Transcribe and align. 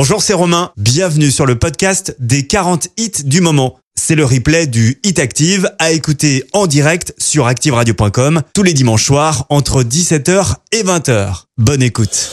Bonjour, 0.00 0.22
c'est 0.22 0.32
Romain. 0.32 0.70
Bienvenue 0.76 1.32
sur 1.32 1.44
le 1.44 1.58
podcast 1.58 2.14
des 2.20 2.46
40 2.46 2.86
hits 2.98 3.24
du 3.24 3.40
moment. 3.40 3.80
C'est 3.96 4.14
le 4.14 4.24
replay 4.24 4.68
du 4.68 5.00
Hit 5.02 5.18
Active 5.18 5.72
à 5.80 5.90
écouter 5.90 6.44
en 6.52 6.68
direct 6.68 7.14
sur 7.18 7.48
activeradio.com 7.48 8.42
tous 8.54 8.62
les 8.62 8.74
dimanches 8.74 9.04
soirs 9.04 9.46
entre 9.48 9.82
17h 9.82 10.54
et 10.70 10.84
20h. 10.84 11.46
Bonne 11.56 11.82
écoute. 11.82 12.30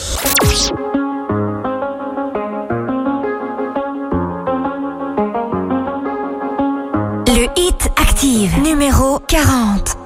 Le 7.26 7.48
Hit 7.56 7.88
Active 7.96 8.62
numéro 8.62 9.18
40. 9.26 10.05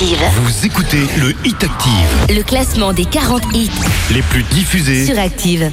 Active, 0.00 0.30
Vous 0.44 0.64
écoutez 0.66 1.08
le 1.18 1.34
Hit 1.44 1.64
Active, 1.64 2.36
le 2.36 2.44
classement 2.44 2.92
des 2.92 3.04
40 3.04 3.42
hits 3.52 3.68
les 4.12 4.22
plus 4.22 4.44
diffusés. 4.44 5.04
sur 5.04 5.18
Active. 5.18 5.72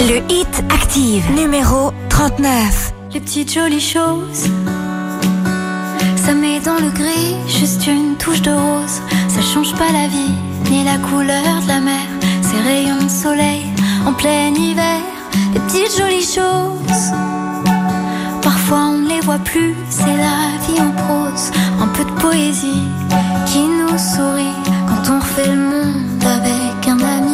Le 0.00 0.18
Hit 0.32 0.64
Active 0.70 1.24
numéro 1.34 1.92
39. 2.08 2.92
Les 3.14 3.20
petites 3.20 3.52
jolies 3.52 3.80
choses. 3.80 4.48
Ça 6.16 6.34
met 6.34 6.60
dans 6.60 6.76
le 6.78 6.90
gris, 6.90 7.36
juste 7.48 7.86
une 7.86 8.16
touche 8.16 8.42
de 8.42 8.50
rose. 8.50 9.00
Ça 9.28 9.40
change 9.42 9.72
pas 9.74 9.90
la 9.92 10.06
vie, 10.08 10.34
ni 10.70 10.84
la 10.84 10.98
couleur 10.98 11.62
de 11.62 11.68
la 11.68 11.80
mer. 11.80 12.06
Ces 12.42 12.60
rayons 12.60 13.02
de 13.02 13.08
soleil 13.08 13.62
en 14.06 14.12
plein 14.12 14.54
hiver. 14.54 15.00
Les 15.52 15.60
petites 15.60 15.98
jolies 15.98 16.22
choses. 16.22 17.12
Parfois 18.42 18.78
on 18.92 18.98
ne 18.98 19.08
les 19.08 19.20
voit 19.20 19.38
plus, 19.38 19.74
c'est 19.88 20.06
la 20.06 20.56
vie 20.66 20.80
en 20.80 20.90
prose. 21.02 21.50
Un 21.80 21.88
peu 21.88 22.04
de 22.04 22.20
poésie 22.20 22.88
qui 23.46 23.60
nous 23.60 23.98
sourit 23.98 24.56
quand 24.88 25.12
on 25.12 25.18
refait 25.20 25.48
le 25.48 25.56
monde 25.56 26.24
avec 26.24 26.88
un 26.88 26.98
ami. 26.98 27.29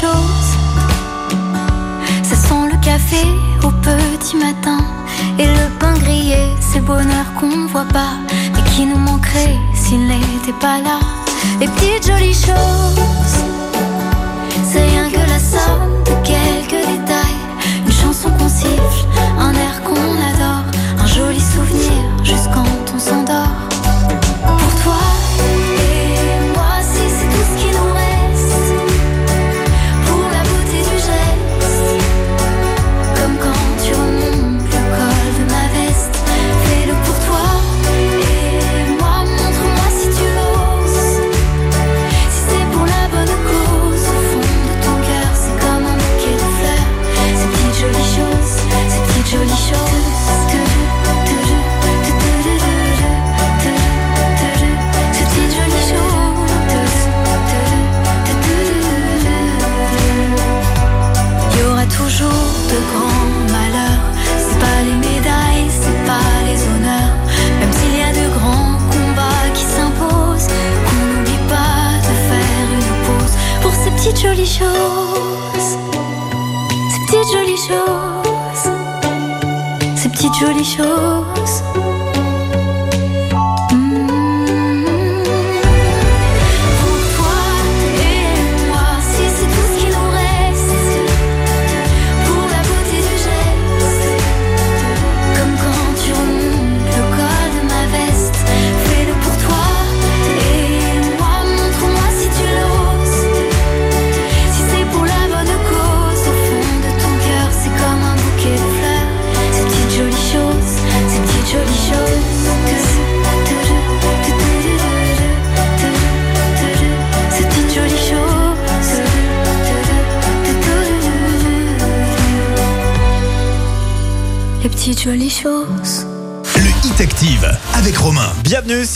Choses. 0.00 0.50
Ça 2.22 2.36
sent 2.36 2.64
le 2.70 2.78
café 2.84 3.24
au 3.64 3.70
petit 3.70 4.36
matin. 4.36 4.78
Et 5.38 5.46
le 5.46 5.66
pain 5.78 5.94
grillé, 5.94 6.54
c'est 6.60 6.80
bonheur 6.80 7.26
qu'on 7.38 7.66
voit 7.66 7.90
pas. 7.92 8.14
Mais 8.54 8.62
qui 8.70 8.86
nous 8.86 8.98
manquerait 8.98 9.58
s'il 9.74 10.06
n'était 10.06 10.58
pas 10.60 10.78
là. 10.78 11.00
Les 11.60 11.68
petites 11.68 12.06
jolies 12.06 12.34
choses. 12.48 13.38
C'est 14.70 14.84
rien 14.84 15.08
que 15.10 15.22
la 15.34 15.40
somme 15.52 15.90
de 16.04 16.14
quelques 16.30 16.86
détails. 16.92 17.40
Une 17.86 17.92
chanson 17.92 18.30
qu'on 18.38 18.48
siffle, 18.48 19.04
un 19.38 19.52
air 19.52 19.82
qu'on 19.84 20.12
adore. 20.30 20.64
Un 21.02 21.06
joli 21.06 21.40
souvenir 21.40 22.02
juste 22.22 22.48
quand 22.54 22.94
on 22.94 22.98
s'endort. 22.98 23.67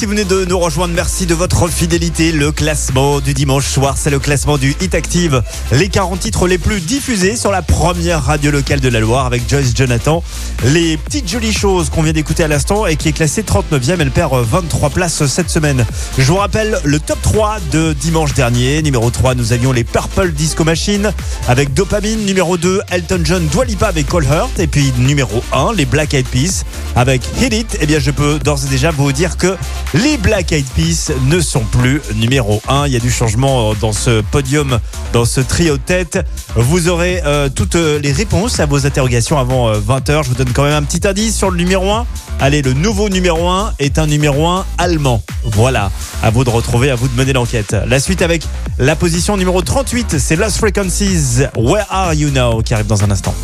Si 0.02 0.06
vous 0.06 0.14
venez 0.14 0.24
de 0.24 0.44
nous 0.44 0.58
rejoindre, 0.58 0.94
merci 0.94 1.26
de 1.26 1.34
votre 1.34 1.68
fidélité. 1.68 2.32
Le 2.32 2.50
classement 2.50 3.20
du 3.20 3.34
dimanche 3.34 3.68
soir, 3.68 3.94
c'est 3.96 4.10
le 4.10 4.18
classement 4.18 4.58
du 4.58 4.74
Hit 4.80 4.96
Active. 4.96 5.44
Les 5.70 5.88
40 5.88 6.18
titres 6.18 6.48
les 6.48 6.58
plus 6.58 6.80
diffusés 6.80 7.36
sur 7.36 7.52
la 7.52 7.62
première 7.62 8.24
radio 8.24 8.50
locale 8.50 8.80
de 8.80 8.88
la 8.88 8.98
Loire 8.98 9.26
avec 9.26 9.48
Joyce 9.48 9.76
Jonathan. 9.76 10.24
Les 10.64 10.96
petites 10.96 11.28
jolies 11.28 11.52
choses 11.52 11.90
qu'on 11.90 12.02
vient 12.02 12.12
d'écouter 12.12 12.44
à 12.44 12.48
l'instant 12.48 12.86
et 12.86 12.94
qui 12.94 13.08
est 13.08 13.12
classée 13.12 13.42
39e, 13.42 13.96
elle 13.98 14.12
perd 14.12 14.32
23 14.32 14.90
places 14.90 15.26
cette 15.26 15.50
semaine. 15.50 15.84
Je 16.16 16.22
vous 16.22 16.36
rappelle 16.36 16.78
le 16.84 17.00
top 17.00 17.20
3 17.20 17.58
de 17.72 17.92
dimanche 17.94 18.32
dernier. 18.34 18.80
Numéro 18.80 19.10
3, 19.10 19.34
nous 19.34 19.52
avions 19.52 19.72
les 19.72 19.82
Purple 19.82 20.30
Disco 20.30 20.62
Machine 20.62 21.12
avec 21.48 21.74
Dopamine. 21.74 22.24
Numéro 22.24 22.58
2, 22.58 22.80
Elton 22.92 23.22
John, 23.24 23.44
Dua 23.48 23.64
Lipa 23.64 23.88
avec 23.88 24.06
Call 24.08 24.22
Hurt. 24.22 24.60
Et 24.60 24.68
puis 24.68 24.92
numéro 24.98 25.42
1, 25.52 25.72
les 25.74 25.84
Black 25.84 26.14
Eyed 26.14 26.28
Peas 26.28 26.62
avec 26.94 27.22
Hit 27.40 27.52
It. 27.52 27.78
Eh 27.80 27.86
bien, 27.86 27.98
je 27.98 28.12
peux 28.12 28.38
d'ores 28.38 28.64
et 28.64 28.68
déjà 28.68 28.92
vous 28.92 29.10
dire 29.10 29.36
que 29.36 29.56
les 29.94 30.16
Black 30.16 30.52
Eyed 30.52 30.66
Peas 30.76 31.10
ne 31.26 31.40
sont 31.40 31.64
plus 31.64 32.00
numéro 32.14 32.62
1. 32.68 32.86
Il 32.86 32.92
y 32.92 32.96
a 32.96 33.00
du 33.00 33.10
changement 33.10 33.74
dans 33.74 33.92
ce 33.92 34.20
podium, 34.20 34.78
dans 35.12 35.24
ce 35.24 35.40
trio 35.40 35.76
de 35.76 35.82
tête. 35.82 36.18
Vous 36.56 36.88
aurez 36.88 37.22
euh, 37.24 37.48
toutes 37.48 37.74
les 37.74 38.12
réponses 38.12 38.60
à 38.60 38.66
vos 38.66 38.86
interrogations 38.86 39.38
avant 39.38 39.72
20h. 39.72 40.24
Je 40.24 40.28
vous 40.28 40.34
donne 40.34 40.52
quand 40.52 40.64
même 40.64 40.74
un 40.74 40.82
petit 40.82 41.06
indice 41.06 41.36
sur 41.36 41.50
le 41.50 41.56
numéro 41.56 41.90
1. 41.90 42.06
Allez, 42.40 42.62
le 42.62 42.72
nouveau 42.72 43.08
numéro 43.08 43.48
1 43.48 43.74
est 43.78 43.98
un 43.98 44.06
numéro 44.06 44.46
1 44.46 44.66
allemand. 44.78 45.22
Voilà, 45.44 45.90
à 46.22 46.30
vous 46.30 46.44
de 46.44 46.50
retrouver, 46.50 46.90
à 46.90 46.94
vous 46.94 47.08
de 47.08 47.16
mener 47.16 47.32
l'enquête. 47.32 47.76
La 47.86 48.00
suite 48.00 48.22
avec 48.22 48.42
la 48.78 48.96
position 48.96 49.36
numéro 49.36 49.62
38, 49.62 50.18
c'est 50.18 50.36
Lost 50.36 50.58
Frequencies, 50.58 51.44
Where 51.56 51.86
Are 51.90 52.14
You 52.14 52.30
Now, 52.30 52.62
qui 52.62 52.74
arrive 52.74 52.86
dans 52.86 53.04
un 53.04 53.10
instant. 53.10 53.34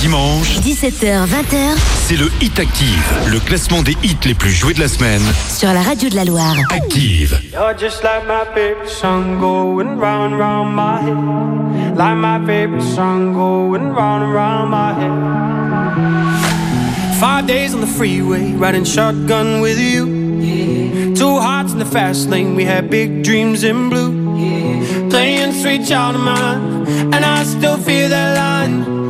Dimanche, 0.00 0.58
17h, 0.60 1.26
20h 1.26 1.76
c'est 2.06 2.16
le 2.16 2.30
Hit 2.42 2.58
Active, 2.58 3.12
le 3.32 3.40
classement 3.40 3.82
des 3.82 3.96
hits 4.02 4.16
les 4.26 4.34
plus 4.34 4.50
joués 4.50 4.74
de 4.74 4.80
la 4.80 4.88
semaine. 4.88 5.22
sur 5.48 5.72
la 5.72 5.80
radio 5.82 6.08
de 6.10 6.14
la 6.16 6.24
Loire. 6.24 6.54
Active. 6.70 7.40
You're 7.52 7.74
just 7.78 8.02
like 8.02 8.26
my 8.26 8.44
favorite 8.54 8.88
song 8.88 9.38
going 9.40 9.98
round 9.98 10.34
and 10.34 10.38
round 10.38 10.74
my 10.76 11.00
head. 11.00 11.96
Like 11.96 12.16
my 12.16 12.38
favorite 12.46 12.82
song 12.82 13.32
going 13.32 13.92
round 13.94 14.24
and 14.24 14.34
round 14.34 14.70
my 14.70 14.92
head. 14.92 15.12
Five 17.18 17.46
days 17.46 17.74
on 17.74 17.80
the 17.80 17.86
freeway, 17.86 18.52
riding 18.52 18.84
shotgun 18.84 19.60
with 19.62 19.78
you. 19.78 21.14
Two 21.14 21.38
hearts 21.38 21.72
in 21.72 21.78
the 21.78 21.86
fast 21.86 22.28
lane, 22.28 22.54
we 22.54 22.64
had 22.64 22.90
big 22.90 23.22
dreams 23.22 23.64
in 23.64 23.88
blue. 23.88 24.12
Playing 25.08 25.52
sweet 25.52 25.86
child 25.86 26.16
of 26.16 26.22
mine, 26.22 26.86
and 27.14 27.24
I 27.24 27.44
still 27.44 27.78
feel 27.78 28.08
that 28.10 28.36
line. 28.36 29.03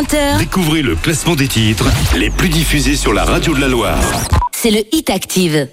20h, 0.00 0.38
Découvrez 0.38 0.82
le 0.82 0.94
classement 0.96 1.34
des 1.34 1.46
titres 1.48 1.84
les 2.16 2.30
plus 2.30 2.48
diffusés 2.48 2.96
sur 2.96 3.12
la 3.12 3.24
radio 3.24 3.54
de 3.54 3.60
la 3.60 3.68
Loire. 3.68 3.98
c'est 4.52 4.70
le 4.70 4.82
Hit 4.92 5.10
Active. 5.10 5.68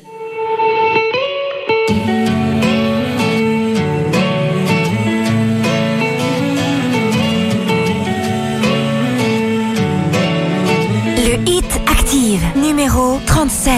Le 11.18 11.50
Hit 11.50 11.66
Active, 11.88 12.42
numéro 12.56 13.20
37. 13.26 13.74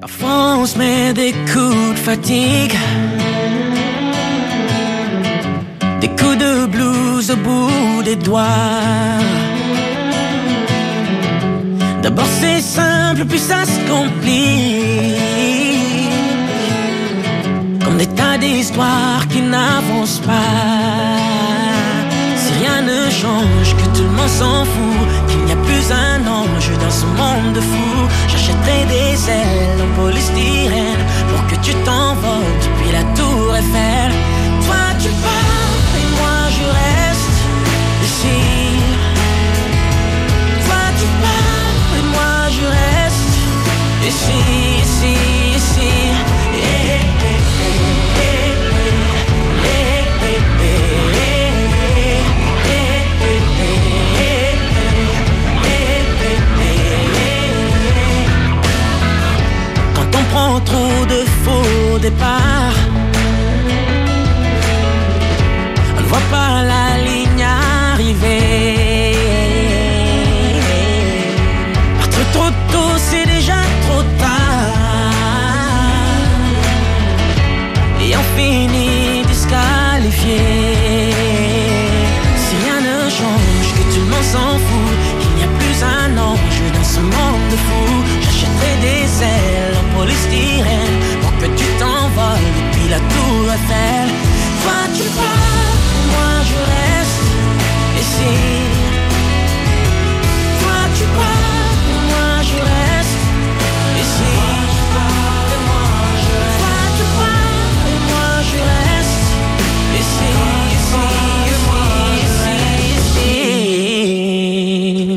Parfois 0.00 0.56
on 0.58 0.66
se 0.66 0.78
met 0.78 1.12
des 1.12 1.32
coups 1.32 1.94
de 1.94 1.98
fatigue 1.98 2.74
Des 6.00 6.08
coups 6.08 6.38
de 6.38 6.66
blues 6.66 7.30
au 7.30 7.36
bout 7.36 8.02
des 8.04 8.16
doigts 8.16 8.44
D'abord 12.14 12.30
c'est 12.40 12.60
simple, 12.60 13.24
puis 13.24 13.40
ça 13.40 13.64
se 13.64 13.80
complique. 13.90 15.18
Comme 17.84 17.96
des 17.96 18.06
tas 18.06 18.38
d'histoires 18.38 19.26
qui 19.28 19.40
n'avancent 19.40 20.20
pas. 20.20 21.18
Si 22.36 22.52
rien 22.60 22.82
ne 22.82 23.10
change, 23.10 23.74
que 23.78 23.86
tout 23.96 24.04
le 24.04 24.14
monde 24.18 24.28
s'en 24.28 24.64
fout, 24.64 25.08
qu'il 25.26 25.40
n'y 25.44 25.52
a 25.52 25.56
plus 25.56 25.90
un 25.90 26.20
ange 26.40 26.70
dans 26.82 26.94
ce 27.00 27.06
monde 27.18 27.52
de 27.52 27.60
fous. 27.60 28.06
J'achèterai 28.28 28.84
des 28.94 29.30
ailes 29.30 29.82
en 29.84 30.00
polystyrène 30.00 31.04
pour 31.30 31.44
que 31.48 31.56
tu 31.66 31.72
t'envoles 31.84 32.58
depuis 32.66 32.92
la 32.92 33.02
tour 33.18 33.56
Eiffel. 33.56 34.13
Trop 60.64 61.06
de 61.06 61.24
faux 61.42 61.98
départs, 62.00 62.80
on 65.96 66.00
ne 66.00 66.06
voit 66.06 66.26
pas 66.30 66.62
la 66.62 67.02
ligne 67.02 67.44
arriver. 67.92 68.83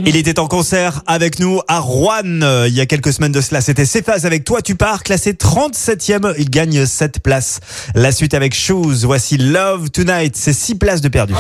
Il 0.10 0.16
était 0.16 0.40
en 0.40 0.48
concert 0.48 1.02
avec 1.06 1.38
nous 1.38 1.60
à 1.68 1.80
Rouen 1.80 2.42
euh, 2.42 2.66
il 2.70 2.74
y 2.74 2.80
a 2.80 2.86
quelques 2.86 3.12
semaines 3.12 3.34
de 3.34 3.42
cela. 3.42 3.60
C'était 3.60 3.84
Cephas 3.84 4.22
avec 4.24 4.46
Toi 4.46 4.62
tu 4.62 4.76
pars, 4.76 5.04
classé 5.04 5.34
37e. 5.34 6.34
Il 6.38 6.50
gagne 6.50 6.86
7 6.86 7.20
places. 7.20 7.60
La 7.94 8.14
suite 8.14 8.34
avec 8.34 8.56
Shoes. 8.56 9.04
Voici 9.04 9.38
Love 9.38 9.90
Tonight. 9.90 10.38
C'est 10.38 10.54
6 10.54 10.76
places 10.76 11.02
de 11.02 11.10
perdu. 11.10 11.34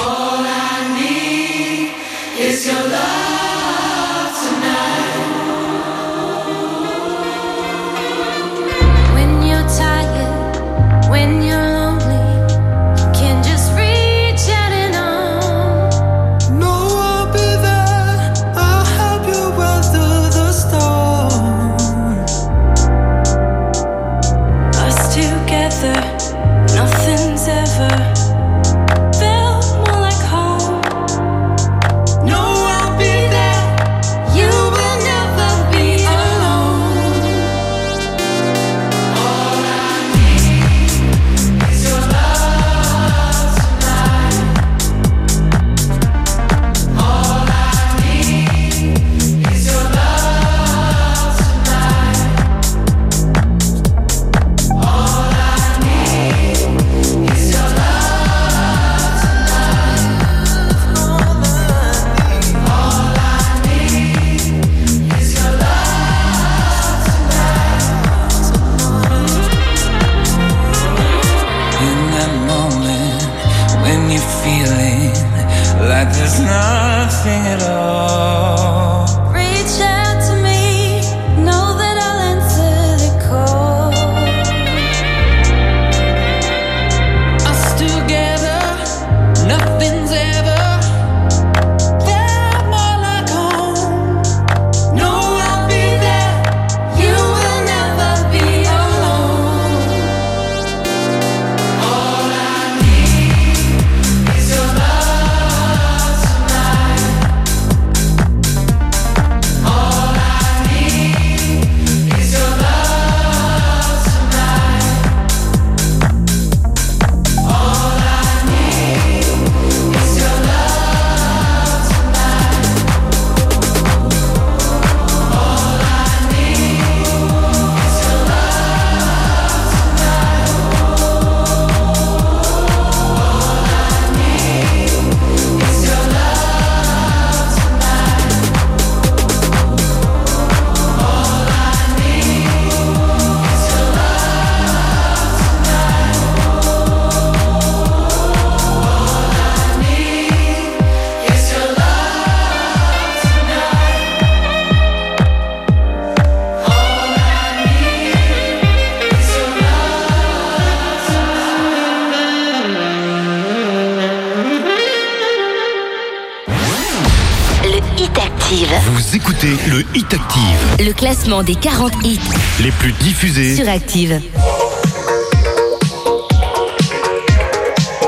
Classement 171.27 171.43
des 171.43 171.55
40 171.55 171.93
hits 172.05 172.19
les 172.61 172.71
plus 172.71 172.93
diffusés. 172.93 173.55
sur 173.55 173.67
Active. 173.67 174.21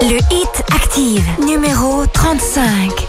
Le 0.01 0.17
Hit 0.31 0.63
Active, 0.73 1.25
numéro 1.45 2.05
35. 2.13 3.08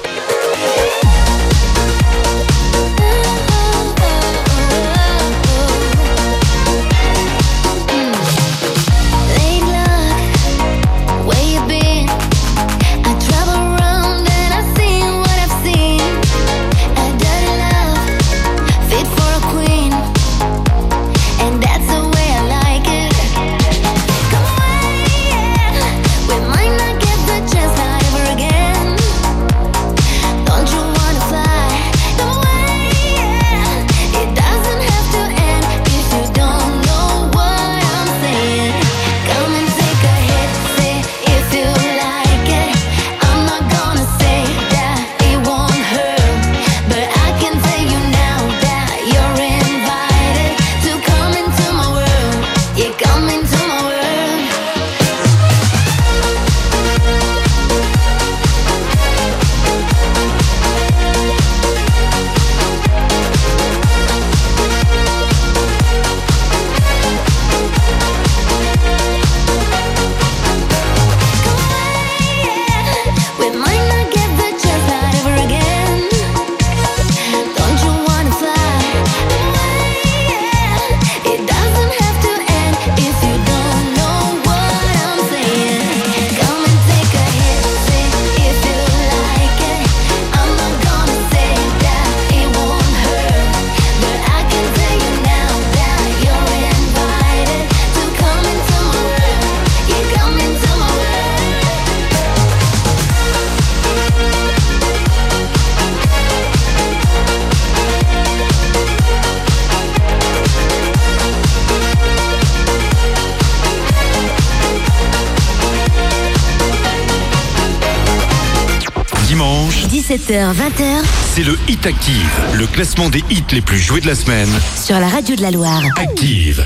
17h, 120.30 120.54
20h 120.54 121.04
C'est 121.34 121.42
le 121.42 121.58
Hit 121.66 121.84
Active, 121.87 122.30
le 122.56 122.64
classement 122.68 123.08
des 123.08 123.18
hits 123.30 123.42
les 123.50 123.60
plus 123.60 123.78
joués 123.78 124.00
de 124.00 124.06
la 124.06 124.14
semaine. 124.14 124.49
sur 124.76 125.00
la 125.00 125.08
radio 125.08 125.34
de 125.34 125.42
la 125.42 125.50
Loire. 125.50 125.82
Active. 125.96 126.64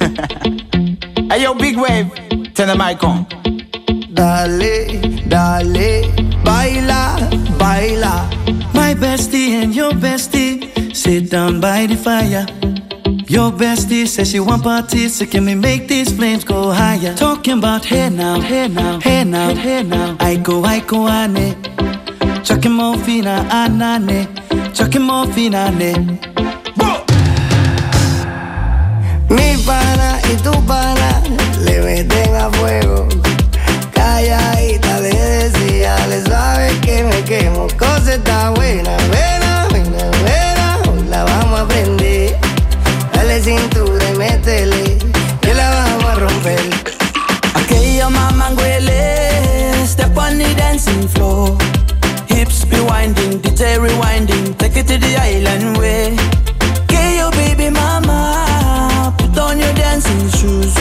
Hey 1.32 1.42
yo, 1.42 1.54
big 1.54 1.76
wave, 1.76 2.06
turn 2.54 2.68
the 2.68 2.76
mic 2.76 3.02
on. 3.02 3.24
Dale, 4.12 5.00
dale, 5.26 6.08
baila, 6.44 7.16
baila. 7.58 8.28
My 8.74 8.94
bestie 8.94 9.60
and 9.60 9.74
your 9.74 9.92
bestie 9.92 10.68
sit 10.94 11.30
down 11.30 11.60
by 11.60 11.86
the 11.86 11.96
fire. 11.96 12.46
Your 13.28 13.52
bestie 13.52 14.06
says 14.08 14.30
she 14.30 14.40
want 14.40 14.62
parties, 14.64 15.16
so 15.16 15.26
can 15.26 15.44
we 15.46 15.54
make 15.54 15.86
these 15.86 16.12
flames 16.12 16.44
go 16.44 16.70
higher? 16.72 17.14
Talking 17.14 17.58
about 17.58 17.84
hey 17.84 18.08
now, 18.08 18.40
hey 18.40 18.66
now, 18.68 18.98
hey 19.00 19.24
now, 19.24 19.54
hey 19.54 19.82
now. 19.84 20.16
I 20.20 20.36
go, 20.36 20.64
I 20.64 20.80
go, 20.80 21.08
ane. 21.08 21.54
Chucking 21.54 21.69
more 22.68 22.96
fina, 22.98 23.46
anane. 23.50 24.26
Chucking 24.74 25.02
more 25.02 25.26
fina, 25.26 25.66
ane. 25.68 26.18
Mi 29.28 29.56
pana 29.66 30.18
y 30.24 30.36
tu 30.42 30.52
pana 30.66 31.22
le 31.64 31.80
meten 31.82 32.34
a 32.34 32.50
fuego. 32.50 33.08
Calladita 33.92 35.00
le 35.00 35.10
decía, 35.10 35.94
le 36.08 36.22
sabes 36.22 36.72
que 36.80 37.04
me 37.04 37.22
quemo. 37.24 37.66
Cosa 37.78 38.16
buena, 38.56 38.96
buena, 39.10 39.66
buena, 39.70 40.10
buena. 40.22 40.78
Hoy 40.88 41.08
la 41.08 41.24
vamos 41.24 41.60
a 41.60 41.68
prender. 41.68 42.38
Dale 43.12 43.40
cintura 43.42 44.04
y 44.12 44.16
métele, 44.16 44.98
que 45.42 45.54
la 45.54 45.70
vamos 45.70 46.04
a 46.04 46.14
romper. 46.14 46.70
Aquella 47.54 48.08
mamá 48.08 48.50
huele, 48.56 49.86
step 49.86 50.16
on 50.16 50.38
the 50.38 50.54
dancing 50.54 51.08
floor. 51.08 51.59
Winding, 53.00 53.40
DJ 53.40 53.78
rewinding, 53.78 54.58
take 54.58 54.76
it 54.76 54.86
to 54.88 54.98
the 54.98 55.16
island 55.16 55.78
way. 55.78 56.12
Okay, 56.84 57.16
your 57.16 57.30
baby 57.30 57.70
mama, 57.70 59.14
put 59.16 59.38
on 59.38 59.58
your 59.58 59.72
dancing 59.72 60.28
shoes. 60.36 60.74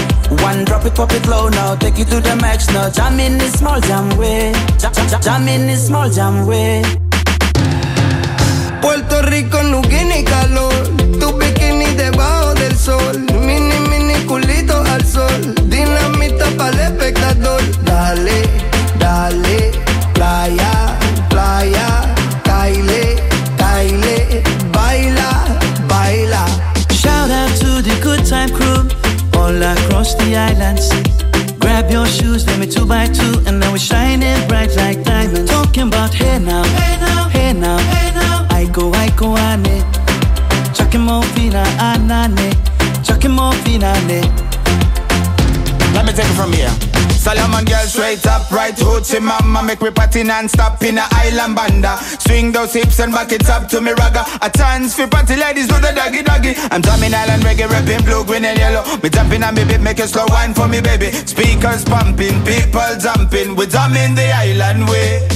One 0.44 0.66
drop 0.66 0.84
it, 0.84 0.96
pop 0.96 1.14
it 1.14 1.26
low 1.28 1.48
now, 1.48 1.76
take 1.76 1.98
it 1.98 2.10
to 2.10 2.20
the 2.20 2.36
max 2.36 2.68
now. 2.74 2.90
Jam 2.90 3.22
in 3.22 3.38
this 3.38 3.54
small 3.54 3.80
jam 3.80 4.18
way, 4.18 4.52
jam, 4.78 4.92
jam, 4.92 5.22
jam 5.22 5.48
in 5.48 5.68
this 5.68 5.88
small 5.88 6.10
jam 6.10 6.46
way. 6.46 6.84
Puerto 8.82 9.22
Rico 9.32 9.64
no 9.64 9.80
tiene 9.84 10.26
calor. 10.26 10.76
Tu 11.22 11.28
bikini 11.40 11.96
debajo 11.96 12.54
del 12.56 12.76
sol. 12.76 13.18
Mini, 13.48 13.80
mini 13.90 14.26
culito 14.26 14.76
al 14.76 15.06
sol. 15.06 15.56
Dinamita 15.70 16.48
para 16.58 16.72
el 16.72 16.80
espectador. 16.92 17.62
Dale, 17.86 18.44
dale. 19.00 19.72
Playa. 20.14 20.79
Time 28.50 28.58
crew 28.58 29.40
all 29.40 29.62
across 29.62 30.16
the 30.16 30.36
islands. 30.36 30.90
Grab 31.60 31.92
your 31.92 32.06
shoes, 32.06 32.46
let 32.48 32.60
me 32.60 32.68
two 32.68 32.86
by 32.86 33.08
two, 33.08 33.42
and 33.46 33.60
now 33.60 33.72
we're 33.72 33.78
shining 33.78 34.48
bright 34.48 34.76
like 34.76 35.04
diamonds. 35.04 35.50
Talking 35.52 35.88
about 35.88 36.14
hey 36.14 36.40
now, 36.40 36.64
hey 36.64 36.98
now, 37.00 37.30
hey 37.30 37.54
now, 37.54 37.78
hey 37.78 38.12
now. 38.14 38.48
I 38.50 38.66
go, 38.72 38.92
I 38.94 39.10
go, 39.16 39.38
ane. 39.38 39.84
Chucking 40.74 41.02
more 41.02 41.24
fina, 41.34 41.64
anane. 41.80 42.54
Chucking 43.04 43.32
more 43.32 43.54
fina, 43.64 43.88
ane. 43.88 44.49
Me 46.10 46.16
take 46.16 46.26
it 46.26 46.34
from 46.34 46.52
here. 46.54 46.74
Solomon 47.22 47.66
girl 47.66 47.86
straight 47.86 48.26
up, 48.26 48.50
right 48.50 48.74
hoochie 48.74 49.22
mama. 49.22 49.62
Make 49.62 49.80
me 49.80 49.92
party 49.92 50.24
non-stop 50.24 50.82
in 50.82 50.98
a 50.98 51.06
island 51.12 51.56
banda. 51.56 51.98
Swing 52.02 52.52
those 52.52 52.74
hips 52.74 53.00
and 53.00 53.14
back 53.14 53.32
it 53.32 53.48
up 53.48 53.68
to 53.70 53.80
me 53.80 53.92
ragga. 53.92 54.26
A 54.42 54.50
chance 54.50 54.96
for 54.96 55.08
party 55.08 55.36
ladies 55.36 55.68
do 55.68 55.76
the 55.76 55.92
doggy 55.94 56.24
doggy. 56.24 56.56
I'm 56.72 56.82
drumming 56.82 57.14
island 57.14 57.44
reggae, 57.44 57.70
rapping 57.70 58.04
blue, 58.06 58.26
green 58.26 58.44
and 58.46 58.58
yellow. 58.58 58.82
Me 59.04 59.10
jumping 59.10 59.44
on 59.44 59.54
me 59.54 59.66
beat, 59.66 59.82
make 59.82 60.00
a 60.00 60.08
slow 60.08 60.26
wine 60.30 60.56
for 60.56 60.68
me 60.68 60.82
baby. 60.82 61.12
Speakers 61.12 61.86
pumping, 61.86 62.44
people 62.44 62.90
jumping. 63.00 63.56
We 63.56 63.68
drumming 63.68 64.16
the 64.16 64.34
island 64.34 64.90
way. 64.90 65.28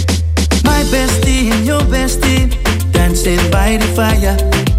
My 0.66 0.82
bestie 0.90 1.54
and 1.54 1.68
your 1.68 1.82
bestie 1.82 2.50
dancing 2.92 3.38
by 3.52 3.78
the 3.78 3.86
fire. 3.94 4.73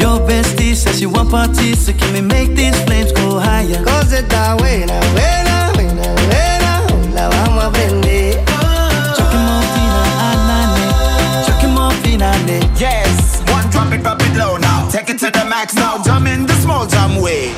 Your 0.00 0.18
bestie 0.26 0.74
says 0.74 0.98
she 0.98 1.06
want 1.06 1.30
parties, 1.30 1.86
so 1.86 1.92
can 1.92 2.12
we 2.14 2.22
make 2.22 2.56
these 2.56 2.78
flames 2.84 3.12
go 3.12 3.38
higher? 3.38 3.84
Cosa 3.84 4.20
está 4.22 4.56
buena, 4.56 4.98
buena, 5.12 5.70
buena, 5.74 6.06
buena. 6.26 6.72
La 7.14 7.28
vamos 7.28 7.64
a 7.64 7.70
prender. 7.70 8.42
Oh. 8.48 9.14
Chucking 9.16 9.44
more 9.44 9.62
fina, 9.72 9.98
anane. 10.32 11.46
Chucking 11.46 11.74
more 11.74 11.92
fina, 12.02 12.32
ane. 12.40 12.58
Yes, 12.78 13.42
one 13.52 13.68
drop 13.70 13.92
it, 13.92 14.02
drop 14.02 14.20
it 14.22 14.34
low 14.36 14.56
now 14.56 14.88
Take 14.90 15.10
it 15.10 15.18
to 15.18 15.30
the 15.30 15.44
max 15.44 15.74
now, 15.74 16.02
jump 16.02 16.26
in 16.26 16.46
the 16.46 16.54
small 16.54 16.86
jam 16.86 17.20
way 17.20 17.52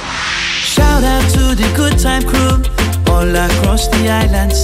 Shout 0.75 1.05
out 1.05 1.23
to 1.35 1.55
the 1.55 1.73
good 1.77 1.97
time 1.97 2.25
crew 2.25 2.59
all 3.13 3.37
across 3.37 3.87
the 3.89 4.09
islands. 4.09 4.63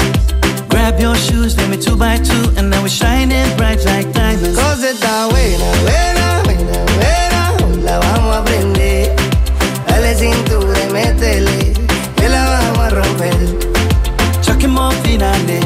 Grab 0.69 0.99
your 0.99 1.15
shoes, 1.15 1.57
let 1.57 1.71
me 1.71 1.77
two 1.77 1.97
by 1.97 2.17
two, 2.17 2.45
and 2.57 2.71
now 2.71 2.83
we're 2.83 2.89
shining 2.89 3.47
bright 3.57 3.85
like 3.85 4.13
diamonds. 4.13 4.57
Cosa 4.59 4.91
está 4.91 5.29
buena, 5.31 5.69
buena, 5.85 6.43
buena, 6.45 6.85
buena. 6.97 7.28
Hoy 7.28 7.28
la 7.83 7.99
vamos 7.99 8.37
a 8.37 8.45
prender. 8.45 9.15
Dale 9.89 10.15
cintura 10.15 10.79
y 10.89 10.93
métele. 10.93 11.73
Que 12.17 12.29
la 12.29 12.45
vamos 12.51 12.79
a 12.79 12.89
romper. 12.91 13.35
Chucking 14.43 14.71
more 14.71 14.95
fina, 15.03 15.33
ane. 15.35 15.61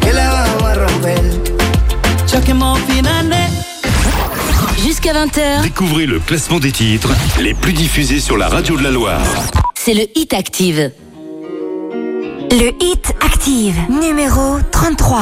Que 0.00 0.12
la 0.12 0.30
vamos 0.30 0.62
a 0.62 0.74
romper. 0.74 1.20
Chucking 2.26 2.56
more 2.56 2.80
fina, 2.88 3.18
ane. 3.20 3.48
Jusqu'à 4.82 5.12
20h, 5.14 5.62
Découvrez 5.62 6.06
le 6.06 6.18
classement 6.20 6.58
des 6.58 6.72
titres 6.72 7.10
les 7.40 7.54
plus 7.54 7.72
diffusés 7.72 8.20
sur 8.20 8.36
la 8.36 8.48
radio 8.48 8.76
de 8.76 8.82
la 8.82 8.90
Loire. 8.90 9.20
c'est 9.74 9.94
le 9.94 10.06
Hit 10.14 10.34
Active. 10.34 10.90
Le 12.50 12.70
Hit 12.82 13.12
Active, 13.20 13.76
numéro 13.88 14.58
33. 14.70 15.20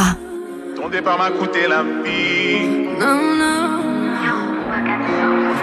Ton 0.76 0.88
départ 0.88 1.16
m'a 1.18 1.30
coûté 1.30 1.60
la 1.68 1.82
vie. 1.82 2.66
No, 2.98 3.06
no. 3.36 3.71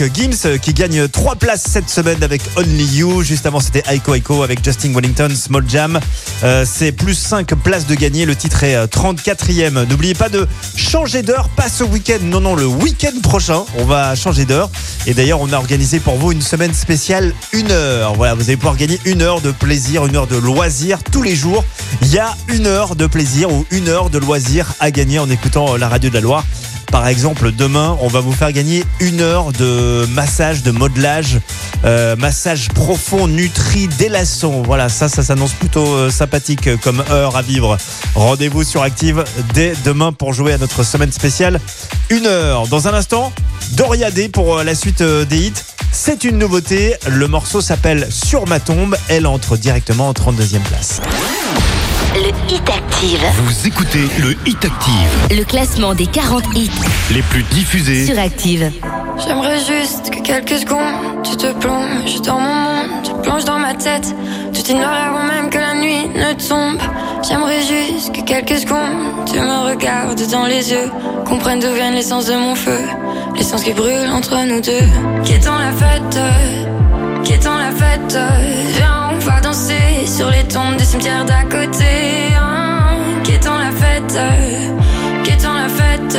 euh, 0.00 0.08
Gims 0.12 0.46
euh, 0.46 0.58
qui 0.58 0.72
gagne 0.72 1.08
3 1.08 1.36
places 1.36 1.64
cette 1.68 1.90
semaine 1.90 2.22
avec 2.22 2.40
Only 2.56 2.84
You. 2.84 3.22
Juste 3.22 3.46
avant, 3.46 3.60
c'était 3.60 3.82
Aiko 3.88 4.14
Aiko 4.14 4.42
avec 4.42 4.64
Justin 4.64 4.92
Wellington, 4.94 5.28
Small 5.34 5.64
Jam. 5.68 6.00
Euh, 6.44 6.64
c'est 6.70 6.92
plus 6.92 7.14
5 7.14 7.54
places 7.56 7.86
de 7.86 7.94
gagner. 7.94 8.24
Le 8.24 8.36
titre 8.36 8.64
est 8.64 8.74
euh, 8.74 8.86
34e. 8.86 9.86
N'oubliez 9.88 10.14
pas 10.14 10.28
de 10.28 10.46
changer 10.76 11.22
d'heure, 11.22 11.48
pas 11.50 11.68
ce 11.68 11.84
week-end. 11.84 12.18
Non, 12.22 12.40
non, 12.40 12.54
le 12.54 12.66
week-end 12.66 13.12
prochain, 13.22 13.64
on 13.76 13.84
va 13.84 14.14
changer 14.14 14.44
d'heure. 14.44 14.70
Et 15.06 15.14
d'ailleurs, 15.14 15.40
on 15.40 15.52
a 15.52 15.56
organisé 15.56 16.00
pour 16.00 16.16
vous 16.16 16.32
une 16.32 16.42
semaine 16.42 16.74
spéciale, 16.74 17.34
une 17.52 17.70
heure. 17.70 18.14
Voilà, 18.14 18.34
vous 18.34 18.44
allez 18.44 18.56
pouvoir 18.56 18.76
gagner 18.76 19.00
une 19.04 19.22
heure 19.22 19.40
de 19.40 19.50
plaisir, 19.50 20.06
une 20.06 20.16
heure 20.16 20.26
de 20.26 20.36
loisir 20.36 21.02
tous 21.02 21.22
les 21.22 21.36
jours. 21.36 21.64
Il 22.02 22.12
y 22.12 22.18
a 22.18 22.34
une 22.48 22.66
heure 22.66 22.96
de 22.96 23.06
plaisir 23.06 23.52
ou 23.52 23.66
une 23.70 23.88
heure 23.88 24.10
de 24.10 24.18
loisir 24.18 24.72
à 24.80 24.90
gagner 24.90 25.18
en 25.18 25.28
écoutant 25.28 25.76
la 25.76 25.88
radio 25.88 26.08
de 26.08 26.14
la 26.14 26.20
Loire. 26.20 26.44
Par 27.02 27.08
exemple, 27.08 27.50
demain, 27.50 27.98
on 28.00 28.06
va 28.06 28.20
vous 28.20 28.30
faire 28.30 28.52
gagner 28.52 28.84
une 29.00 29.22
heure 29.22 29.50
de 29.50 30.06
massage, 30.10 30.62
de 30.62 30.70
modelage, 30.70 31.40
euh, 31.84 32.14
massage 32.14 32.68
profond, 32.68 33.26
nutri, 33.26 33.88
délassant. 33.88 34.62
Voilà, 34.62 34.88
ça, 34.88 35.08
ça 35.08 35.24
s'annonce 35.24 35.50
plutôt 35.50 35.84
euh, 35.84 36.10
sympathique 36.10 36.80
comme 36.80 37.02
heure 37.10 37.34
à 37.34 37.42
vivre. 37.42 37.76
Rendez-vous 38.14 38.62
sur 38.62 38.82
Active 38.82 39.24
dès 39.52 39.72
demain 39.84 40.12
pour 40.12 40.32
jouer 40.32 40.52
à 40.52 40.58
notre 40.58 40.84
semaine 40.84 41.10
spéciale. 41.10 41.58
Une 42.08 42.26
heure. 42.26 42.68
Dans 42.68 42.86
un 42.86 42.94
instant, 42.94 43.32
Doria 43.72 44.12
D 44.12 44.28
pour 44.28 44.58
euh, 44.58 44.62
la 44.62 44.76
suite 44.76 45.02
des 45.02 45.38
hits. 45.38 45.52
C'est 45.90 46.22
une 46.22 46.38
nouveauté. 46.38 46.94
Le 47.08 47.26
morceau 47.26 47.60
s'appelle 47.60 48.06
Sur 48.12 48.46
ma 48.46 48.60
tombe. 48.60 48.96
Elle 49.08 49.26
entre 49.26 49.56
directement 49.56 50.08
en 50.08 50.12
32e 50.12 50.60
place. 50.60 51.00
Le 52.14 52.28
Hit 52.54 52.68
Active. 52.68 53.24
Vous 53.44 53.66
écoutez 53.66 54.06
le 54.20 54.32
Hit 54.46 54.62
Active, 54.64 55.38
Le 55.38 55.44
classement 55.44 55.94
des 55.94 56.06
40 56.06 56.44
hits. 56.54 56.70
Les 57.10 57.22
plus 57.22 57.42
diffusés. 57.44 58.04
Sur 58.04 58.18
Active. 58.18 58.70
J'aimerais 59.24 59.58
juste 59.58 60.10
que 60.10 60.20
quelques 60.20 60.60
secondes 60.60 61.22
Tu 61.24 61.36
te 61.36 61.50
plonges 61.54 62.20
dans 62.22 62.38
mon 62.38 62.54
monde 62.54 63.02
Tu 63.02 63.12
plonges 63.22 63.46
dans 63.46 63.58
ma 63.58 63.72
tête. 63.74 64.14
Tout 64.52 64.70
est 64.70 64.74
noir 64.74 64.92
avant 64.92 65.24
même 65.24 65.48
que 65.48 65.56
la 65.56 65.74
nuit 65.74 66.06
ne 66.14 66.32
tombe. 66.46 66.78
J'aimerais 67.26 67.60
juste 67.60 68.14
que 68.14 68.20
quelques 68.20 68.58
secondes 68.58 69.24
Tu 69.26 69.40
me 69.40 69.70
regardes 69.70 70.20
dans 70.30 70.44
les 70.44 70.70
yeux. 70.70 70.90
Comprenne 71.26 71.60
d'où 71.60 71.72
vient 71.72 71.92
l'essence 71.92 72.26
de 72.26 72.34
mon 72.34 72.54
feu. 72.54 72.80
L'essence 73.36 73.62
qui 73.62 73.72
brûle 73.72 74.10
entre 74.12 74.36
nous 74.44 74.60
deux. 74.60 74.86
Qui 75.24 75.32
est 75.32 75.48
en 75.48 75.58
la 75.58 75.72
fête 75.72 76.18
Qui 77.24 77.48
en 77.48 77.56
la 77.56 77.70
fête 77.70 78.18
Viens 78.74 79.10
on 79.12 79.18
va 79.18 79.40
danser 79.40 80.06
Sur 80.06 80.30
les 80.30 80.44
tombes 80.44 80.76
des 80.76 80.84
cimetières 80.84 81.24
d'à 81.24 81.42
côté 81.44 82.34
hein. 82.36 83.22
Qui 83.24 83.38
en 83.48 83.58
la 83.58 83.70
fête 83.70 84.18
Qui 85.24 85.46
en 85.46 85.54
la 85.54 85.68
fête 85.68 86.18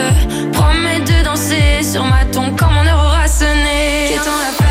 Promets 0.54 1.00
de 1.02 1.24
danser 1.24 1.84
sur 1.84 2.04
ma 2.06 2.26
tombe 2.26 2.56
quand 2.58 2.72
mon 2.72 2.88
heure 2.88 3.04
aura 3.06 3.28
sonné. 3.28 4.16
La 4.16 4.22
fête, 4.22 4.63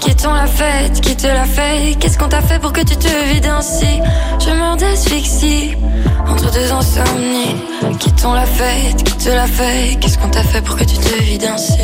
Quittons 0.00 0.32
la 0.32 0.46
fête, 0.46 1.00
qui 1.00 1.16
te 1.16 1.28
l'a 1.28 1.44
fait? 1.44 1.96
Qu'est-ce 2.00 2.18
qu'on 2.18 2.28
t'a 2.28 2.42
fait 2.42 2.58
pour 2.58 2.72
que 2.72 2.80
tu 2.80 2.96
te 2.96 3.06
vides 3.32 3.46
ainsi? 3.46 4.00
Je 4.44 4.50
meurs 4.50 4.76
d'asphyxie 4.76 5.76
entre 6.28 6.50
deux 6.50 6.72
insomnies. 6.72 7.54
Quittons 8.00 8.32
la 8.32 8.44
fête, 8.44 9.04
qui 9.04 9.16
te 9.18 9.28
l'a 9.28 9.46
fait? 9.46 9.96
Qu'est-ce 10.00 10.18
qu'on 10.18 10.30
t'a 10.30 10.42
fait 10.42 10.62
pour 10.62 10.76
que 10.76 10.82
tu 10.82 10.96
te 10.96 11.22
vides 11.22 11.44
ainsi? 11.44 11.78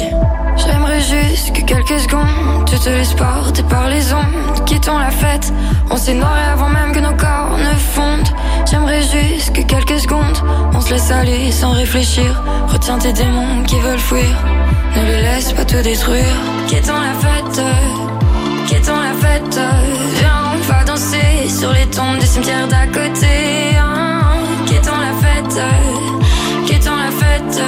J'aimerais 0.57 1.01
juste 1.01 1.53
que 1.53 1.61
quelques 1.63 2.01
secondes 2.01 2.65
Tu 2.67 2.77
te 2.81 2.89
laisses 2.89 3.15
porter 3.15 3.63
par 3.63 3.89
les 3.89 4.13
ondes. 4.13 4.65
Quittons 4.67 4.99
la 4.99 5.13
fête? 5.13 5.53
On 5.93 5.97
s'est 5.97 6.15
noiré 6.15 6.43
avant 6.53 6.69
même 6.69 6.91
que 6.91 6.99
nos 6.99 7.15
corps 7.15 7.57
ne 7.59 7.79
fondent. 7.95 8.35
J'aimerais 8.69 9.03
juste 9.03 9.53
que 9.53 9.63
quelques 9.63 10.01
secondes 10.01 10.39
On 10.75 10.81
se 10.81 10.91
laisse 10.91 11.13
aller 11.13 11.53
sans 11.53 11.75
réfléchir. 11.75 12.43
Retiens 12.67 12.99
tes 12.99 13.13
démons 13.13 13.63
qui 13.63 13.79
veulent 13.79 14.01
fuir 14.01 14.37
Ne 14.97 15.05
les 15.05 15.23
laisse 15.23 15.53
pas 15.53 15.65
te 15.65 15.77
détruire 15.77 16.25
Quittons 16.69 17.01
la 17.01 17.15
fête 17.15 17.61
Quittons 18.67 19.01
la 19.01 19.15
fête 19.15 19.61
Viens 20.19 20.43
on 20.55 20.73
va 20.73 20.85
danser 20.85 21.49
Sur 21.49 21.73
les 21.73 21.87
tombes 21.87 22.19
des 22.19 22.27
cimetières 22.27 22.69
d'à 22.69 22.87
côté 22.87 23.77
hein. 23.79 24.21
Quittons 24.67 24.99
la 24.99 25.13
fête 25.27 25.61
Quittons 26.67 26.97
la 26.97 27.11
fête 27.11 27.63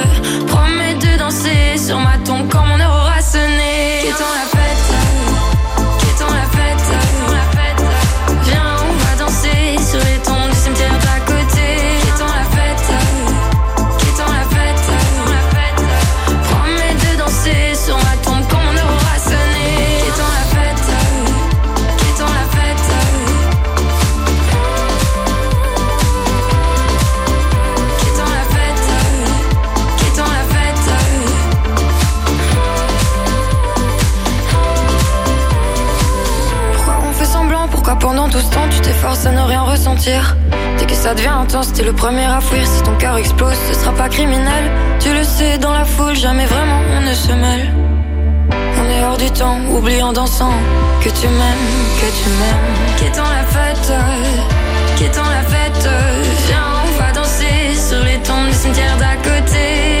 Promets 0.47 0.95
de 0.95 1.17
danser 1.17 1.77
sur 1.77 1.99
ma 1.99 2.17
tombe 2.25 2.47
quand 2.49 2.65
mon 2.65 2.79
heure 2.79 3.01
aura 3.03 3.21
sonné 3.21 4.03
Quittons 4.03 4.33
la 4.35 4.59
fête 4.59 5.00
t'efforces 39.01 39.25
à 39.25 39.31
ne 39.31 39.41
rien 39.41 39.63
ressentir 39.63 40.37
Dès 40.77 40.85
que 40.85 40.93
ça 40.93 41.15
devient 41.15 41.27
intense, 41.27 41.73
t'es 41.73 41.83
le 41.83 41.91
premier 41.91 42.25
à 42.25 42.39
fuir 42.39 42.63
Si 42.67 42.83
ton 42.83 42.95
cœur 42.97 43.17
explose, 43.17 43.57
ce 43.67 43.73
sera 43.73 43.91
pas 43.93 44.09
criminel 44.09 44.63
Tu 44.99 45.11
le 45.11 45.23
sais, 45.23 45.57
dans 45.57 45.73
la 45.73 45.85
foule, 45.85 46.15
jamais 46.15 46.45
vraiment 46.45 46.79
on 46.95 47.01
ne 47.01 47.13
se 47.13 47.31
mêle 47.31 47.73
On 48.79 48.89
est 48.91 49.03
hors 49.03 49.17
du 49.17 49.31
temps, 49.31 49.57
oublie 49.71 50.03
en 50.03 50.13
dansant 50.13 50.53
que 51.03 51.09
tu 51.09 51.27
m'aimes, 51.27 51.67
que 51.99 52.09
tu 52.21 52.29
m'aimes. 52.29 52.99
Qu'étant 52.99 53.23
la 53.23 53.43
fête, 53.43 53.91
qu'étant 54.97 55.29
la 55.29 55.41
fête. 55.49 55.89
Viens, 56.45 56.67
on 56.85 57.01
va 57.01 57.11
danser 57.11 57.73
sur 57.75 58.03
les 58.03 58.19
tombes 58.19 58.49
du 58.49 58.53
cimetière 58.53 58.97
d'à 58.97 59.15
côté. 59.15 60.00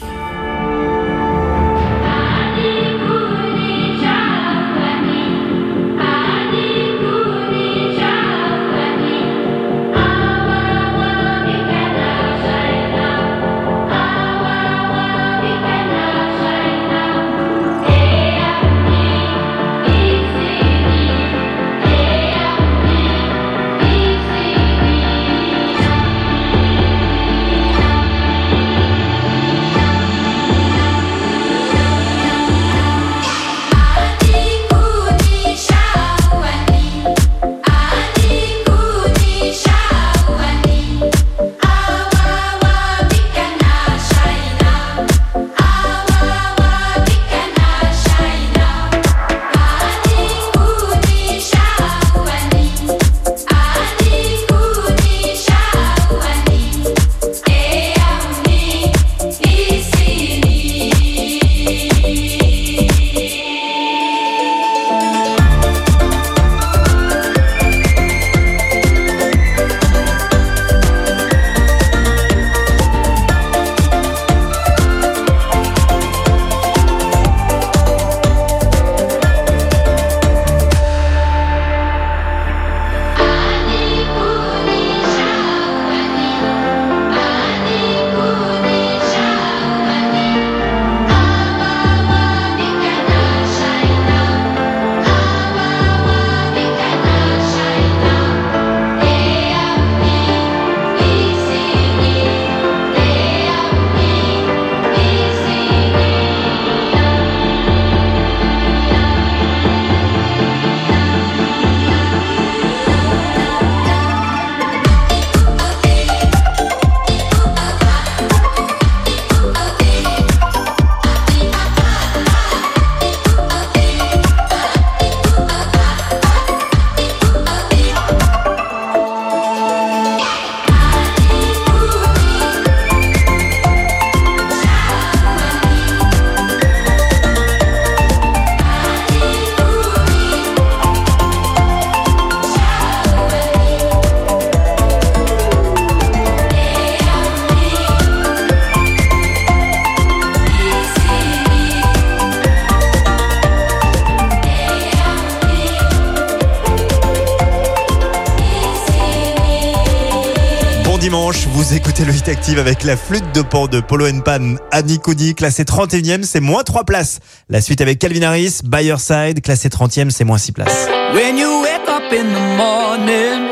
Active 162.31 162.59
avec 162.59 162.85
la 162.85 162.95
flûte 162.95 163.35
de 163.35 163.41
pan 163.41 163.67
de 163.67 163.81
Polo 163.81 164.05
Pan, 164.23 164.55
Annie 164.71 164.99
Coudi, 164.99 165.35
classé 165.35 165.63
31e, 165.63 166.23
c'est 166.23 166.39
moins 166.39 166.63
3 166.63 166.85
places. 166.85 167.19
La 167.49 167.59
suite 167.59 167.81
avec 167.81 167.99
Calvin 167.99 168.21
Harris, 168.21 168.59
By 168.63 168.85
Your 168.85 169.01
Side, 169.01 169.41
classé 169.41 169.67
30e, 169.67 170.09
c'est 170.11 170.23
moins 170.23 170.37
6 170.37 170.53
places. 170.53 170.87
When 171.13 171.37
you 171.37 171.61
wake 171.61 171.89
up 171.89 172.13
in 172.13 172.23
the 172.23 172.57
morning 172.57 173.49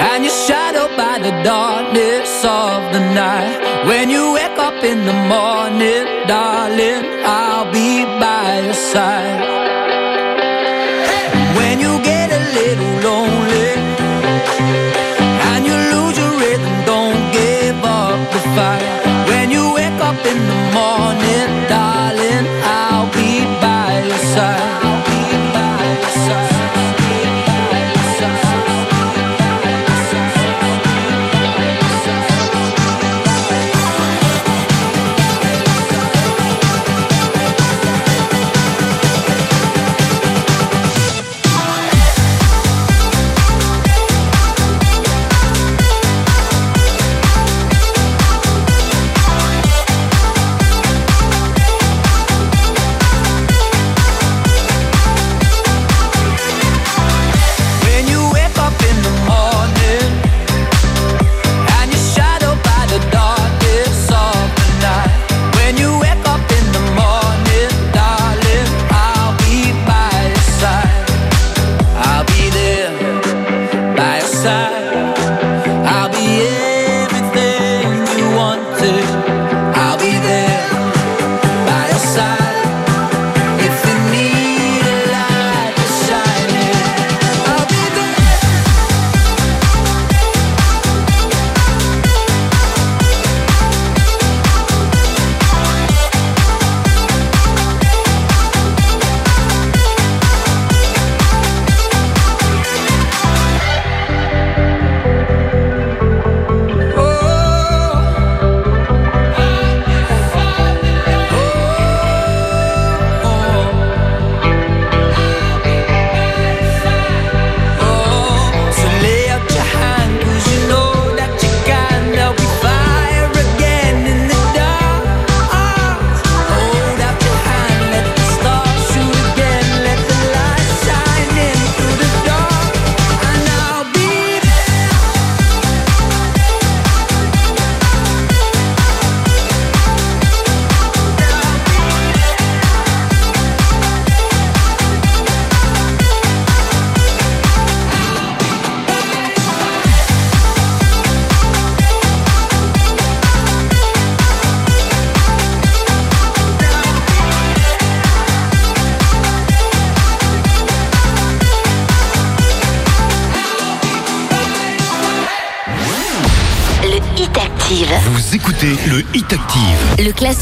and 0.00 0.22
you're 0.22 0.32
shadowed 0.46 0.96
by 0.96 1.18
the 1.18 1.32
darkness 1.42 2.44
of 2.44 2.92
the 2.92 3.00
night. 3.14 3.58
When 3.86 4.10
you 4.10 4.34
wake 4.34 4.58
up 4.58 4.84
in 4.84 5.04
the 5.04 5.12
morning, 5.28 6.06
darling, 6.28 7.04
I'll 7.26 7.70
be 7.72 8.04
by 8.20 8.62
your 8.64 8.74
side. 8.74 9.42
When 11.56 11.80
you 11.80 11.98
get 12.02 12.30
a 12.30 12.40
little 12.54 13.10
lonely 13.10 13.53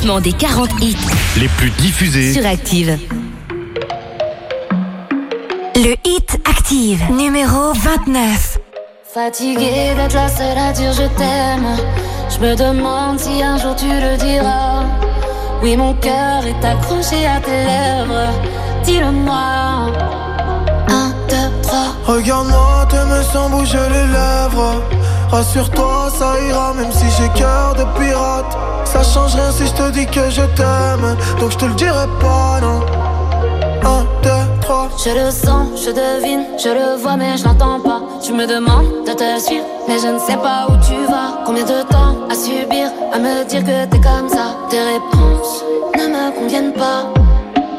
classement 0.03 0.21
des 0.21 0.33
40 0.33 0.71
hits 0.81 0.97
les 1.38 1.49
plus 1.49 1.71
diffusés. 1.71 2.33
sur 2.33 2.45
Active. 2.47 2.99
Le 5.77 5.95
Hit 6.05 6.41
Active, 6.49 7.03
numéro 7.11 7.73
29. 7.73 8.59
Fatiguée 9.15 9.95
d'être 9.97 10.15
la 10.15 10.29
seule 10.29 10.59
à 10.59 10.73
dire 10.73 10.93
je 10.93 11.07
t'aime. 11.17 11.77
Je 12.31 12.38
me 12.45 12.57
demande 12.57 13.19
si 13.19 13.43
un 13.43 13.59
jour 13.59 13.77
tu 13.77 13.87
le 13.87 14.17
diras. 14.17 14.85
Oui, 15.62 15.77
mon 15.77 15.95
cœur 15.95 16.45
est 16.47 16.65
accroché 16.65 17.27
à 17.27 17.41
tes 17.41 17.51
lèvres. 17.51 18.33
Dis-le-moi. 18.85 19.93
Un, 20.88 21.11
deux, 21.29 21.62
trois. 21.62 21.95
Regarde-moi, 22.07 22.87
t'aimes 22.90 23.23
sans 23.33 23.48
bouger 23.50 23.79
les 23.92 24.07
lèvres. 24.13 24.83
Rassure-toi, 25.31 26.11
ça 26.19 26.35
ira, 26.46 26.75
même 26.75 26.92
si 26.92 27.07
j'ai 27.17 27.29
dis 29.93 30.07
que 30.07 30.31
je 30.31 30.43
t'aime. 30.57 31.17
Donc 31.38 31.51
je 31.53 31.59
te 31.59 31.65
le 31.67 31.75
dirai 31.75 32.07
pas, 32.21 32.61
non. 32.61 32.81
Un, 33.85 34.05
deux, 34.23 34.61
trois. 34.61 34.88
Je 35.05 35.11
le 35.11 35.31
sens, 35.31 35.69
je 35.85 35.90
devine, 35.90 36.45
je 36.59 36.69
le 36.69 36.97
vois, 37.01 37.17
mais 37.17 37.37
je 37.37 37.45
l'entends 37.45 37.81
pas. 37.81 38.01
Tu 38.25 38.33
me 38.33 38.47
demandes 38.47 39.05
de 39.07 39.13
te 39.13 39.40
suivre, 39.40 39.67
mais 39.88 39.99
je 39.99 40.09
ne 40.09 40.19
sais 40.19 40.37
pas 40.37 40.67
où 40.69 40.73
tu 40.87 40.95
vas. 41.11 41.43
Combien 41.45 41.65
de 41.65 41.83
temps 41.83 42.17
à 42.31 42.35
subir, 42.35 42.88
à 43.13 43.19
me 43.19 43.45
dire 43.45 43.63
que 43.63 43.85
t'es 43.87 44.01
comme 44.01 44.29
ça? 44.29 44.57
Tes 44.71 44.81
réponses 44.81 45.65
ne 45.99 46.07
me 46.09 46.31
conviennent 46.38 46.73
pas. 46.73 47.05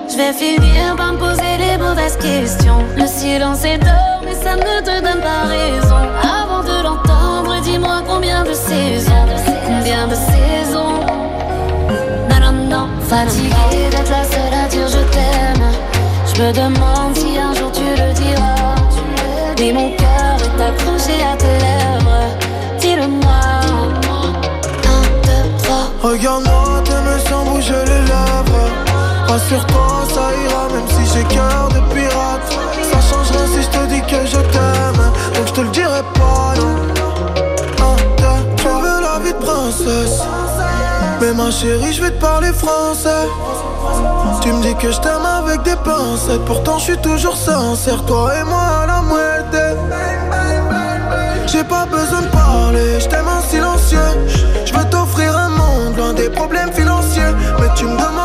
Je 0.10 0.18
vais 0.18 0.34
finir 0.34 0.96
par 0.96 1.14
me 1.14 1.18
poser 1.18 1.58
les 1.58 1.78
mauvaises 1.78 2.18
questions. 2.18 2.84
Le 2.96 3.08
silence 3.08 3.64
est 3.66 3.78
d'or, 3.78 4.22
mais 4.26 4.36
ça 4.36 4.56
ne 4.56 4.82
te 4.82 5.02
donne 5.02 5.22
pas 5.22 5.48
raison. 5.48 6.02
Avant 6.22 6.62
de 6.62 6.84
l'entendre, 6.84 7.62
dis-moi 7.64 8.04
combien 8.08 8.44
de 8.44 8.54
saisons, 8.54 9.26
combien 9.66 10.08
de 10.08 10.16
saisons. 10.16 10.63
Fatiguée 13.14 13.90
d'être 13.92 14.10
la 14.10 14.24
seule 14.24 14.54
à 14.66 14.68
dire 14.68 14.88
je 14.88 15.04
t'aime. 15.14 15.68
Je 16.26 16.42
me 16.42 16.52
demande 16.52 17.16
si 17.16 17.38
un 17.38 17.54
jour 17.54 17.72
tu 17.72 17.84
le 17.84 18.12
diras. 18.12 18.74
Mais 19.60 19.72
mon 19.72 19.92
cœur 19.92 20.36
est 20.42 20.62
accroché 20.64 21.22
à 21.22 21.38
tes 21.38 21.58
lèvres. 21.66 22.26
Dis-le-moi. 22.80 23.42
Un, 24.94 25.04
deux. 25.26 26.10
Regarde-moi, 26.10 26.82
t'aimes 26.86 27.20
sans 27.30 27.46
bouger 27.46 27.86
les 27.86 28.02
lèvres. 28.12 28.66
Rassure-toi, 29.28 30.08
ça 30.16 30.26
ira, 30.46 30.64
même 30.74 30.88
si 30.96 31.04
j'ai 31.14 31.24
cœur 31.36 31.70
de 31.70 31.82
pirate. 31.94 32.50
Ça 32.92 33.00
change 33.10 33.30
rien 33.30 33.46
si 33.54 33.62
je 33.62 33.70
te 33.78 33.86
dis 33.94 34.02
que 34.02 34.26
je 34.26 34.42
t'aime. 34.54 35.04
Donc 35.36 35.46
je 35.50 35.54
te 35.54 35.62
le 35.62 35.70
dirai 35.70 36.02
pas, 36.16 36.23
Mais 41.24 41.32
ma 41.32 41.50
chérie, 41.52 41.94
je 41.94 42.02
vais 42.02 42.12
te 42.12 42.20
parler 42.20 42.52
français. 42.52 43.30
Tu 44.42 44.52
me 44.52 44.62
dis 44.62 44.76
que 44.76 44.92
je 44.92 45.00
t'aime 45.00 45.26
avec 45.26 45.62
des 45.62 45.78
pincettes. 45.78 46.44
Pourtant, 46.46 46.78
je 46.80 46.84
suis 46.84 46.98
toujours 46.98 47.38
sincère. 47.38 48.04
Toi 48.06 48.34
et 48.42 48.44
moi 48.44 48.82
à 48.82 48.86
la 48.88 49.02
moitié. 49.02 49.60
J'ai 51.48 51.64
pas 51.64 51.86
besoin 51.86 52.24
de 52.24 52.28
parler, 52.28 53.00
je 53.00 53.08
t'aime 53.08 53.28
en 53.28 53.42
silencieux. 53.42 54.00
Je 54.66 54.74
veux 54.74 54.84
t'offrir 54.90 55.38
un 55.38 55.48
monde 55.50 55.96
loin 55.96 56.14
des 56.14 56.30
problèmes 56.30 56.74
financiers. 56.74 57.34
Mais 57.60 57.68
tu 57.76 57.86
me 57.86 57.92
demandes 57.92 58.23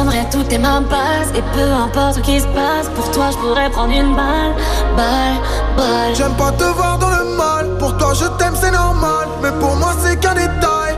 donnerai 0.00 0.24
toutes 0.30 0.48
tes 0.48 0.58
mains 0.58 0.82
passes 0.82 1.30
Et 1.34 1.42
peu 1.54 1.72
importe 1.72 2.16
ce 2.16 2.20
qui 2.20 2.40
se 2.40 2.46
passe 2.46 2.88
Pour 2.94 3.10
toi 3.10 3.26
je 3.30 3.36
pourrais 3.38 3.70
prendre 3.70 3.92
une 3.92 4.14
balle 4.14 4.54
Balle, 4.96 5.38
balle 5.76 6.14
J'aime 6.14 6.34
pas 6.34 6.52
te 6.52 6.64
voir 6.64 6.98
dans 6.98 7.10
le 7.10 7.24
mal. 7.36 7.78
Pour 7.78 7.96
toi, 7.96 8.12
je 8.14 8.26
t'aime, 8.38 8.54
c'est 8.54 8.70
normal. 8.70 9.28
Mais 9.42 9.52
pour 9.60 9.74
moi, 9.76 9.92
c'est 10.00 10.18
qu'un 10.18 10.34
détail. 10.34 10.92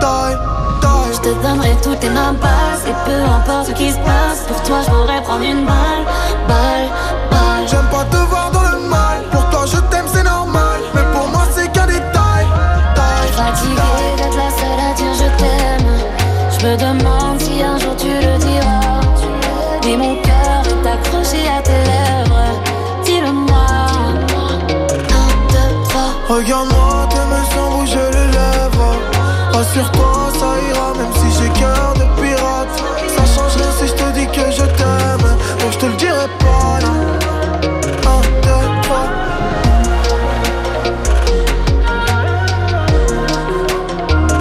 Taille, 0.00 0.38
taille. 0.80 1.12
Je 1.12 1.20
te 1.20 1.42
donnerai 1.42 1.76
toutes 1.82 2.00
tes 2.00 2.10
mains 2.10 2.34
passes 2.34 2.84
Et 2.86 2.96
peu 3.06 3.20
importe 3.22 3.68
ce 3.68 3.72
qui 3.72 3.90
se 3.90 3.98
passe 3.98 4.40
Pour 4.46 4.62
toi 4.62 4.78
je 4.84 4.90
pourrais 4.90 5.22
prendre 5.22 5.44
une 5.44 5.64
balle 5.64 6.04
Balle, 6.46 6.88
balle 7.30 7.66
J'aime 7.66 7.88
pas 7.90 8.04
te 8.04 8.27
Rassure-toi, 29.78 30.32
ça 30.40 30.56
ira, 30.70 30.92
même 30.94 31.12
si 31.14 31.28
j'ai 31.38 31.48
cœur 31.60 31.94
de 31.94 32.04
pirate. 32.20 32.82
Ça 33.16 33.24
change 33.24 33.54
rien 33.56 33.70
si 33.78 33.86
je 33.86 33.92
te 33.92 34.10
dis 34.12 34.26
que 34.26 34.50
je 34.50 34.64
t'aime. 34.76 35.28
Donc 35.60 35.72
je 35.72 35.78
te 35.78 35.86
le 35.86 35.92
dirai 35.94 36.26
pas, 36.40 36.80
non. 36.84 36.98
Un, 38.10 38.20
deux, 38.42 38.66
trois. 38.82 39.06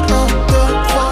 Un, 0.10 0.28
deux, 0.48 0.74
trois. 0.88 1.10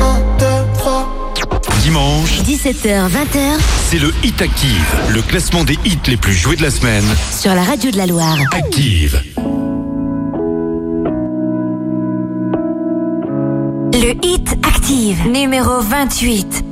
Un, 0.00 0.20
deux, 0.38 0.62
trois. 0.78 1.04
Dimanche, 1.82 2.40
17h, 2.44 3.10
20h 3.10 3.79
c'est 3.90 3.98
le 3.98 4.12
Hit 4.22 4.40
Active, 4.40 4.94
le 5.12 5.20
classement 5.20 5.64
des 5.64 5.76
hits 5.84 5.98
les 6.06 6.16
plus 6.16 6.32
joués 6.32 6.54
de 6.54 6.62
la 6.62 6.70
semaine. 6.70 7.02
sur 7.36 7.52
la 7.56 7.64
radio 7.64 7.90
de 7.90 7.96
la 7.96 8.06
Loire. 8.06 8.38
Active. 8.52 9.20
Le 13.92 14.14
Hit 14.24 14.56
Active, 14.62 15.26
numéro 15.26 15.80
28. 15.80 16.64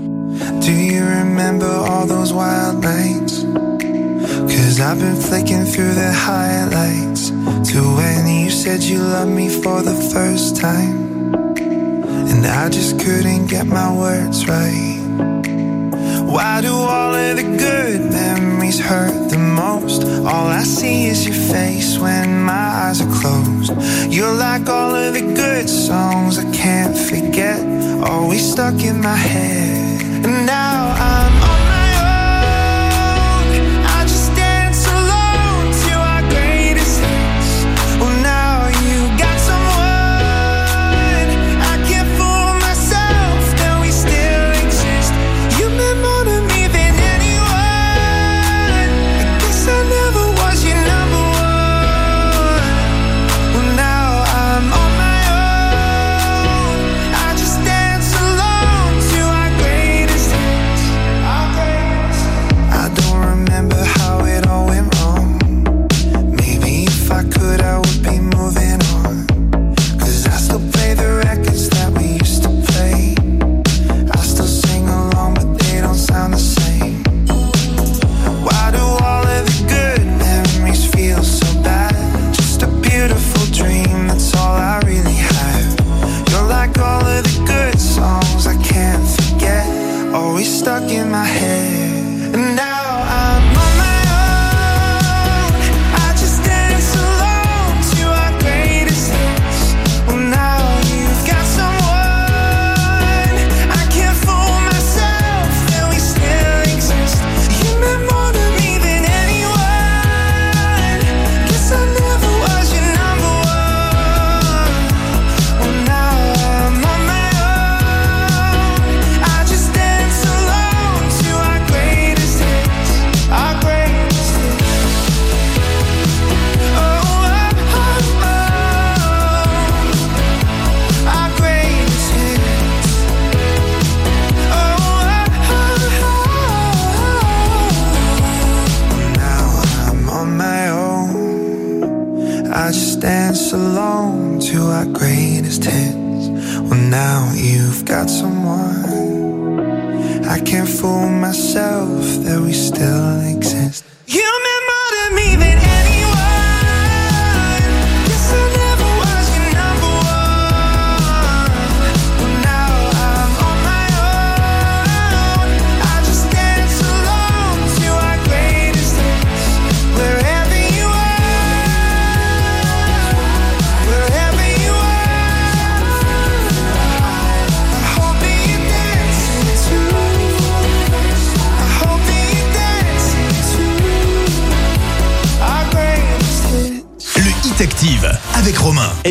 Do 0.61 0.71
you 0.71 1.03
remember 1.03 1.67
all 1.67 2.07
those 2.07 2.33
wild 2.33 2.85
nights? 2.85 3.45
Cause 4.47 4.79
I've 4.79 5.01
been 5.01 5.17
flicking 5.17 5.65
through 5.65 5.95
the 5.95 6.13
highlights 6.13 7.31
to 7.73 7.81
when 7.97 8.29
you 8.29 8.49
said 8.49 8.81
you 8.81 9.01
loved 9.01 9.33
me 9.33 9.49
for 9.49 9.83
the 9.83 9.97
first 10.15 10.55
time. 10.55 11.35
And 12.31 12.47
I 12.47 12.69
just 12.69 13.01
couldn't 13.01 13.49
get 13.49 13.67
my 13.67 13.93
words 13.93 14.47
right. 14.47 14.88
Why 16.39 16.61
do 16.61 16.73
all 16.73 17.17
of 17.17 17.37
the 17.37 17.43
good 17.43 18.13
memories 18.13 18.79
hurt 18.79 19.29
the 19.29 19.39
most? 19.39 20.05
All 20.05 20.47
I 20.47 20.63
see 20.63 21.07
is 21.07 21.27
your 21.27 21.35
face 21.35 21.99
when 21.99 22.45
my 22.45 22.69
eyes 22.85 23.01
are 23.01 23.13
closed. 23.21 23.73
You're 24.09 24.35
like 24.35 24.69
all 24.69 24.95
of 24.95 25.15
the 25.15 25.35
good 25.35 25.69
songs 25.69 26.39
I 26.39 26.49
can't 26.53 26.97
forget, 26.97 27.59
always 28.09 28.53
stuck 28.53 28.85
in 28.85 29.01
my 29.01 29.17
head. 29.17 30.01
And 30.25 30.47
now 30.47 30.95
I'm 31.11 31.58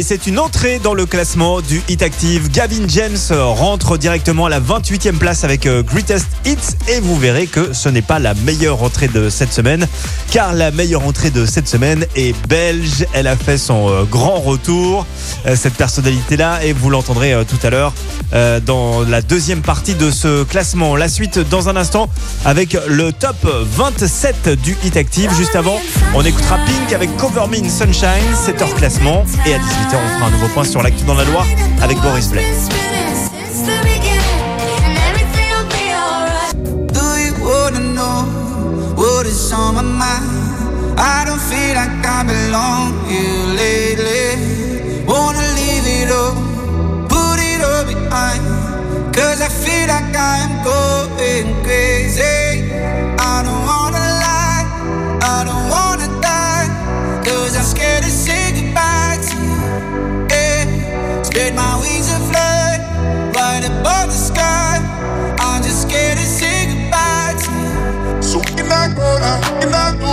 c'est 0.07 0.25
une 0.25 0.39
entrée 0.39 0.79
dans 0.79 0.93
le 0.93 1.05
classement 1.05 1.59
du 1.59 1.81
Hit 1.89 2.01
Active. 2.01 2.49
Gavin 2.49 2.87
James 2.87 3.17
rentre 3.29 3.97
directement 3.97 4.45
à 4.45 4.49
la 4.49 4.61
28e 4.61 5.17
place 5.17 5.43
avec 5.43 5.65
euh, 5.65 5.83
Greatest 5.83 6.27
Hits 6.45 6.77
et 6.87 7.01
vous 7.01 7.17
verrez 7.17 7.45
que 7.45 7.73
ce 7.73 7.89
n'est 7.89 8.01
pas 8.01 8.17
la 8.17 8.33
meilleure 8.33 8.83
entrée 8.83 9.09
de 9.09 9.29
cette 9.29 9.51
semaine 9.51 9.85
car 10.31 10.53
la 10.53 10.71
meilleure 10.71 11.05
entrée 11.05 11.29
de 11.29 11.45
cette 11.45 11.67
semaine 11.67 12.05
est 12.15 12.33
belge. 12.47 13.05
Elle 13.11 13.27
a 13.27 13.35
fait 13.35 13.57
son 13.57 13.89
euh, 13.89 14.03
grand 14.05 14.39
retour, 14.39 15.05
euh, 15.45 15.57
cette 15.57 15.73
personnalité-là, 15.73 16.63
et 16.63 16.71
vous 16.71 16.89
l'entendrez 16.89 17.35
tout 17.45 17.59
à 17.67 17.69
l'heure 17.69 17.93
dans 18.65 19.03
la 19.03 19.21
deuxième 19.21 19.61
partie 19.61 19.95
de 19.95 20.09
ce 20.09 20.43
classement. 20.43 20.95
La 20.95 21.09
suite 21.09 21.39
dans 21.39 21.67
un 21.67 21.75
instant 21.75 22.09
avec 22.45 22.77
le 22.87 23.11
top 23.11 23.35
27 23.43 24.49
du 24.61 24.77
Hit 24.85 24.95
Active 24.95 25.33
juste 25.35 25.55
avant. 25.55 25.81
On 26.15 26.23
écoutera 26.23 26.57
Pink 26.65 26.93
avec 26.93 27.15
Cover 27.17 27.47
Me 27.49 27.57
in 27.57 27.69
Sunshine, 27.69 28.35
7 28.35 28.61
h 28.61 28.73
classement. 28.75 29.23
Et 29.45 29.53
à 29.53 29.57
18h, 29.57 29.93
on 29.93 30.17
fera 30.17 30.27
un 30.27 30.31
nouveau 30.31 30.47
point 30.47 30.63
sur 30.63 30.81
l'actu 30.81 31.03
dans 31.05 31.15
la 31.15 31.23
Loire 31.25 31.45
avec 31.81 31.97
Boris 31.99 32.29
Blais. 32.29 32.45
Cause 49.13 49.41
I 49.41 49.49
feel 49.49 49.87
like 49.87 50.15
I'm 50.15 51.63
crazy. 51.63 52.37
Can 69.61 69.73
I 69.73 69.91
do? 69.99 70.11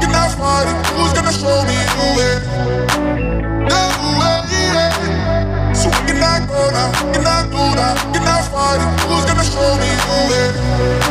Can 0.00 0.14
I 0.14 0.28
fight 0.38 0.68
it? 0.70 0.76
Who's 0.94 1.12
gonna 1.12 1.32
show 1.32 1.58
me 1.68 1.76
who 1.96 2.06
way? 2.16 2.34
Way, 4.18 5.74
So 5.74 5.90
can 6.06 6.22
I 6.22 6.40
go 6.46 6.60
now? 6.70 6.90
Can 7.12 7.26
I 7.26 7.42
do? 7.52 7.62
Can 8.14 8.26
I 8.26 8.42
fight 8.50 8.80
it? 8.82 8.90
Who's 9.08 9.24
gonna 9.24 9.44
show 9.44 9.76
me? 9.80 11.05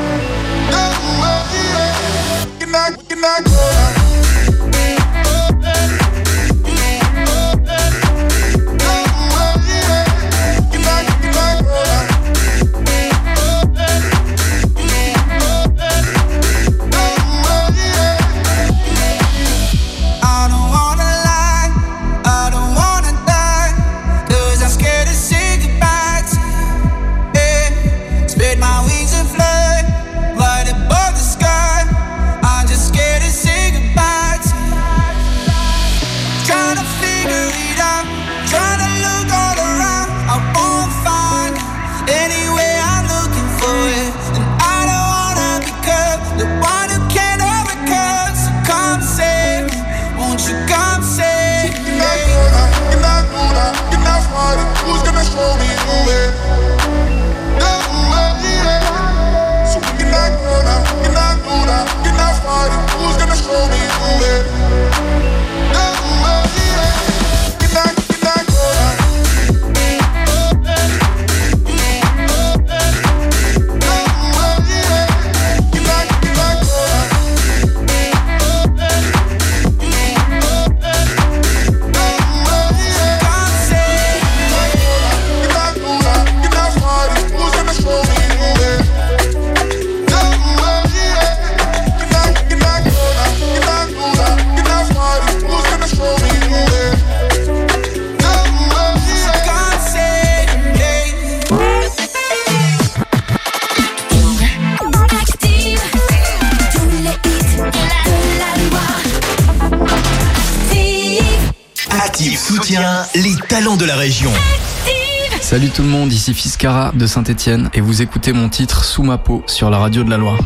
De 116.93 117.07
Saint-Etienne 117.07 117.69
et 117.73 117.81
vous 117.81 118.01
écoutez 118.01 118.31
mon 118.31 118.47
titre 118.47 118.83
Sous 118.83 119.01
ma 119.01 119.17
peau 119.17 119.43
sur 119.47 119.69
la 119.69 119.77
radio 119.77 120.03
de 120.03 120.09
la 120.09 120.17
Loire. 120.17 120.37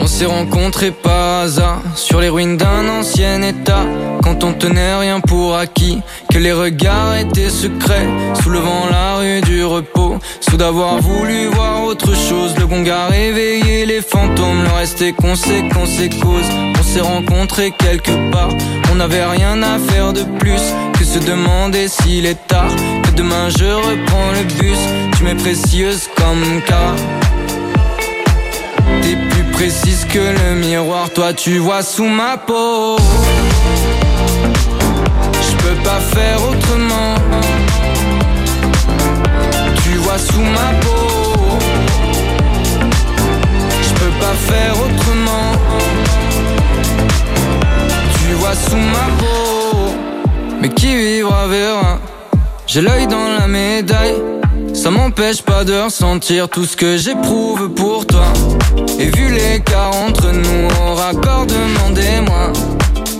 On 0.00 0.06
s'est 0.06 0.26
rencontrés 0.26 0.90
par 0.90 1.42
hasard 1.42 1.80
sur 1.94 2.20
les 2.20 2.28
ruines 2.28 2.56
d'un 2.56 2.88
ancien 2.88 3.40
état. 3.42 3.84
Quand 4.22 4.44
on 4.44 4.52
tenait 4.52 4.96
rien 4.96 5.20
pour 5.20 5.56
acquis, 5.56 6.00
que 6.30 6.38
les 6.38 6.52
regards 6.52 7.16
étaient 7.16 7.48
secrets, 7.48 8.08
soulevant 8.42 8.86
la 8.90 9.16
rue 9.16 9.40
du 9.42 9.64
repos. 9.64 10.03
Sous 10.40 10.56
d'avoir 10.56 11.00
voulu 11.00 11.46
voir 11.46 11.84
autre 11.84 12.14
chose, 12.14 12.54
le 12.58 12.66
gong 12.66 12.88
a 12.90 13.06
réveillé 13.06 13.86
les 13.86 14.00
fantômes. 14.00 14.62
Le 14.64 14.72
reste 14.76 15.02
est 15.02 15.12
conséquence 15.12 16.00
et 16.00 16.08
cause. 16.08 16.48
On 16.78 16.82
s'est 16.82 17.00
rencontrés 17.00 17.72
quelque 17.72 18.30
part, 18.30 18.50
on 18.92 18.96
n'avait 18.96 19.24
rien 19.24 19.62
à 19.62 19.78
faire 19.78 20.12
de 20.12 20.22
plus 20.38 20.62
que 20.98 21.04
se 21.04 21.18
demander 21.18 21.88
s'il 21.88 22.26
est 22.26 22.46
tard. 22.46 22.70
Que 23.04 23.10
demain 23.16 23.48
je 23.48 23.64
reprends 23.64 24.30
le 24.32 24.44
bus, 24.58 24.78
tu 25.16 25.24
m'es 25.24 25.34
précieuse 25.34 26.08
comme 26.16 26.62
car. 26.66 26.94
T'es 29.02 29.16
plus 29.30 29.44
précise 29.52 30.06
que 30.06 30.18
le 30.18 30.54
miroir, 30.66 31.10
toi 31.10 31.32
tu 31.32 31.58
vois 31.58 31.82
sous 31.82 32.04
ma 32.06 32.36
peau. 32.36 32.96
Je 35.32 35.56
peux 35.56 35.82
pas 35.82 36.00
faire 36.00 36.38
autrement. 36.50 37.13
Sous 40.16 40.40
ma 40.40 40.72
peau. 40.80 41.58
Je 43.82 43.94
peux 43.94 44.12
pas 44.20 44.34
faire 44.48 44.74
autrement. 44.74 45.52
Tu 48.14 48.34
vois 48.34 48.54
sous 48.54 48.76
ma 48.76 49.06
peau. 49.18 49.92
Mais 50.60 50.68
qui 50.68 50.94
vivra 50.96 51.48
verra. 51.48 51.98
J'ai 52.66 52.80
l'œil 52.80 53.08
dans 53.08 53.28
la 53.38 53.48
médaille. 53.48 54.14
Ça 54.72 54.90
m'empêche 54.90 55.42
pas 55.42 55.64
de 55.64 55.74
ressentir 55.74 56.48
tout 56.48 56.64
ce 56.64 56.76
que 56.76 56.96
j'éprouve 56.96 57.70
pour 57.70 58.06
toi. 58.06 58.32
Et 59.00 59.06
vu 59.06 59.32
l'écart 59.32 59.94
entre 59.96 60.30
nous, 60.30 60.68
au 60.86 60.94
raccord, 60.94 61.46
demandez-moi. 61.46 62.52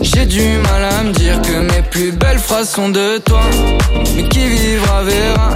J'ai 0.04 0.26
du 0.26 0.58
mal 0.58 0.84
à 0.84 1.02
me 1.02 1.12
dire 1.12 1.40
que 1.40 1.56
mes 1.72 1.80
plus 1.80 2.12
belles 2.12 2.38
phrases 2.38 2.68
sont 2.70 2.90
de 2.90 3.16
toi. 3.18 3.40
Mais 4.14 4.28
qui 4.28 4.46
vivra 4.46 5.02
verra. 5.02 5.50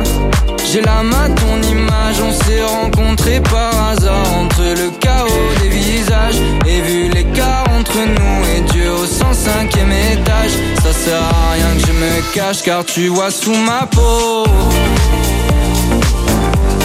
J'ai 0.72 0.80
la 0.80 1.03
main 1.03 1.28
ton 1.34 1.61
image, 1.68 2.16
on 2.26 2.32
s'est 2.32 2.64
rencontrés 2.64 3.40
par 3.40 3.90
hasard 3.90 4.32
entre 4.40 4.62
le 4.62 4.90
chaos 4.99 5.51
des 5.61 5.68
visages. 5.68 6.40
Et 6.66 6.80
vu 6.80 7.09
l'écart 7.11 7.64
entre 7.78 7.99
nous 7.99 8.38
et 8.57 8.61
Dieu 8.72 8.90
au 8.90 9.05
105ème 9.05 9.92
étage, 10.12 10.53
ça 10.82 10.92
sert 10.92 11.22
à 11.22 11.53
rien 11.53 11.74
que 11.78 11.86
je 11.86 11.92
me 11.92 12.34
cache 12.34 12.62
car 12.62 12.86
tu 12.86 13.09
vois 13.09 13.30
sous 13.30 13.55
ma 13.55 13.86
peau. 13.86 14.44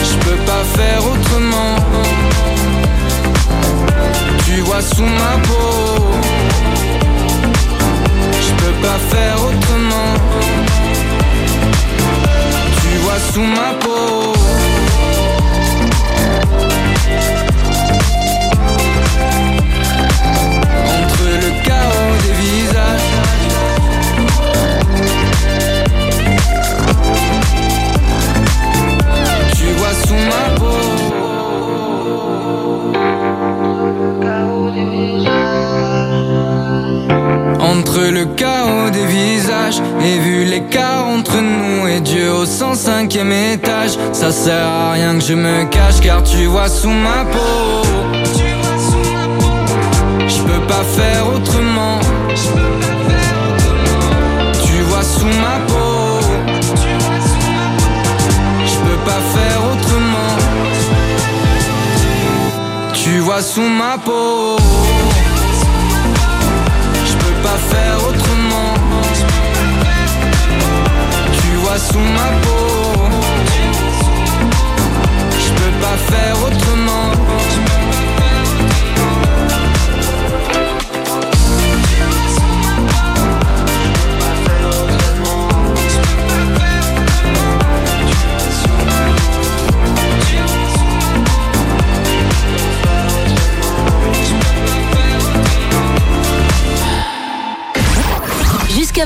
Je 0.03 0.15
peux 0.25 0.41
pas 0.45 0.63
faire 0.75 0.99
autrement. 0.99 1.75
Tu 4.45 4.59
vois 4.61 4.81
sous 4.81 5.03
ma 5.03 5.37
peau. 5.47 6.32
Je 8.63 8.69
peux 8.69 8.81
pas 8.81 8.99
faire 9.15 9.35
autrement. 9.43 10.13
Tu 12.81 12.97
vois 12.99 13.19
sous 13.33 13.41
ma 13.41 13.73
peau. 13.79 14.42
Entre 37.63 38.01
le 38.01 38.25
chaos 38.25 38.89
des 38.91 39.05
visages 39.05 39.81
et 40.01 40.19
vu 40.19 40.43
l'écart 40.43 41.07
entre 41.07 41.37
nous 41.39 41.87
et 41.87 42.01
Dieu 42.01 42.29
au 42.33 42.45
105ème 42.45 43.31
étage, 43.53 43.97
ça 44.11 44.33
sert 44.33 44.67
à 44.67 44.91
rien 44.91 45.17
que 45.17 45.23
je 45.23 45.33
me 45.33 45.63
cache 45.65 46.01
car 46.01 46.21
tu 46.23 46.45
vois 46.45 46.67
sous 46.67 46.89
ma 46.89 47.23
peau. 47.31 47.83
Je 50.27 50.41
peux 50.43 50.67
pas 50.67 50.83
faire 50.83 51.25
autrement. 51.33 51.99
Tu 54.65 54.81
vois 54.89 55.03
sous 55.03 55.25
ma 55.25 55.57
peau. 55.67 56.19
Je 58.65 58.77
peux 58.85 58.99
pas 59.05 59.21
faire 59.35 59.59
autrement. 59.71 60.35
Tu 62.93 63.19
vois 63.19 63.41
sous 63.41 63.61
ma 63.61 63.97
peau. 63.97 64.57
Faire 67.69 67.97
autrement. 68.09 68.73
Tu 71.41 71.49
vois 71.61 71.79
sous 71.79 71.99
ma 71.99 72.29
peau. 72.43 72.63
Je 75.31 75.49
peux 75.53 75.73
pas 75.81 75.97
faire 76.11 76.35
autrement. 76.47 77.32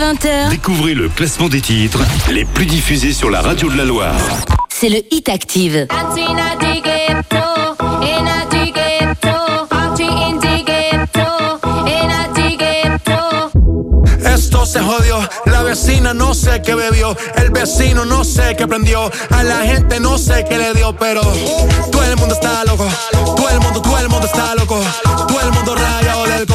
20h, 0.07 0.49
Découvrez 0.51 0.93
le 0.93 1.09
classement 1.09 1.49
des 1.49 1.59
titres 1.59 1.99
les 2.31 2.45
plus 2.45 2.65
diffusés 2.65 3.11
sur 3.11 3.29
la 3.29 3.41
radio 3.41 3.69
de 3.69 3.75
la 3.75 3.83
Loire. 3.83 4.15
c'est 4.69 4.87
le 4.87 5.01
Hit 5.11 5.27
Active. 5.27 5.85
Esto 14.33 14.65
se 14.65 14.79
jodió, 14.79 15.17
la 15.45 15.63
vecina 15.63 16.13
no 16.13 16.33
sé 16.33 16.61
qué 16.63 16.75
bebió, 16.75 17.15
el 17.35 17.49
vecino 17.49 18.05
no 18.05 18.23
sé 18.23 18.55
qué 18.57 18.65
prendió, 18.65 19.11
a 19.31 19.43
la 19.43 19.57
gente 19.63 19.99
no 19.99 20.17
sé 20.17 20.45
qué 20.47 20.57
le 20.57 20.73
dio, 20.73 20.95
pero 20.95 21.21
todo 21.91 22.03
el 22.03 22.15
mundo 22.15 22.33
está 22.33 22.63
loco, 22.63 22.87
todo 23.35 23.49
el 23.49 23.59
mundo, 23.59 23.81
todo 23.81 23.97
el 23.97 24.07
mundo 24.07 24.25
está 24.25 24.55
loco, 24.55 24.79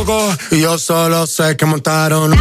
coco, 0.04 0.36
y 0.50 0.60
yo 0.60 0.78
solo 0.78 1.26
sé 1.26 1.56
que 1.56 1.66
montaron. 1.66 2.32
En 2.32 2.40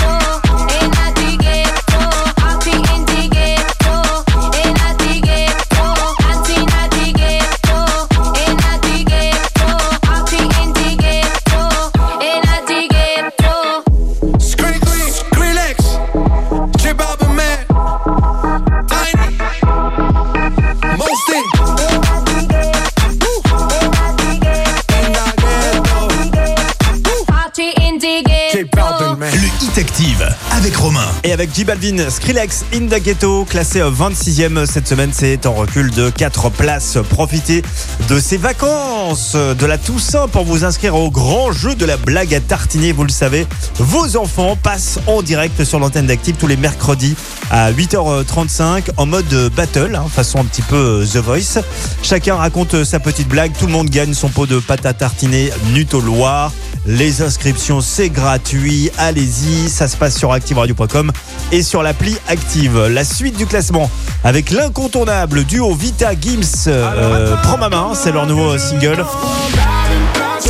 avec 31.31 31.53
J 31.53 31.65
Skrillex 32.09 32.65
in 32.73 32.87
the 32.87 33.01
Ghetto, 33.01 33.45
classé 33.45 33.79
euh, 33.79 33.91
26e 33.91 34.65
cette 34.65 34.87
semaine, 34.87 35.11
c'est 35.13 35.45
en 35.45 35.53
recul 35.53 35.91
de 35.91 36.09
4 36.09 36.49
places. 36.49 36.97
Profitez 37.09 37.61
de 38.09 38.19
ces 38.19 38.37
vacances 38.37 39.33
euh, 39.35 39.53
de 39.53 39.65
la 39.65 39.77
Toussaint 39.77 40.27
pour 40.27 40.43
vous 40.43 40.65
inscrire 40.65 40.95
au 40.95 41.11
grand 41.11 41.51
jeu 41.51 41.75
de 41.75 41.85
la 41.85 41.97
blague 41.97 42.33
à 42.33 42.39
tartiner. 42.39 42.91
Vous 42.91 43.03
le 43.03 43.11
savez, 43.11 43.45
vos 43.77 44.17
enfants 44.17 44.57
passent 44.61 44.99
en 45.07 45.21
direct 45.21 45.63
sur 45.63 45.79
l'antenne 45.79 46.07
d'Active 46.07 46.35
tous 46.37 46.47
les 46.47 46.57
mercredis 46.57 47.15
à 47.49 47.71
8h35 47.71 48.89
en 48.97 49.05
mode 49.05 49.31
euh, 49.33 49.49
battle, 49.49 49.95
hein, 49.95 50.05
façon 50.09 50.39
un 50.39 50.45
petit 50.45 50.63
peu 50.63 51.05
The 51.05 51.17
Voice. 51.17 51.59
Chacun 52.03 52.35
raconte 52.35 52.83
sa 52.83 52.99
petite 52.99 53.27
blague, 53.27 53.51
tout 53.57 53.67
le 53.67 53.73
monde 53.73 53.89
gagne 53.89 54.13
son 54.13 54.29
pot 54.29 54.47
de 54.47 54.59
pâte 54.59 54.85
à 54.85 54.93
tartiner 54.93 55.51
Nuto 55.73 56.01
Loire. 56.01 56.51
Les 56.85 57.21
inscriptions, 57.21 57.79
c'est 57.79 58.09
gratuit. 58.09 58.89
Allez-y, 58.97 59.69
ça 59.69 59.87
se 59.87 59.95
passe 59.95 60.17
sur 60.17 60.31
activeradio.com 60.31 61.11
et 61.51 61.61
sur 61.61 61.83
l'appli 61.83 62.17
Active. 62.27 62.87
La 62.87 63.03
suite 63.03 63.37
du 63.37 63.45
classement 63.45 63.89
avec 64.23 64.49
l'incontournable 64.49 65.43
duo 65.43 65.75
Vita 65.75 66.13
Gims 66.19 66.67
euh, 66.67 67.35
Prends 67.43 67.57
ma 67.57 67.69
main, 67.69 67.91
c'est 67.93 68.11
leur 68.11 68.25
nouveau 68.25 68.57
single. 68.57 69.05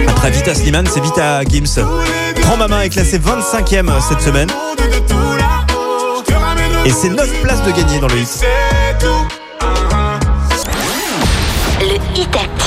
Après 0.08 0.32
Vita 0.32 0.56
Sliman, 0.56 0.86
c'est 0.92 1.02
Vita 1.02 1.44
Gims. 1.44 1.84
Prends 2.42 2.58
ma 2.58 2.68
main 2.68 2.82
est 2.82 2.90
classé 2.90 3.20
25e 3.20 3.90
cette 4.08 4.22
semaine. 4.22 4.50
Et 6.86 6.92
c'est 6.92 7.10
9 7.10 7.42
places 7.42 7.64
de 7.64 7.72
gagner 7.72 8.00
dans 8.00 8.08
le 8.08 8.18
hit. 8.18 8.46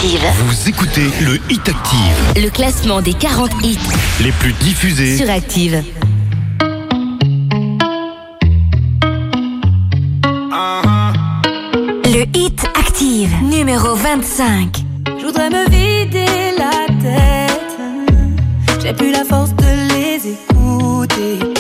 Vous 0.07 0.69
écoutez 0.69 1.07
le 1.23 1.41
Hit 1.49 1.67
Active. 1.67 2.35
Le 2.37 2.51
classement 2.51 3.01
des 3.01 3.15
40 3.15 3.51
hits 3.63 3.79
les 4.21 4.33
plus 4.33 4.53
diffusés 4.53 5.17
sur 5.17 5.31
Active. 5.31 5.83
Le 12.05 12.27
Hit 12.37 12.67
Active, 12.79 13.31
numéro 13.45 13.95
25. 13.95 14.77
Je 15.19 15.25
voudrais 15.25 15.49
me 15.49 15.65
vider 15.71 16.27
la 16.59 16.87
tête. 17.03 18.83
J'ai 18.83 18.93
plus 18.93 19.11
la 19.11 19.25
force 19.25 19.55
de 19.55 19.95
les 19.95 20.33
écouter. 20.33 21.54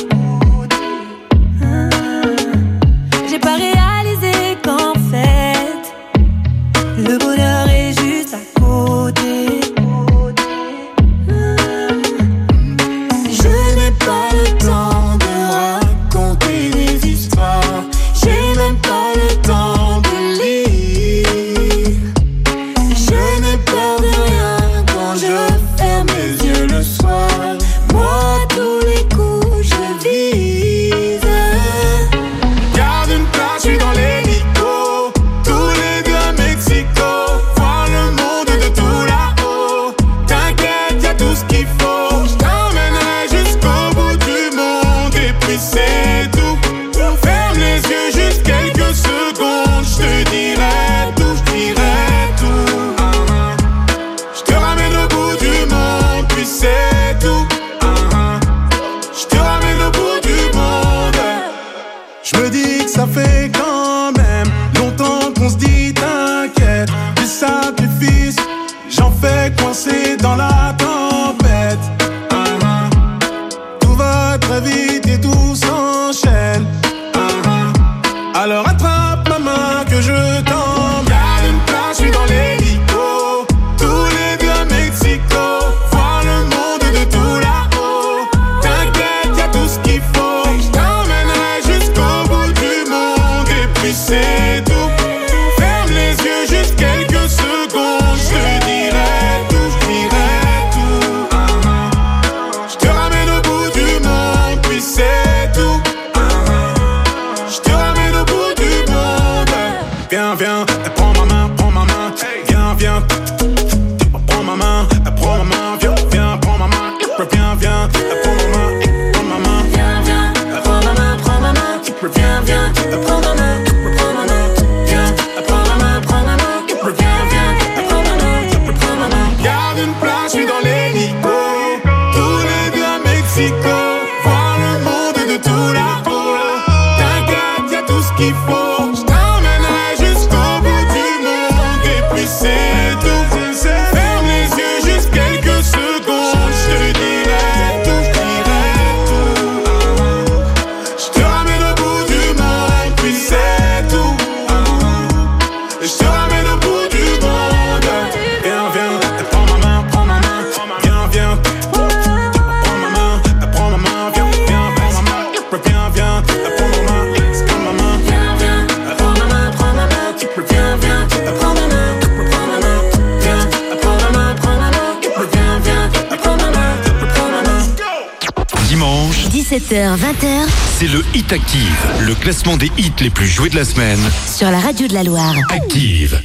les 183.05 183.11
plus 183.11 183.27
joués 183.27 183.51
de 183.51 183.57
la 183.57 183.67
semaine. 183.67 184.01
Sur 184.35 184.51
la 184.51 184.59
radio 184.59 184.89
de 184.89 184.95
la 184.95 185.05
Loire. 185.05 185.35
Active. 185.51 186.24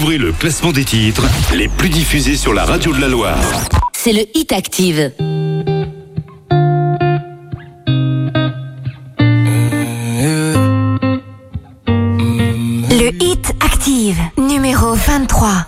Découvrez 0.00 0.16
le 0.16 0.32
classement 0.32 0.72
des 0.72 0.86
titres 0.86 1.26
les 1.54 1.68
plus 1.68 1.90
diffusés 1.90 2.36
sur 2.36 2.54
la 2.54 2.64
radio 2.64 2.90
de 2.94 3.02
la 3.02 3.08
Loire. 3.08 3.36
c'est 3.92 4.14
le 4.14 4.22
Hit 4.34 4.50
Active. 4.50 5.12
Le 12.88 13.10
hit 13.22 13.52
active, 13.60 14.16
numéro 14.38 14.94
23. 14.94 15.66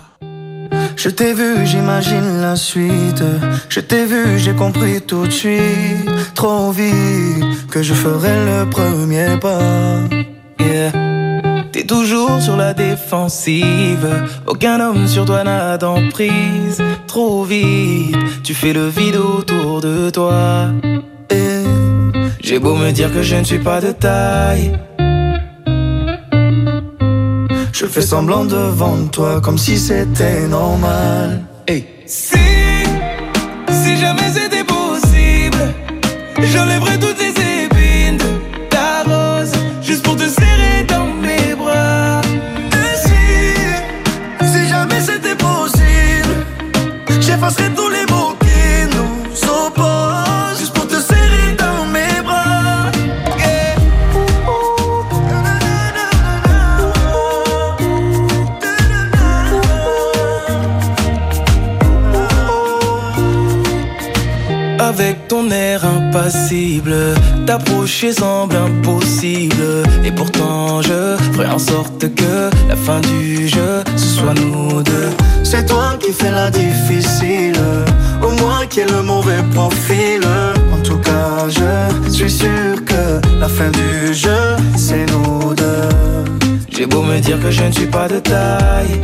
Je 0.95 1.09
t'ai 1.09 1.35
vu, 1.35 1.67
j'imagine 1.67 2.41
la 2.41 2.55
suite. 2.55 3.23
Je 3.69 3.81
t'ai 3.81 4.05
vu, 4.05 4.39
j'ai 4.39 4.55
compris 4.55 4.99
tout 5.01 5.27
de 5.27 5.31
suite. 5.31 6.09
Trop 6.33 6.71
vite 6.71 7.67
que 7.69 7.83
je 7.83 7.93
ferai 7.93 8.33
le 8.45 8.67
premier 8.67 9.37
pas. 9.39 9.59
Yeah. 10.59 11.02
Toujours 11.87 12.41
sur 12.41 12.55
la 12.55 12.73
défensive. 12.73 14.07
Aucun 14.47 14.79
homme 14.79 15.07
sur 15.07 15.25
toi 15.25 15.43
n'a 15.43 15.77
d'emprise. 15.77 16.81
Trop 17.07 17.43
vite, 17.43 18.15
tu 18.43 18.53
fais 18.53 18.73
le 18.73 18.87
vide 18.87 19.17
autour 19.17 19.81
de 19.81 20.09
toi. 20.09 20.69
Et 21.29 21.63
j'ai 22.41 22.59
beau 22.59 22.75
me 22.75 22.91
dire 22.91 23.13
que 23.13 23.21
je 23.21 23.35
ne 23.35 23.43
suis 23.43 23.59
pas 23.59 23.81
de 23.81 23.91
taille. 23.91 24.77
Je 27.73 27.85
fais 27.85 28.01
semblant 28.01 28.45
devant 28.45 29.07
toi 29.11 29.41
comme 29.41 29.57
si 29.57 29.77
c'était 29.77 30.47
normal. 30.47 31.41
Semble 68.11 68.55
impossible. 68.55 69.83
Et 70.03 70.11
pourtant, 70.11 70.81
je 70.81 71.15
ferai 71.33 71.47
en 71.47 71.59
sorte 71.59 72.13
que 72.15 72.49
la 72.67 72.75
fin 72.75 72.99
du 72.99 73.47
jeu, 73.47 73.83
ce 73.95 74.05
soit 74.05 74.33
nous 74.33 74.81
deux. 74.83 75.09
C'est 75.43 75.65
toi 75.65 75.95
qui 75.99 76.11
fais 76.11 76.31
la 76.31 76.49
difficile, 76.49 77.59
au 78.21 78.31
moins 78.41 78.65
qui 78.67 78.81
est 78.81 78.91
le 78.91 79.01
mauvais 79.01 79.41
profil. 79.53 80.21
En 80.73 80.81
tout 80.83 80.97
cas, 80.97 81.47
je 81.47 82.09
suis 82.11 82.31
sûr 82.31 82.83
que 82.85 83.21
la 83.39 83.47
fin 83.47 83.69
du 83.69 84.13
jeu, 84.13 84.57
c'est 84.75 85.05
nous 85.11 85.53
deux. 85.53 86.43
J'ai 86.69 86.85
beau 86.85 87.03
me 87.03 87.19
dire 87.19 87.39
que 87.39 87.51
je 87.51 87.63
ne 87.63 87.71
suis 87.71 87.87
pas 87.87 88.07
de 88.07 88.19
taille. 88.19 89.01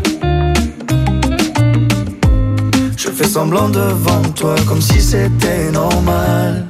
Je 2.97 3.09
fais 3.09 3.27
semblant 3.27 3.69
devant 3.69 4.23
toi 4.35 4.55
comme 4.67 4.81
si 4.81 5.01
c'était 5.01 5.71
normal. 5.71 6.65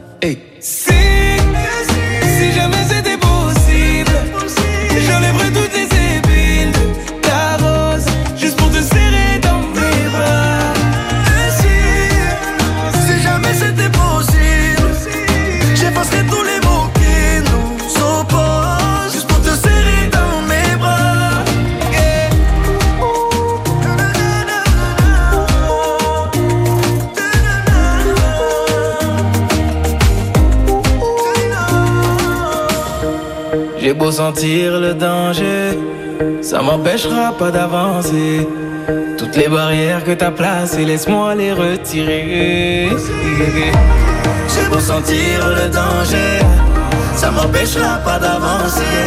Sentir 34.20 34.82
le 34.82 34.94
danger, 34.94 35.80
ça 36.42 36.62
m'empêchera 36.62 37.32
pas 37.42 37.52
d'avancer. 37.52 38.46
Toutes 39.18 39.38
les 39.38 39.48
barrières 39.48 40.04
que 40.04 40.12
t'as 40.12 40.32
placées, 40.32 40.84
laisse-moi 40.84 41.36
les 41.36 41.54
retirer. 41.54 42.90
J'ai 44.52 44.66
beau 44.70 44.82
sentir 44.82 45.38
le 45.60 45.70
danger, 45.70 46.34
ça 47.16 47.32
m'empêchera 47.32 47.96
pas 48.10 48.20
d'avancer. 48.20 48.98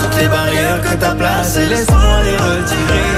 Toutes 0.00 0.16
les 0.20 0.28
barrières 0.28 0.80
que 0.80 0.94
t'as 1.02 1.16
placées, 1.16 1.66
laisse-moi 1.66 2.22
les 2.22 2.36
retirer. 2.50 3.10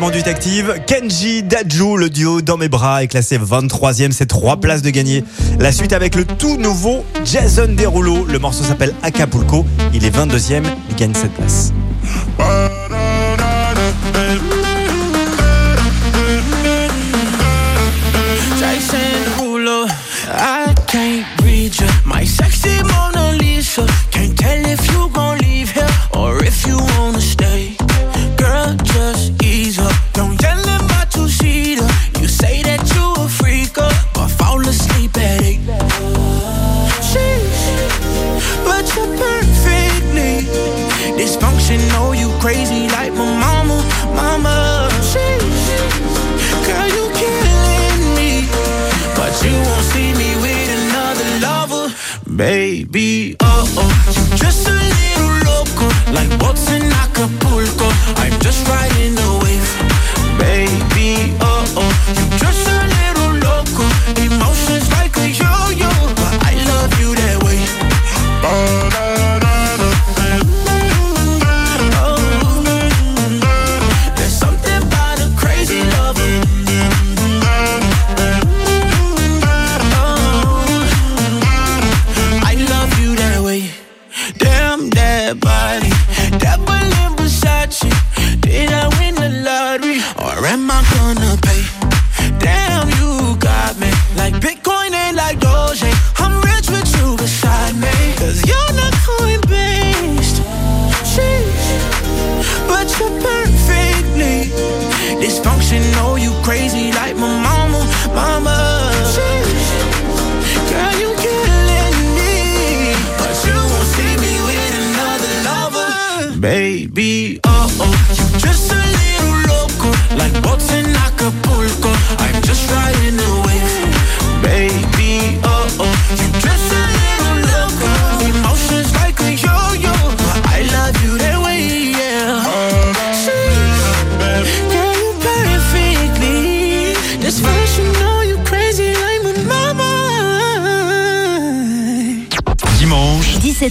classement 0.00 0.10
du 0.10 0.22
Kenji 0.86 1.42
Dajou, 1.42 1.96
le 1.96 2.08
duo 2.08 2.40
Dans 2.40 2.56
mes 2.56 2.68
bras, 2.68 3.02
est 3.02 3.08
classé 3.08 3.38
23e. 3.38 4.12
C'est 4.12 4.26
trois 4.26 4.56
places 4.56 4.82
de 4.82 4.90
gagné. 4.90 5.24
La 5.58 5.72
suite 5.72 5.92
avec 5.92 6.14
le 6.14 6.24
tout 6.24 6.56
nouveau 6.56 7.04
Jason 7.24 7.68
Derulo. 7.68 8.24
Le 8.24 8.38
morceau 8.38 8.64
s'appelle 8.64 8.94
Acapulco. 9.02 9.66
Il 9.92 10.04
est 10.04 10.16
22e. 10.16 10.62
Il 10.88 10.96
gagne 10.96 11.14
7 11.14 11.30
places. 11.32 11.72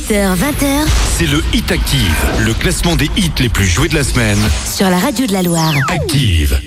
18h, 0.10 0.36
20h. 0.36 0.88
C'est 1.18 1.28
le 1.28 1.43
Hit 1.53 1.72
Active, 1.72 2.26
le 2.39 2.53
classement 2.53 2.95
des 2.95 3.10
hits 3.16 3.32
les 3.39 3.49
plus 3.49 3.66
joués 3.66 3.89
de 3.89 3.95
la 3.95 4.03
semaine. 4.03 4.39
Sur 4.66 4.89
la 4.89 4.97
radio 4.97 5.28
de 5.28 5.34
la 5.34 5.43
Loire. 5.43 5.74
Active. 5.89 6.60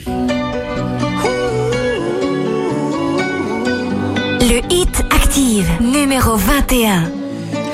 Le 4.41 4.61
Hit 4.71 5.05
Active, 5.11 5.69
numéro 5.81 6.37
21. 6.37 7.11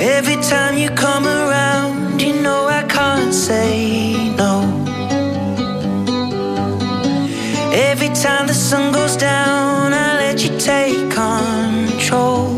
Every 0.01 0.37
time 0.37 0.79
you 0.79 0.89
come 0.95 1.27
around, 1.27 2.21
you 2.21 2.33
know 2.41 2.69
I 2.69 2.83
can't 2.89 3.33
say 3.33 4.33
no. 4.39 4.65
Every 7.75 8.09
time 8.11 8.47
the 8.47 8.55
sun 8.55 8.93
goes 8.93 9.17
down, 9.19 9.93
I 9.93 10.17
let 10.19 10.43
you 10.43 10.51
take 10.59 11.11
control. 11.11 12.58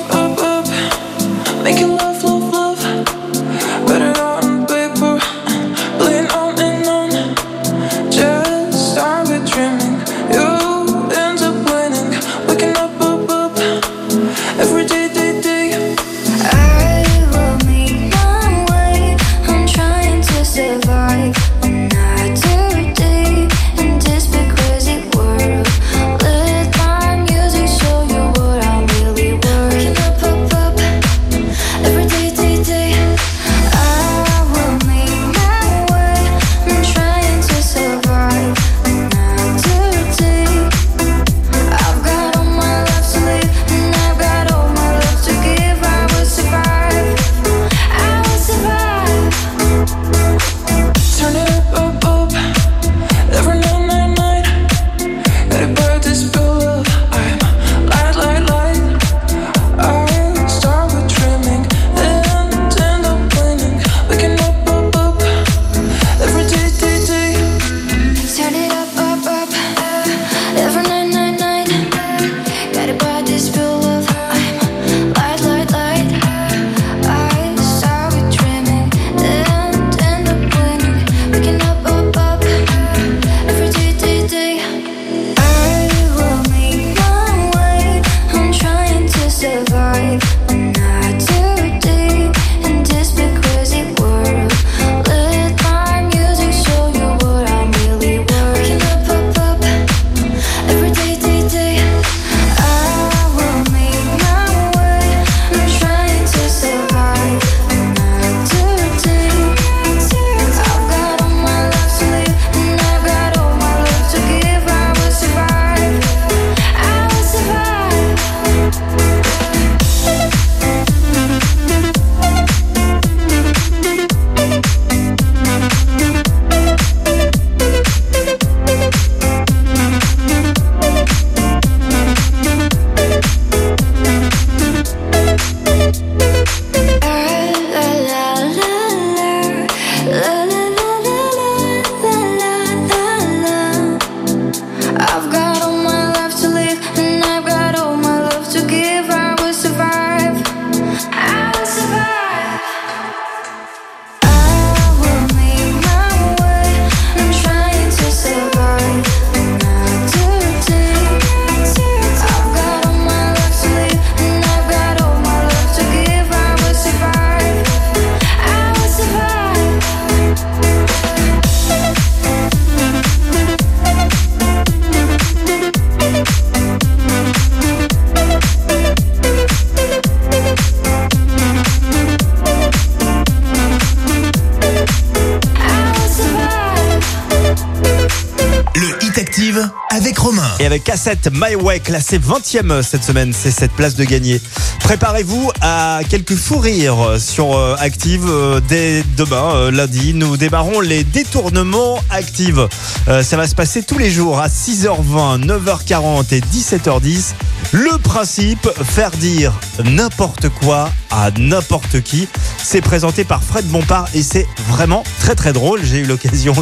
Classé 191.79 192.19
20e 192.19 192.69
euh, 192.69 192.83
cette 192.83 193.03
semaine, 193.03 193.31
c'est 193.33 193.49
cette 193.49 193.71
place 193.71 193.95
de 193.95 194.03
gagner. 194.03 194.41
Préparez-vous 194.81 195.51
à 195.61 196.01
quelques 196.09 196.35
fous 196.35 196.59
rires 196.59 196.99
euh, 196.99 197.19
sur 197.19 197.55
euh, 197.55 197.75
Active 197.79 198.29
dès 198.67 199.03
demain, 199.15 199.71
lundi. 199.71 200.13
Nous 200.13 200.35
démarrons 200.35 200.81
les 200.81 201.03
détournements 201.03 201.99
Active. 202.09 202.67
Ça 203.07 203.37
va 203.37 203.47
se 203.47 203.55
passer 203.55 203.83
tous 203.83 203.97
les 203.97 204.11
jours 204.11 204.39
à 204.39 204.47
6h20, 204.47 205.45
9h40 205.45 206.33
et 206.33 206.41
17h10. 206.41 207.33
Le 207.71 207.97
principe, 207.97 208.69
faire 208.83 209.11
dire 209.11 209.53
n'importe 209.85 210.49
quoi 210.49 210.91
à 211.09 211.31
n'importe 211.37 212.01
qui. 212.01 212.27
C'est 212.61 212.81
présenté 212.81 213.23
par 213.23 213.43
Fred 213.43 213.65
Bompard 213.67 214.07
et 214.13 214.23
c'est 214.23 214.47
vraiment 214.67 215.03
très 215.19 215.35
très 215.35 215.53
drôle. 215.53 215.81
J'ai 215.83 215.99
eu 215.99 216.05
l'occasion 216.05 216.53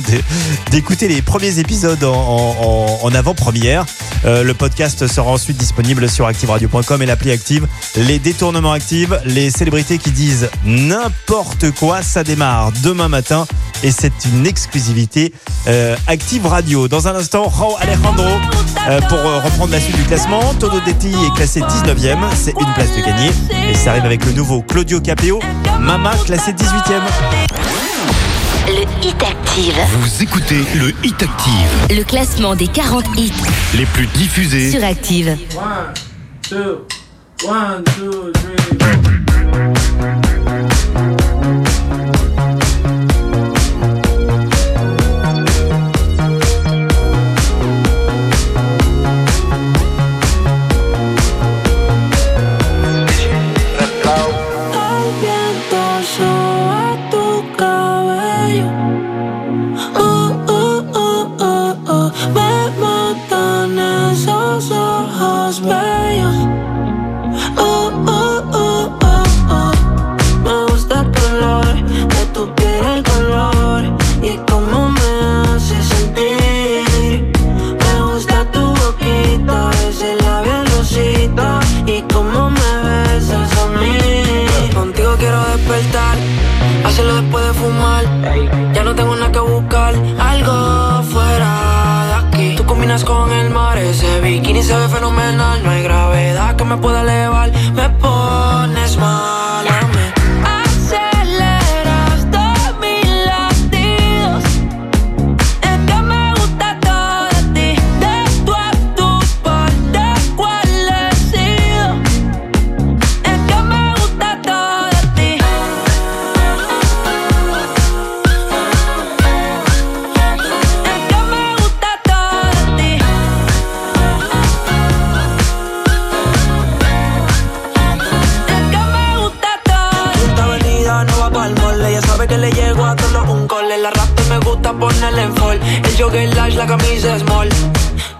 d'écouter 0.71 1.07
les 1.07 1.21
premiers 1.21 1.59
épisodes 1.59 2.03
en, 2.03 2.99
en 3.01 3.13
avant-première. 3.13 3.85
Euh, 4.25 4.43
le 4.43 4.53
podcast 4.53 5.07
sera 5.07 5.31
ensuite 5.31 5.57
disponible 5.57 6.09
sur 6.09 6.27
activeradio.com 6.27 7.01
et 7.01 7.05
l'appli 7.05 7.31
Active. 7.31 7.67
Les 7.95 8.19
détournements 8.19 8.71
Active, 8.71 9.19
les 9.25 9.49
célébrités 9.49 9.97
qui 9.97 10.11
disent 10.11 10.49
n'importe 10.65 11.71
quoi, 11.71 12.01
ça 12.01 12.23
démarre 12.23 12.71
demain 12.83 13.07
matin 13.07 13.47
et 13.83 13.91
c'est 13.91 14.11
une 14.25 14.45
exclusivité 14.45 15.33
euh, 15.67 15.95
Active 16.07 16.45
Radio. 16.45 16.87
Dans 16.87 17.07
un 17.07 17.15
instant, 17.15 17.47
Raúl 17.47 17.75
Alejandro 17.79 18.27
euh, 18.89 19.01
pour 19.01 19.19
reprendre 19.19 19.71
la 19.71 19.79
suite 19.79 19.95
du 19.95 20.03
classement. 20.03 20.53
Todo 20.59 20.79
Detti 20.81 21.09
est 21.09 21.35
classé 21.35 21.61
19e, 21.61 22.17
c'est 22.35 22.53
une 22.59 22.73
place 22.73 22.91
de 22.95 23.01
gagner 23.05 23.29
et 23.69 23.75
ça 23.75 23.91
arrive 23.91 24.05
avec 24.05 24.25
le 24.25 24.33
nouveau 24.33 24.61
Claudio 24.61 24.99
Capeo, 24.99 25.39
Mama 25.79 26.11
classé 26.25 26.51
18e 26.51 27.58
le 28.69 28.83
Hit 29.03 29.23
Active. 29.23 29.73
Vous 29.99 30.23
écoutez 30.23 30.63
le 30.75 30.89
Hit 31.03 31.23
Active. 31.23 31.97
Le 31.97 32.03
classement 32.03 32.55
des 32.55 32.67
40 32.67 33.05
hits 33.17 33.31
les 33.75 33.85
plus 33.87 34.05
diffusés 34.07 34.69
sur 34.71 34.83
Active. 34.83 35.35
1, 36.51 36.55
2, 36.55 36.85
1, 37.49 37.81
2, 37.99 38.31
3. 38.77 39.18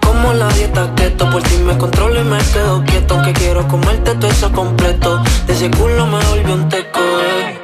Como 0.01 0.33
la 0.33 0.47
dieta 0.49 0.89
keto, 0.95 1.29
por 1.29 1.43
ti 1.43 1.57
me 1.57 1.77
controlo 1.77 2.21
y 2.21 2.23
me 2.23 2.39
quedo 2.39 2.83
quieto. 2.85 3.13
Aunque 3.13 3.33
quiero 3.33 3.67
comerte 3.67 4.15
todo 4.15 4.31
eso 4.31 4.51
completo. 4.51 5.21
De 5.45 5.53
ese 5.53 5.69
culo 5.69 6.07
me 6.07 6.17
volvió 6.25 6.55
un 6.55 6.67
teco. 6.69 6.99
eh. 6.99 7.59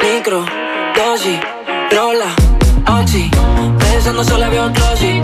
Micro, 0.00 0.44
dosis, 0.94 1.40
rola, 1.90 2.26
oxi. 3.00 3.28
Pensando 3.80 4.22
solo 4.22 4.48
veo 4.50 4.70
glossy. 4.70 5.20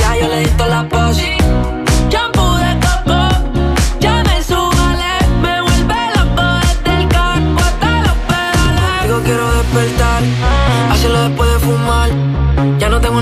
Ya 0.00 0.16
yo 0.16 0.28
le 0.28 0.38
di 0.40 0.46
toda 0.56 0.68
la 0.82 0.88
posi. 0.88 1.36
Shampoo 2.08 2.56
de 2.56 2.80
coco, 2.80 3.28
ya 4.00 4.22
me 4.24 4.42
subale. 4.42 5.12
Me 5.42 5.60
vuelve 5.60 5.96
loco 6.16 6.44
desde 6.62 7.02
el 7.02 7.08
carro 7.08 7.58
hasta 7.58 8.00
los 8.06 8.16
pedales. 8.30 9.02
Digo 9.04 9.20
quiero 9.22 9.52
despertar, 9.52 10.22
hacerlo 10.90 11.22
después 11.28 11.52
de 11.52 11.58
fumar. 11.58 12.10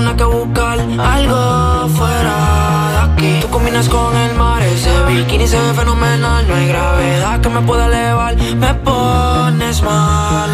Nada 0.01 0.15
que 0.17 0.23
buscar, 0.23 0.79
algo 0.79 1.87
fuera 1.89 2.89
de 2.91 2.97
aquí. 3.11 3.39
Tú 3.41 3.49
combinas 3.49 3.87
con 3.87 4.17
el 4.17 4.35
mar, 4.35 4.61
ese 4.63 4.91
bikini 5.05 5.47
se 5.47 5.59
ve 5.59 5.73
fenomenal. 5.73 6.47
No 6.47 6.55
hay 6.55 6.67
gravedad 6.67 7.39
que 7.41 7.49
me 7.49 7.61
pueda 7.61 7.85
elevar, 7.85 8.35
me 8.35 8.73
pones 8.73 9.83
mal. 9.83 10.49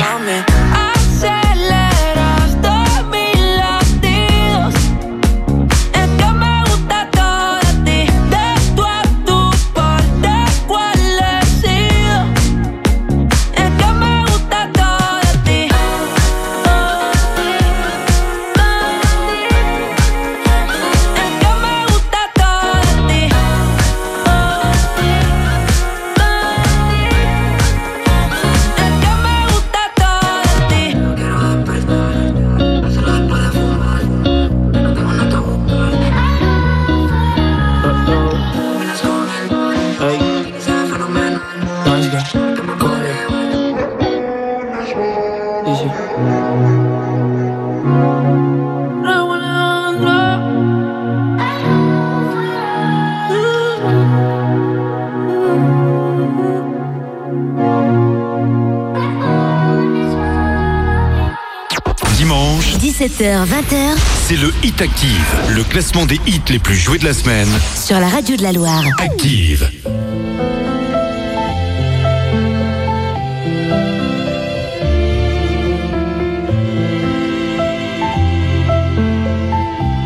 18h, 63.19 63.45
20h. 63.45 63.97
C'est 64.27 64.37
le 64.37 64.49
Hit 64.63 64.81
Active, 64.81 65.35
le 65.49 65.63
classement 65.63 66.05
des 66.05 66.19
hits 66.25 66.41
les 66.49 66.59
plus 66.59 66.75
joués 66.75 66.99
de 66.99 67.05
la 67.05 67.13
semaine. 67.13 67.49
Sur 67.75 67.99
la 67.99 68.07
radio 68.07 68.37
de 68.37 68.43
la 68.43 68.53
Loire. 68.53 68.83
Active. 68.97 69.69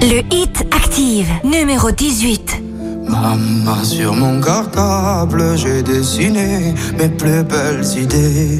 Le 0.02 0.22
Hit 0.32 0.66
Active, 0.72 1.30
numéro 1.44 1.92
18. 1.92 2.64
Maman, 3.08 3.84
sur 3.84 4.14
mon 4.14 4.42
cartable, 4.42 5.56
j'ai 5.56 5.84
dessiné 5.84 6.74
mes 6.98 7.10
plus 7.10 7.44
belles 7.44 7.86
idées 7.96 8.60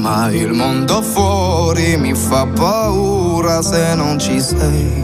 Mamma, 0.00 0.30
il 0.30 0.54
mondo 0.54 1.02
fuori 1.02 1.98
mi 1.98 2.14
fa 2.14 2.46
paura 2.46 3.60
se 3.60 3.94
non 3.94 4.18
ci 4.18 4.40
sei. 4.40 5.02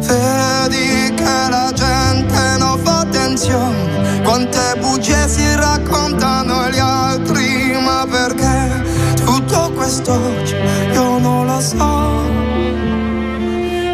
Vedi 0.00 1.14
che 1.14 1.48
la 1.48 1.70
gente 1.72 2.56
non 2.58 2.76
fa 2.82 3.00
attenzione, 3.00 4.20
quante 4.24 4.58
bugie 4.80 5.28
si 5.28 5.46
raccontano 5.54 6.68
gli 6.70 6.78
altri, 6.78 7.78
ma 7.84 8.04
perché 8.10 8.82
tutto 9.24 9.70
questo 9.76 10.18
io 10.92 11.18
non 11.18 11.46
lo 11.46 11.60
so. 11.60 12.32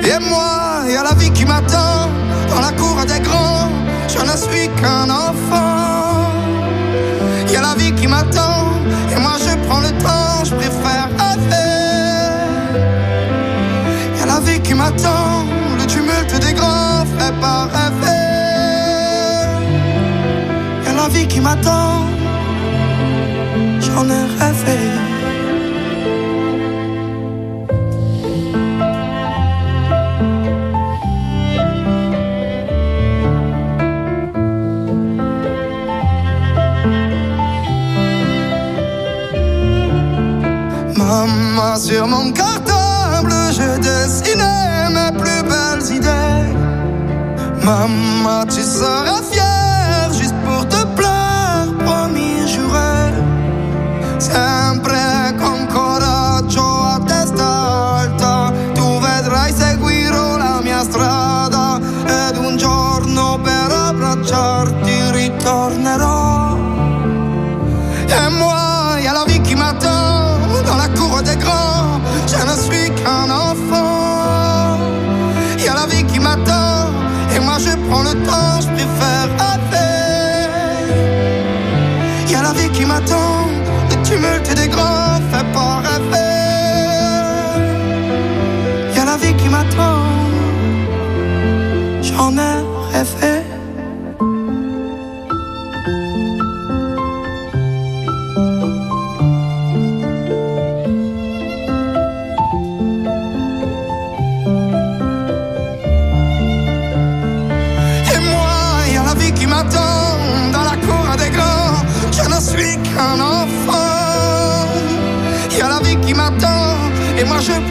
Et 0.03 0.19
moi, 0.19 0.97
a 0.97 1.03
la 1.03 1.15
vie 1.15 1.31
qui 1.31 1.45
m'attend 1.45 2.09
dans 2.49 2.61
la 2.61 2.73
cour 2.73 3.05
des 3.05 3.21
grands. 3.21 3.69
Je 4.09 4.19
ne 4.25 4.37
suis 4.37 4.69
qu'un 4.81 5.11
enfant. 5.11 5.70
vie 21.13 21.27
qui 21.27 21.41
m'attend, 21.41 22.07
j'en 23.81 24.05
ai 24.09 24.25
rêvé. 24.41 24.79
Maman, 40.97 41.77
sur 41.77 42.07
mon 42.07 42.33
cartable, 42.33 43.33
je 43.59 43.79
dessinais 43.89 44.89
mes 44.97 45.13
plus 45.19 45.43
belles 45.51 45.97
idées. 45.97 46.47
Maman, 47.65 48.45
tu 48.47 48.63
seras 48.63 49.21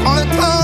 On 0.06 0.18
a 0.18 0.26
time 0.26 0.59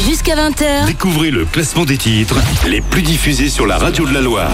Jusqu'à 0.00 0.36
20h. 0.36 0.86
Découvrez 0.86 1.30
le 1.30 1.44
classement 1.44 1.84
des 1.84 1.98
titres 1.98 2.36
les 2.66 2.80
plus 2.80 3.02
diffusés 3.02 3.50
sur 3.50 3.66
la 3.66 3.76
radio 3.76 4.06
de 4.06 4.14
la 4.14 4.22
Loire. 4.22 4.48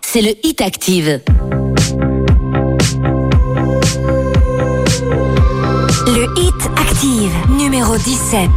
C'est 0.00 0.22
le 0.22 0.34
Hit 0.42 0.62
Active. 0.62 1.20
Le 6.06 6.26
Hit 6.38 6.70
Active, 6.78 7.32
numéro 7.50 7.98
17. 7.98 8.48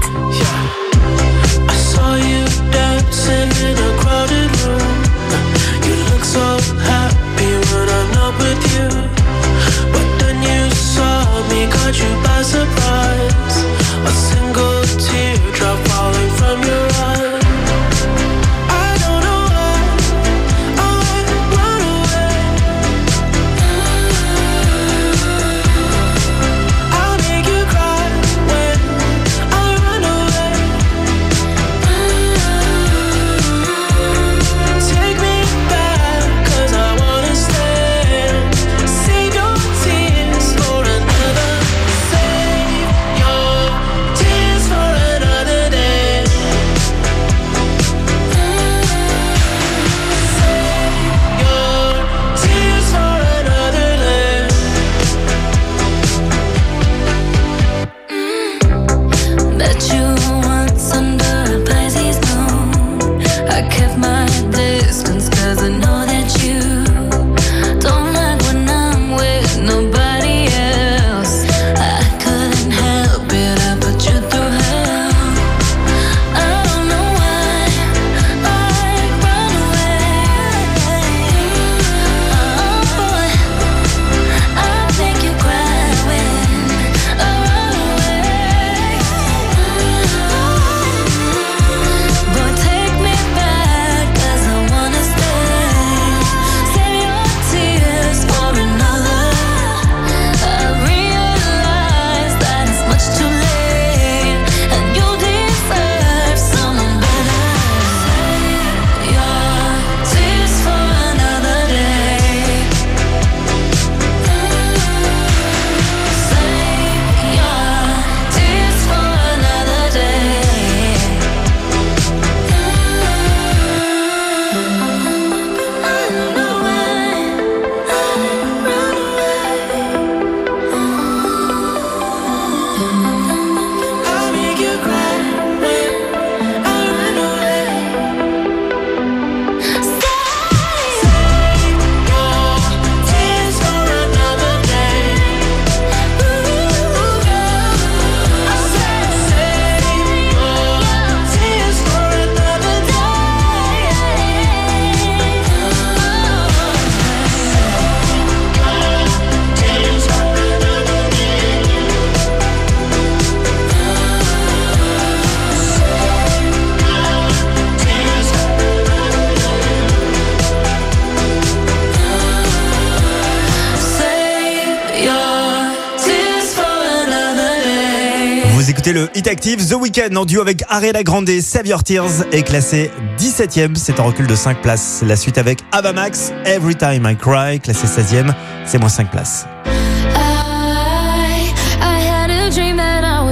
Active, 179.28 179.68
The 179.68 179.74
Weeknd 179.74 180.16
en 180.18 180.26
duo 180.26 180.42
avec 180.42 180.64
Ariana 180.70 181.02
Grande, 181.02 181.30
Save 181.42 181.68
Your 181.68 181.84
Tears 181.84 182.26
est 182.32 182.44
classé 182.44 182.92
17ème. 183.18 183.76
C'est 183.76 184.00
un 184.00 184.04
recul 184.04 184.28
de 184.28 184.36
5 184.36 184.62
places. 184.62 185.04
La 185.06 185.16
suite 185.16 185.38
avec 185.38 185.60
Avamax, 185.72 186.32
Every 186.46 186.76
Time 186.76 187.08
I 187.10 187.16
Cry, 187.16 187.60
classé 187.60 187.88
16ème. 187.88 188.34
C'est 188.66 188.78
moins 188.78 188.90
5 188.90 189.10
places. 189.10 189.46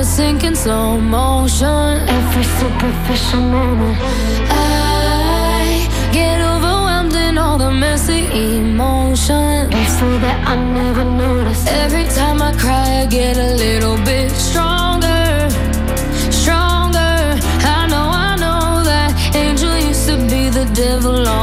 sinking 0.04 0.56
slow 0.56 0.98
motion. 1.00 1.98
Every 2.08 2.44
superficial 2.44 3.40
moment. 3.40 3.98
I 4.50 5.88
get 6.12 6.42
overwhelmed 6.42 7.16
in 7.16 7.38
all 7.38 7.58
the 7.58 7.72
messy 7.72 8.26
emotions. 8.58 9.74
So 10.00 10.20
that 10.20 10.48
I 10.48 10.56
never 10.56 11.06
noticed. 11.06 11.68
Every 11.68 12.06
time 12.10 12.42
I 12.42 12.52
cry, 12.58 13.02
I 13.02 13.06
get 13.06 13.38
a 13.38 13.54
little 13.56 13.98
bitch. 13.98 14.53
devil 20.74 21.28
on 21.28 21.43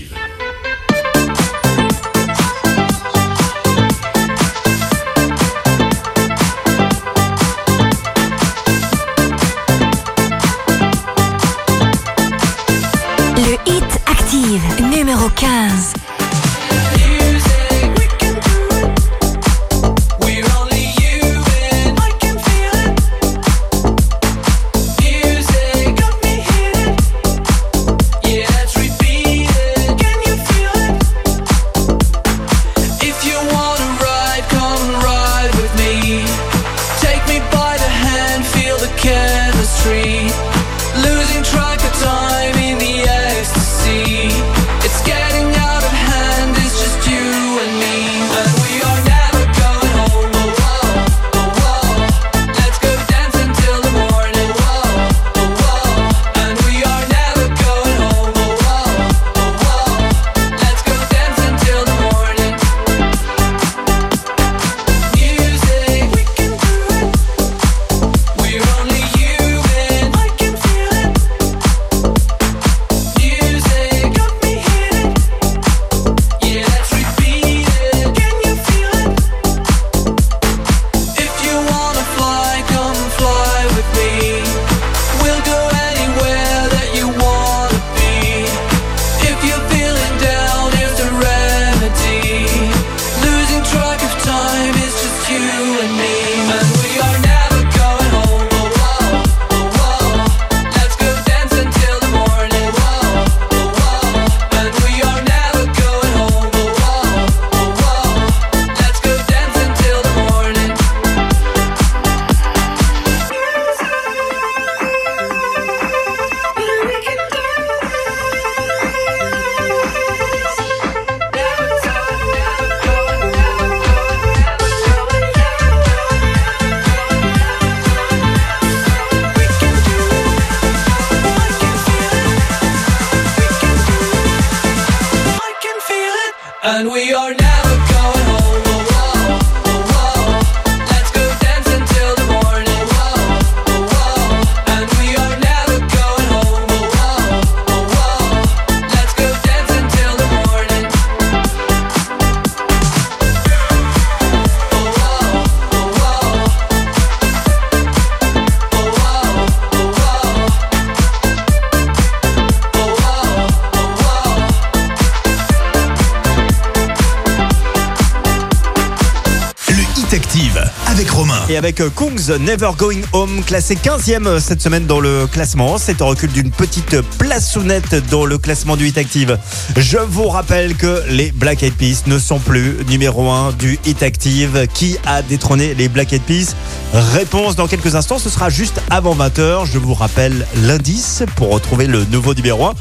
Never 172.29 172.69
Going 172.77 173.01
Home, 173.13 173.43
classé 173.43 173.75
15e 173.75 174.27
euh, 174.27 174.39
cette 174.39 174.61
semaine 174.61 174.85
dans 174.85 174.99
le 174.99 175.25
classement. 175.25 175.79
C'est 175.79 176.03
un 176.03 176.05
recul 176.05 176.31
d'une 176.31 176.51
petite 176.51 177.01
place 177.17 177.51
sous 177.51 177.63
nette 177.63 177.95
dans 178.11 178.25
le 178.25 178.37
classement 178.37 178.77
du 178.77 178.87
Hit 178.87 178.99
Active. 178.99 179.39
Je 179.75 179.97
vous 179.97 180.27
rappelle 180.27 180.75
que 180.75 181.01
les 181.09 181.31
Black 181.31 181.63
Eyed 181.63 181.73
Peas 181.73 182.03
ne 182.05 182.19
sont 182.19 182.37
plus 182.37 182.75
numéro 182.87 183.31
1 183.31 183.53
du 183.53 183.79
Hit 183.85 184.03
Active. 184.03 184.67
Qui 184.73 184.97
a 185.05 185.23
détrôné 185.23 185.73
les 185.73 185.89
Black 185.89 186.13
Eyed 186.13 186.21
Peas? 186.21 186.53
Réponse 186.93 187.55
dans 187.55 187.67
quelques 187.67 187.95
instants. 187.95 188.19
Ce 188.19 188.29
sera 188.29 188.49
juste 188.49 188.81
avant 188.91 189.15
20h. 189.15 189.65
Je 189.65 189.79
vous 189.79 189.95
rappelle 189.95 190.45
l'indice 190.63 191.23
pour 191.35 191.49
retrouver 191.49 191.87
le 191.87 192.05
nouveau 192.05 192.35
numéro 192.35 192.67
1. 192.67 192.73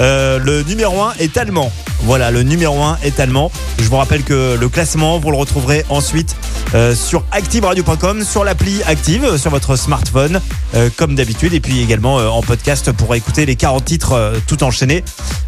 Euh, 0.00 0.38
le 0.38 0.62
numéro 0.62 1.02
1 1.02 1.14
est 1.18 1.36
allemand. 1.36 1.70
Voilà, 2.02 2.30
le 2.30 2.42
numéro 2.42 2.82
1 2.82 2.98
est 3.02 3.20
allemand. 3.20 3.50
Je 3.78 3.84
vous 3.84 3.96
rappelle 3.96 4.22
que 4.22 4.56
le 4.58 4.68
classement, 4.68 5.18
vous 5.18 5.30
le 5.30 5.36
retrouverez 5.36 5.84
ensuite 5.88 6.36
euh, 6.76 6.94
sur 6.94 7.24
activeradio.com, 7.32 8.22
sur 8.22 8.44
l'appli 8.44 8.82
Active, 8.86 9.38
sur 9.38 9.50
votre 9.50 9.76
smartphone, 9.76 10.42
euh, 10.74 10.90
comme 10.94 11.14
d'habitude, 11.14 11.54
et 11.54 11.60
puis 11.60 11.80
également 11.80 12.18
euh, 12.18 12.28
en 12.28 12.42
podcast 12.42 12.92
pour 12.92 13.14
écouter 13.14 13.46
les 13.46 13.56
40 13.56 13.82
titres 13.82 14.34
tout 14.46 14.62
enchaînés. 14.62 15.02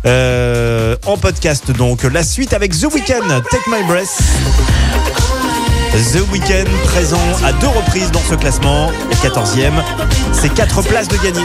En 0.07 1.19
podcast, 1.19 1.71
donc, 1.71 2.05
la 2.05 2.23
suite 2.23 2.55
avec 2.55 2.73
The 2.73 2.87
Weeknd, 2.95 3.43
Take 3.51 3.71
My 3.71 3.87
Breath. 3.87 4.19
The 5.93 6.33
Weeknd 6.33 6.71
présent 6.85 7.21
à 7.45 7.53
deux 7.53 7.69
reprises 7.69 8.11
dans 8.11 8.23
ce 8.29 8.35
classement, 8.35 8.91
le 9.11 9.17
14e. 9.17 9.83
C'est 10.33 10.53
4 10.55 10.83
places 10.83 11.09
de 11.09 11.17
gagné. 11.17 11.43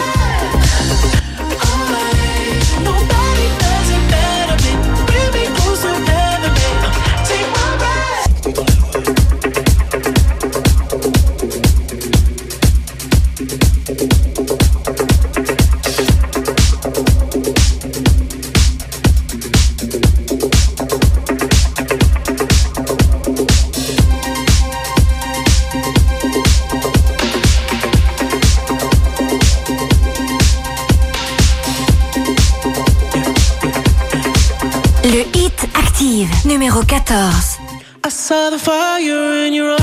Numéro 36.63 36.81
14. 36.81 37.59
I 38.05 38.09
saw 38.09 38.49
the 38.49 38.57
fire 38.57 39.45
in 39.45 39.53
your 39.53 39.82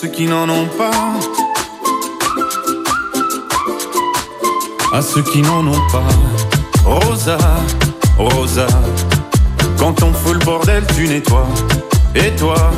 ceux 0.00 0.08
qui 0.08 0.26
n'en 0.26 0.48
ont 0.48 0.66
pas. 0.78 0.90
À 4.94 5.02
ceux 5.02 5.22
qui 5.22 5.42
n'en 5.42 5.66
ont 5.66 5.86
pas. 5.92 6.08
Rosa, 6.86 7.36
Rosa. 8.16 8.66
Quand 9.78 10.02
on 10.02 10.12
fout 10.14 10.38
le 10.38 10.44
bordel, 10.44 10.84
tu 10.96 11.06
nettoies. 11.06 11.48
Et 12.14 12.30
toi, 12.36 12.70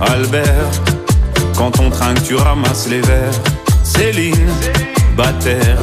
Albert. 0.00 0.70
Quand 1.56 1.78
on 1.78 1.90
trinque, 1.90 2.24
tu 2.24 2.34
ramasses 2.34 2.88
les 2.88 3.02
verres. 3.02 3.40
Céline, 3.84 4.50
Bataire. 5.16 5.78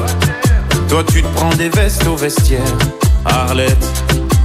Toi, 0.89 1.05
tu 1.09 1.21
te 1.21 1.27
prends 1.35 1.55
des 1.55 1.69
vestes 1.69 2.05
au 2.05 2.17
vestiaire. 2.17 2.75
Arlette, 3.23 3.87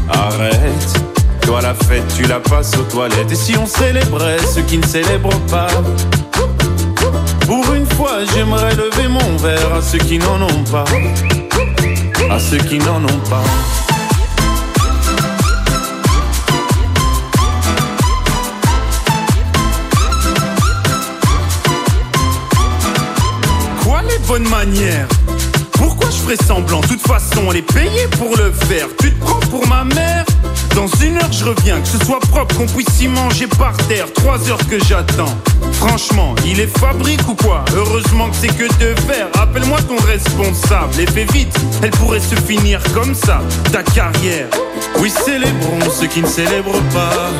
arrête. 0.08 1.00
Toi, 1.42 1.60
la 1.60 1.74
fête, 1.74 2.06
tu 2.16 2.22
la 2.22 2.38
passes 2.38 2.76
aux 2.76 2.84
toilettes. 2.84 3.32
Et 3.32 3.34
si 3.34 3.56
on 3.58 3.66
célébrait 3.66 4.38
ceux 4.54 4.62
qui 4.62 4.78
ne 4.78 4.86
célèbrent 4.86 5.39
comme 42.94 43.14
ça, 43.14 43.40
ta 43.72 43.82
carrière. 43.82 44.48
Oui, 44.98 45.10
célébrons 45.10 45.90
ceux 45.90 46.06
qui 46.06 46.22
ne 46.22 46.26
célèbrent 46.26 46.82
pas. 46.92 47.30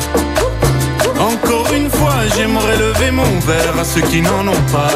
Encore 1.19 1.71
une 1.73 1.89
fois, 1.89 2.15
j'aimerais 2.35 2.77
lever 2.77 3.11
mon 3.11 3.39
verre 3.39 3.77
à 3.79 3.83
ceux 3.83 4.01
qui 4.01 4.21
n'en 4.21 4.47
ont 4.47 4.63
pas. 4.71 4.91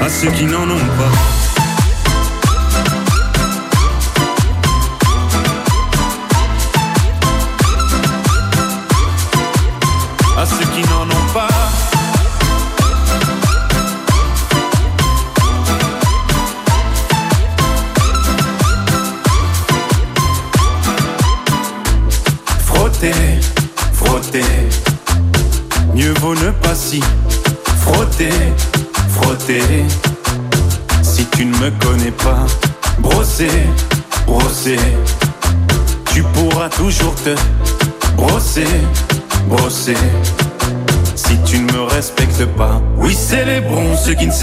À 0.00 0.08
ceux 0.08 0.30
qui 0.30 0.44
n'en 0.44 0.64
ont 0.64 0.88
pas. 0.98 1.55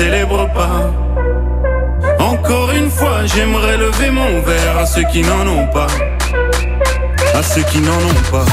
Célèbrent 0.04 0.50
pas. 0.54 0.80
Encore 2.20 2.72
une 2.72 2.90
fois, 2.90 3.26
j'aimerais 3.26 3.78
lever 3.78 4.10
mon 4.12 4.42
verre 4.42 4.78
à 4.78 4.86
ceux 4.86 5.06
qui 5.12 5.22
n'en 5.22 5.46
ont 5.48 5.68
pas. 5.68 5.88
À 7.34 7.42
ceux 7.42 7.64
qui 7.72 7.80
n'en 7.80 8.02
ont 8.12 8.24
pas. 8.36 8.46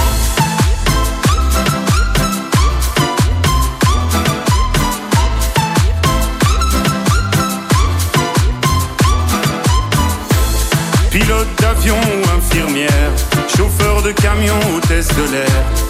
Pilote 11.10 11.52
d'avion 11.60 12.00
ou 12.16 12.20
infirmière, 12.38 13.12
chauffeur 13.56 14.02
de 14.02 14.12
camion, 14.12 14.58
hôtesse 14.76 15.08
de 15.08 15.26
l'air, 15.32 15.89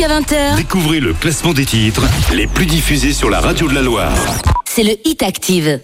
Jusqu'à 0.00 0.18
20h, 0.18 0.56
Découvrez 0.56 0.98
le 0.98 1.12
classement 1.12 1.52
des 1.52 1.66
titres 1.66 2.06
les 2.32 2.46
plus 2.46 2.64
diffusés 2.64 3.12
sur 3.12 3.28
la 3.28 3.38
radio 3.38 3.68
de 3.68 3.74
la 3.74 3.82
Loire. 3.82 4.14
c'est 4.64 4.82
le 4.82 4.92
Hit 5.04 5.22
Active. 5.22 5.78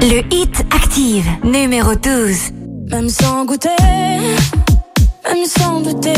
Le 0.00 0.22
Hit 0.34 0.64
Active, 0.74 1.26
numéro 1.44 1.94
12. 1.94 2.36
Même 2.90 3.10
sans 3.10 3.44
goûter, 3.44 3.68
même 5.28 5.44
sans 5.44 5.82
douter, 5.82 6.14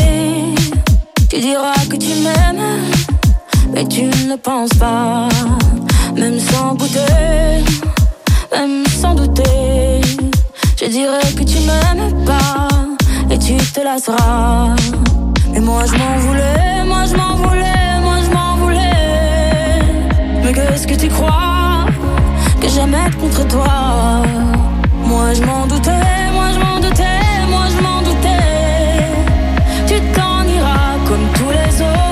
tu 1.29 1.37
diras 1.37 1.73
que 1.89 1.97
tu 1.97 2.13
m'aimes, 2.23 2.93
mais 3.73 3.85
tu 3.89 4.03
ne 4.03 4.37
penses 4.37 4.73
pas. 4.79 5.27
Même 6.15 6.39
sans 6.39 6.75
goûter, 6.75 6.99
même 8.53 8.85
sans 9.01 9.15
douter, 9.15 10.01
je 10.81 10.87
dirais 10.87 11.19
que 11.37 11.43
tu 11.43 11.59
m'aimes 11.59 12.25
pas 12.25 12.67
et 13.29 13.37
tu 13.37 13.55
te 13.57 13.81
lasseras. 13.81 14.75
Mais 15.51 15.59
moi 15.59 15.83
je 15.85 15.95
m'en 15.95 16.17
voulais, 16.17 16.83
moi 16.85 17.03
je 17.05 17.15
m'en 17.15 17.35
voulais, 17.35 17.99
moi 18.01 18.15
je 18.25 18.31
m'en 18.33 18.55
voulais. 18.55 19.81
Mais 20.43 20.53
qu'est-ce 20.53 20.87
que 20.87 20.95
tu 20.95 21.07
crois 21.07 21.85
que 22.59 22.67
j'aimais 22.67 23.05
être 23.07 23.17
contre 23.19 23.47
toi? 23.47 24.23
Moi 25.05 25.33
je 25.35 25.43
m'en 25.43 25.67
doutais, 25.67 26.31
moi 26.33 26.47
je 26.53 26.59
m'en 26.59 26.79
doutais, 26.79 27.45
moi 27.47 27.65
je 27.75 27.81
m'en 27.83 28.01
doutais. 28.01 29.05
Tu 29.87 30.01
t'en 30.15 30.43
iras 30.57 30.97
comme 31.07 31.27
tous 31.35 31.51
les 31.51 31.81
autres 31.81 32.10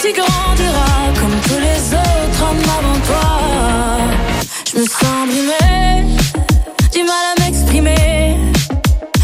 tu 0.00 0.12
grandiras 0.12 1.12
comme 1.20 1.40
tous 1.42 1.58
les 1.58 1.94
autres 1.94 2.42
hommes 2.42 2.62
avant 2.78 2.98
toi. 3.06 3.98
Je 4.70 4.78
me 4.78 4.84
sens 4.86 5.26
brûlée, 5.26 6.04
du 6.92 7.02
mal 7.02 7.24
à 7.36 7.40
m'exprimer. 7.40 8.36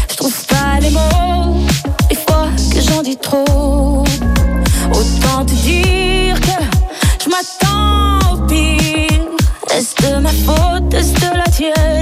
Je 0.09 0.15
trouve 0.15 0.45
pas 0.47 0.79
les 0.81 0.89
mots, 0.89 1.55
des 2.09 2.15
fois 2.15 2.47
que 2.73 2.81
j'en 2.81 3.01
dis 3.01 3.17
trop. 3.17 4.03
Autant 4.91 5.45
te 5.45 5.53
dire 5.53 6.39
que 6.41 6.57
je 7.23 7.29
m'attends 7.29 8.33
au 8.33 8.37
pire. 8.45 9.23
Est-ce 9.71 9.95
de 10.03 10.19
ma 10.19 10.31
faute, 10.31 10.93
est-ce 10.93 11.13
de 11.13 11.37
la 11.37 11.45
tienne? 11.51 11.94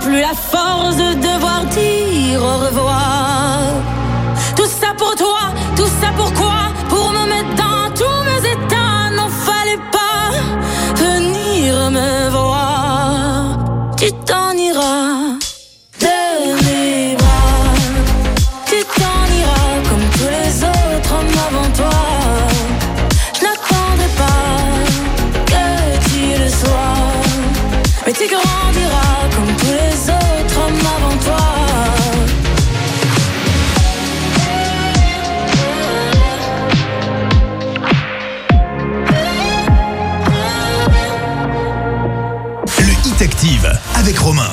Plus 0.00 0.20
la 0.20 0.34
force 0.34 0.96
de 0.96 1.14
devoir 1.14 1.64
dire 1.66 2.42
au 2.42 2.66
revoir. 2.66 2.87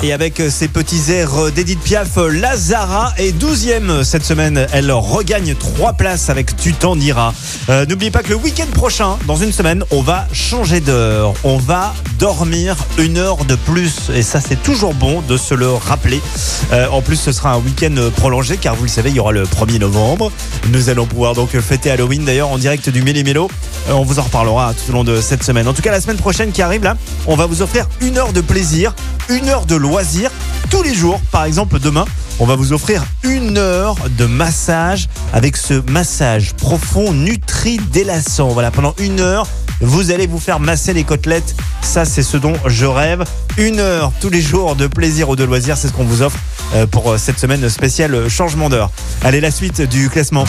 Et 0.06 0.12
avec 0.12 0.38
euh, 0.38 0.50
ses 0.50 0.68
petits 0.68 1.10
airs 1.10 1.34
euh, 1.36 1.50
d'Edith 1.50 1.80
Piaf, 1.80 2.16
euh, 2.16 2.28
Lazara 2.28 3.12
est 3.18 3.36
12e 3.36 4.04
cette 4.04 4.24
semaine. 4.24 4.68
Elle 4.72 4.92
regagne 4.92 5.56
3 5.56 5.94
places 5.94 6.30
avec 6.30 6.56
Tu 6.56 6.74
t'en 6.74 6.96
iras. 6.96 7.32
N'oubliez 7.88 8.12
pas 8.12 8.22
que 8.22 8.28
le 8.28 8.36
week-end 8.36 8.70
prochain, 8.72 9.18
dans 9.26 9.34
une 9.34 9.50
semaine, 9.50 9.82
on 9.90 10.02
va 10.02 10.28
changer 10.32 10.78
d'heure. 10.78 11.34
On 11.42 11.56
va 11.56 11.92
dormir 12.20 12.76
une 12.98 13.18
heure 13.18 13.44
de 13.46 13.56
plus. 13.56 14.10
Et 14.14 14.22
ça, 14.22 14.40
c'est 14.40 14.62
toujours 14.62 14.94
bon 14.94 15.22
de 15.22 15.36
se 15.36 15.54
le 15.54 15.72
rappeler. 15.72 16.20
En 16.92 17.02
plus, 17.02 17.16
ce 17.16 17.32
sera 17.32 17.54
un 17.54 17.58
week-end 17.58 17.96
prolongé 18.16 18.58
car 18.58 18.76
vous 18.76 18.84
le 18.84 18.88
savez, 18.88 19.10
il 19.10 19.16
y 19.16 19.20
aura 19.20 19.32
le 19.32 19.42
1er 19.42 19.80
novembre. 19.80 20.30
Nous 20.68 20.88
allons 20.88 21.06
pouvoir 21.06 21.34
donc 21.34 21.58
fêter 21.58 21.90
Halloween 21.90 22.24
d'ailleurs 22.24 22.50
en 22.50 22.58
direct 22.58 22.88
du 22.90 23.02
Méli 23.02 23.24
Mélo. 23.24 23.50
Euh, 23.88 23.92
On 23.92 24.02
vous 24.02 24.18
en 24.18 24.22
reparlera 24.22 24.74
tout 24.74 24.90
au 24.90 24.92
long 24.94 25.04
de 25.04 25.20
cette 25.20 25.42
semaine. 25.42 25.68
En 25.68 25.72
tout 25.72 25.82
cas, 25.82 25.90
la 25.90 26.00
semaine 26.00 26.16
prochaine 26.16 26.52
qui 26.52 26.62
arrive 26.62 26.82
là, 26.82 26.96
on 27.26 27.36
va 27.36 27.46
vous 27.46 27.62
offrir 27.62 27.88
une 28.00 28.18
heure 28.18 28.32
de 28.32 28.40
plaisir, 28.40 28.94
une 29.28 29.48
heure 29.48 29.66
de 29.66 29.74
loisir 29.76 30.30
tous 30.70 30.82
les 30.82 30.94
jours. 30.94 31.20
Par 31.30 31.44
exemple, 31.44 31.78
demain, 31.78 32.04
on 32.38 32.46
va 32.46 32.56
vous 32.56 32.72
offrir 32.72 33.04
une 33.22 33.58
heure 33.58 33.96
de 34.18 34.26
massage 34.26 35.08
avec 35.32 35.56
ce 35.56 35.74
massage 35.90 36.54
profond 36.54 37.12
nutri-délassant. 37.12 38.48
Voilà, 38.48 38.70
pendant 38.70 38.94
une 38.98 39.20
heure, 39.20 39.46
vous 39.80 40.10
allez 40.10 40.26
vous 40.26 40.38
faire 40.38 40.60
masser 40.60 40.92
les 40.92 41.04
côtelettes. 41.04 41.54
Ça, 41.82 42.04
c'est 42.04 42.22
ce 42.22 42.36
dont 42.36 42.54
je 42.66 42.86
rêve. 42.86 43.24
Une 43.58 43.80
heure 43.80 44.12
tous 44.20 44.30
les 44.30 44.42
jours 44.42 44.76
de 44.76 44.86
plaisir 44.86 45.28
ou 45.28 45.36
de 45.36 45.44
loisir, 45.44 45.76
c'est 45.76 45.88
ce 45.88 45.92
qu'on 45.92 46.04
vous 46.04 46.22
offre 46.22 46.38
euh, 46.74 46.86
pour 46.86 47.12
euh, 47.12 47.18
cette 47.18 47.38
semaine 47.38 47.68
spéciale 47.68 48.28
changement 48.28 48.68
d'heure. 48.68 48.90
Allez, 49.22 49.40
la 49.40 49.50
suite 49.50 49.80
du 49.82 50.10
classement 50.10 50.44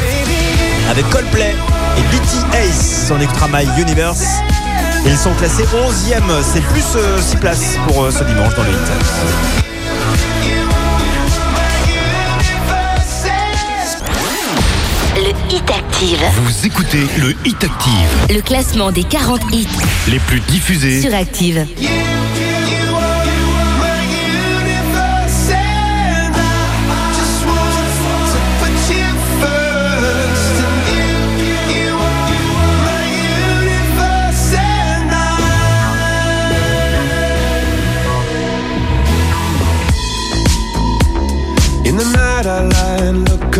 avec 0.90 1.10
Coldplay 1.10 1.56
et 1.98 2.02
BTS. 2.16 3.12
On 3.12 3.20
écoutera 3.22 3.48
My 3.48 3.66
Universe. 3.82 4.24
Et 5.06 5.10
ils 5.10 5.18
sont 5.18 5.34
classés 5.36 5.64
11e. 5.64 6.44
C'est 6.44 6.62
plus 6.62 6.84
6 7.22 7.38
places 7.38 7.78
pour 7.88 8.04
euh, 8.04 8.12
ce 8.12 8.24
dimanche 8.24 8.56
dans 8.56 8.64
le 8.64 8.70
hit. 8.70 9.88
Le 15.16 15.30
Hit 15.56 15.72
Active. 15.72 16.20
Vous 16.44 16.66
écoutez 16.66 17.08
le 17.18 17.34
Hit 17.46 17.64
Active. 17.64 18.10
Le 18.36 18.42
classement 18.42 18.92
des 18.92 19.04
40 19.04 19.42
hits 19.52 19.68
Les 20.10 20.20
plus 20.20 20.40
diffusés. 20.42 21.02
sur 21.02 21.14
Active. 21.14 21.66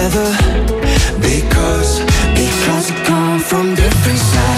Together. 0.00 0.30
Because, 1.20 2.00
because 2.34 2.90
we 2.90 2.98
come 3.04 3.38
from 3.38 3.74
different 3.74 4.18
sides 4.18 4.49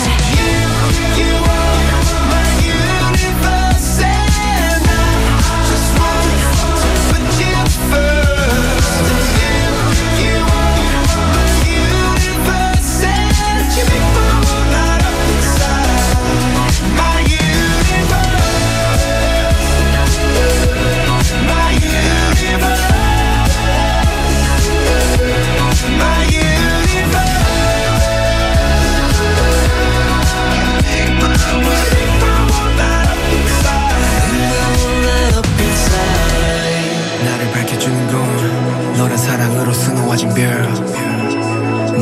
사랑으로 40.17 40.17
수놓아진 40.17 40.35
별 40.35 40.93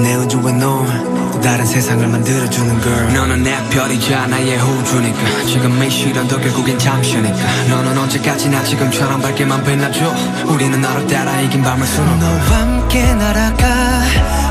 내 0.03 0.15
우주에 0.15 0.53
넌또 0.53 1.41
다른 1.41 1.67
세상을 1.67 2.07
만들어주는 2.07 2.81
girl. 2.81 3.13
너는 3.13 3.43
내 3.43 3.57
별이자 3.71 4.27
나의 4.29 4.57
호주니까. 4.57 5.45
지금 5.47 5.83
이 5.83 5.91
시련도 5.91 6.41
결국엔 6.41 6.79
잠시니까. 6.79 7.37
너는 7.69 7.99
언제까지나 7.99 8.63
지금처럼 8.63 9.21
밝게만 9.21 9.65
빛나줘. 9.65 10.15
우리는 10.47 10.81
너를 10.81 11.07
따라 11.09 11.41
이긴 11.41 11.63
밤을 11.63 11.85
수놓아 11.87 12.17
너와 12.17 12.33
함께 12.61 13.15
날아가. 13.15 13.67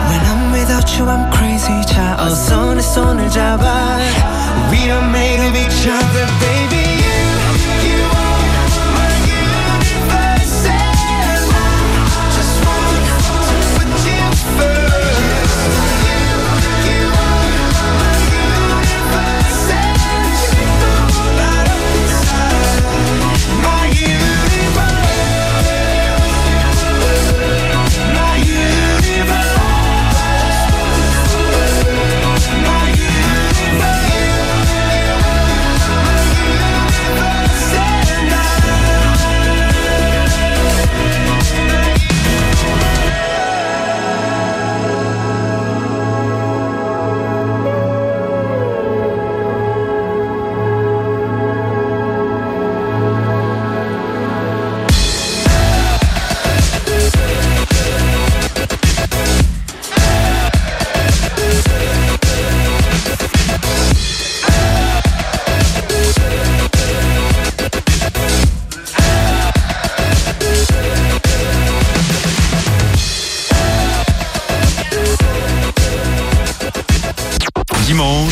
When 0.10 0.22
I'm 0.26 0.54
without 0.54 1.02
you 1.02 1.10
I'm 1.10 1.32
crazy. 1.34 1.82
자 1.86 2.18
어서 2.20 2.74
내 2.76 2.82
손을 2.82 3.30
잡아. 3.30 3.98
We 4.72 4.80
are 4.92 5.06
made 5.08 5.48
of 5.48 5.58
each 5.58 5.88
other 5.90 6.28
baby 6.42 6.79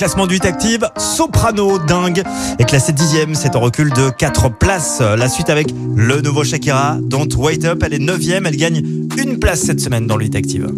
classement 0.00 0.26
du 0.26 0.36
8 0.36 0.46
Active, 0.46 0.88
Soprano 0.96 1.78
dingue 1.78 2.22
est 2.58 2.64
classé 2.64 2.90
10 2.90 3.34
c'est 3.34 3.54
en 3.54 3.60
recul 3.60 3.92
de 3.92 4.08
4 4.08 4.48
places. 4.48 5.02
La 5.02 5.28
suite 5.28 5.50
avec 5.50 5.74
le 5.94 6.22
nouveau 6.22 6.42
Shakira, 6.42 6.96
Don't 7.02 7.28
Wait 7.36 7.66
Up, 7.66 7.82
elle 7.84 7.92
est 7.92 7.98
9 7.98 8.18
elle 8.46 8.56
gagne 8.56 8.82
une 9.18 9.38
place 9.38 9.60
cette 9.60 9.78
semaine 9.78 10.06
dans 10.06 10.16
le 10.16 10.24
8 10.24 10.36
Active. 10.36 10.72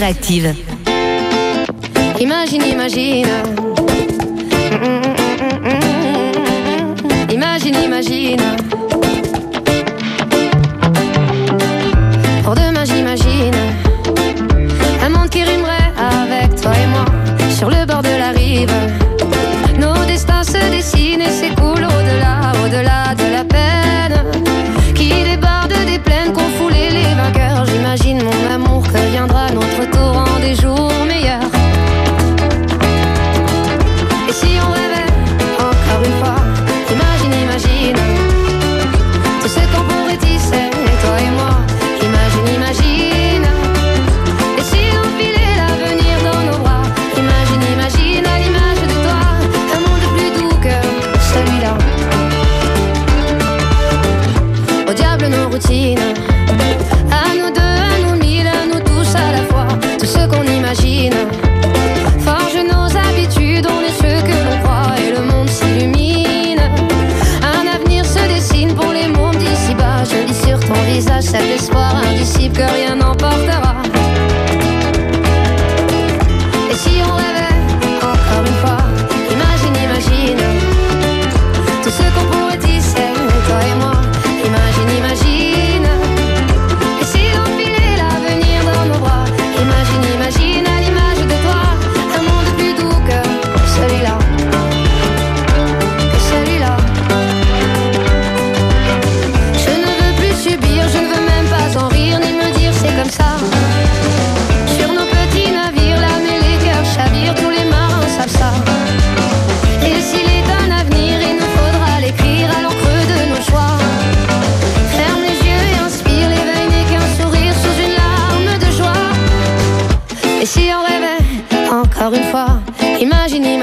Active. 0.00 0.67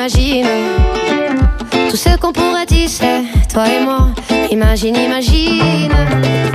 imagine. 0.05 0.47
Tout 1.89 1.97
ce 1.97 2.15
qu'on 2.17 2.31
pourrait 2.31 2.65
dire, 2.65 2.89
c'est 2.89 3.23
toi 3.51 3.65
et 3.67 3.83
moi. 3.83 4.09
Imagine, 4.51 4.95
imagine. 4.95 6.54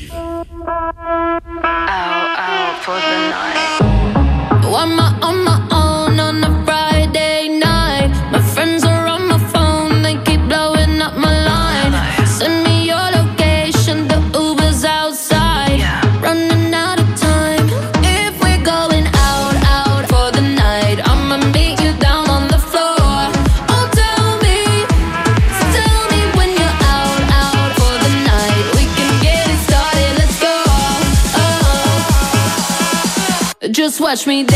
watch 34.11 34.27
me 34.27 34.50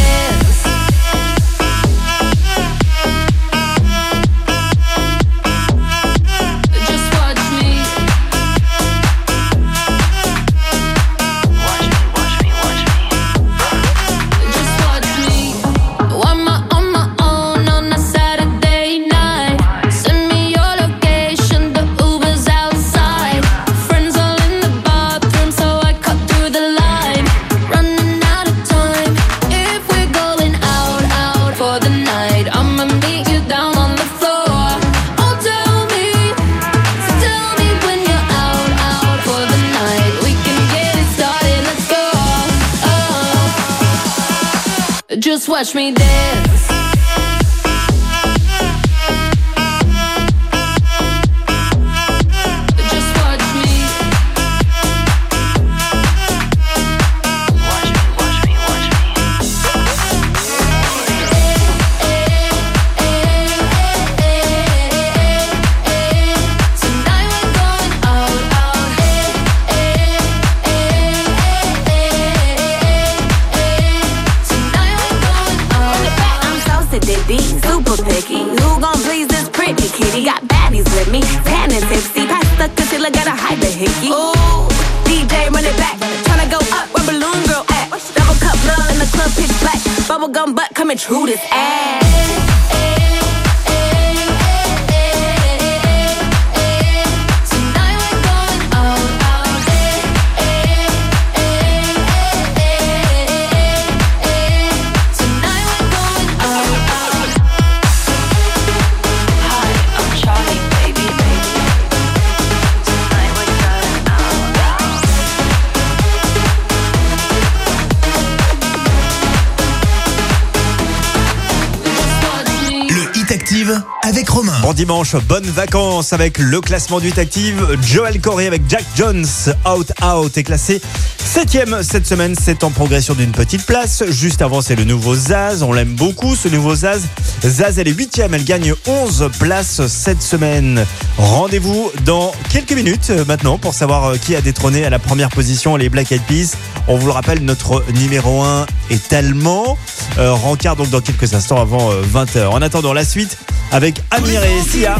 dimanche, 124.75 125.15
bonnes 125.15 125.45
vacances 125.45 126.11
avec 126.11 126.37
le 126.37 126.59
classement 126.59 126.99
du 126.99 127.11
Active. 127.17 127.77
Joel 127.81 128.19
Corey 128.19 128.45
avec 128.45 128.63
Jack 128.67 128.83
Jones, 128.95 129.25
Out 129.65 129.93
Out 130.03 130.37
est 130.37 130.43
classé 130.43 130.81
7ème 131.25 131.81
cette 131.81 132.05
semaine. 132.05 132.35
C'est 132.39 132.63
en 132.63 132.71
progression 132.71 133.13
d'une 133.13 133.31
petite 133.31 133.65
place. 133.65 134.03
Juste 134.09 134.41
avant, 134.41 134.61
c'est 134.61 134.75
le 134.75 134.83
nouveau 134.83 135.15
Zaz. 135.15 135.63
On 135.63 135.73
l'aime 135.73 135.93
beaucoup 135.95 136.35
ce 136.35 136.47
nouveau 136.47 136.75
Zaz. 136.75 137.03
Zaz, 137.43 137.79
elle 137.79 137.87
est 137.87 137.93
8ème. 137.93 138.29
Elle 138.33 138.43
gagne 138.43 138.73
11 138.85 139.29
places 139.39 139.85
cette 139.87 140.21
semaine. 140.21 140.85
Rendez-vous 141.17 141.91
dans 142.05 142.31
quelques 142.49 142.73
minutes 142.73 143.09
euh, 143.09 143.25
maintenant 143.25 143.57
pour 143.57 143.73
savoir 143.73 144.05
euh, 144.05 144.17
qui 144.17 144.35
a 144.35 144.41
détrôné 144.41 144.85
à 144.85 144.89
la 144.89 144.99
première 144.99 145.29
position 145.29 145.75
les 145.75 145.89
Black 145.89 146.11
Eyed 146.11 146.21
Peas. 146.23 146.55
On 146.87 146.97
vous 146.97 147.07
le 147.07 147.13
rappelle, 147.13 147.39
notre 147.39 147.83
numéro 147.93 148.43
1 148.43 148.65
est 148.89 149.13
allemand. 149.13 149.77
Euh, 150.17 150.33
rencard 150.33 150.75
donc 150.75 150.89
dans 150.89 151.01
quelques 151.01 151.33
instants 151.33 151.59
avant 151.61 151.91
20h. 151.93 152.47
En 152.47 152.61
attendant 152.61 152.93
la 152.93 153.05
suite 153.05 153.37
avec 153.75 154.01
Amir 154.09 154.41
et 154.41 154.61
Sia. 154.61 154.95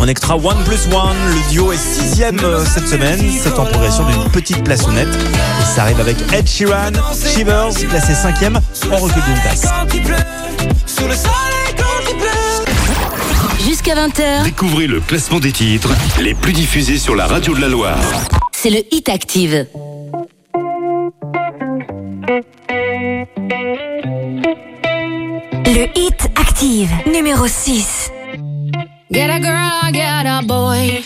En 0.00 0.08
extra 0.08 0.36
One 0.36 0.56
plus 0.64 0.86
One, 0.86 1.16
le 1.28 1.52
duo 1.52 1.70
est 1.70 1.76
sixième 1.76 2.38
euh, 2.42 2.64
cette 2.64 2.88
semaine. 2.88 3.20
C'est 3.42 3.58
en 3.58 3.66
progression 3.66 4.06
d'une 4.06 4.30
petite 4.30 4.64
place 4.64 4.86
honnête. 4.86 5.08
Et 5.08 5.64
ça 5.66 5.82
arrive 5.82 6.00
avec 6.00 6.16
Ed 6.32 6.46
Sheeran, 6.48 6.92
Shivers, 7.12 7.74
classé 7.90 8.14
cinquième. 8.14 8.58
On 8.90 8.96
recule 8.96 9.22
d'une 9.22 9.40
place. 9.42 9.66
Jusqu'à 13.62 13.94
20h, 13.94 14.44
Découvrez 14.44 14.86
le 14.86 15.00
classement 15.00 15.38
des 15.38 15.52
titres 15.52 15.90
les 16.22 16.32
plus 16.32 16.54
diffusés 16.54 16.96
sur 16.96 17.14
la 17.14 17.26
radio 17.26 17.54
de 17.54 17.60
la 17.60 17.68
Loire. 17.68 17.98
c'est 18.52 18.70
le 18.70 18.78
Hit 18.90 19.10
Active. 19.10 19.66
Le 25.66 25.86
hit 25.94 26.27
active 26.58 26.90
numéro 27.06 27.46
6. 27.46 28.10
Get 29.10 29.30
a 29.30 29.38
girl, 29.38 29.92
get 29.92 30.26
a 30.26 30.42
boy. 30.44 31.04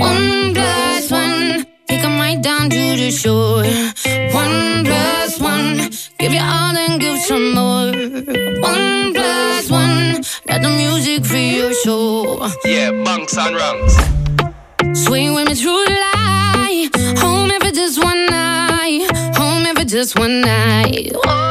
One 0.00 0.54
plus 0.54 1.10
one. 1.10 1.66
Take 1.86 2.02
'em 2.02 2.18
right 2.18 2.40
down 2.40 2.70
to 2.70 2.96
the 2.96 3.10
shore. 3.10 3.66
One 4.32 4.82
plus 4.84 5.38
one. 5.38 5.90
Give 6.18 6.32
you 6.32 6.40
all 6.40 6.74
and 6.76 6.98
give 6.98 7.20
some 7.20 7.52
more. 7.52 7.92
One 8.62 9.12
plus 9.12 9.68
one. 9.68 10.24
Let 10.48 10.62
the 10.62 10.70
music 10.70 11.26
free 11.26 11.58
your 11.58 11.74
soul. 11.74 12.48
Yeah, 12.64 12.90
bunks 13.04 13.36
and 13.36 13.54
rungs. 13.56 13.94
Swing 14.94 15.34
with 15.34 15.48
me 15.48 15.54
through 15.54 15.84
the 15.84 15.96
light. 16.06 16.88
Home 17.18 17.50
if 17.50 17.62
it's 17.62 17.78
just 17.78 18.02
one 18.02 18.24
night. 18.26 19.04
Home 19.36 19.66
if 19.66 19.78
it's 19.78 19.92
just 19.92 20.18
one 20.18 20.40
night. 20.40 21.12
Oh, 21.26 21.50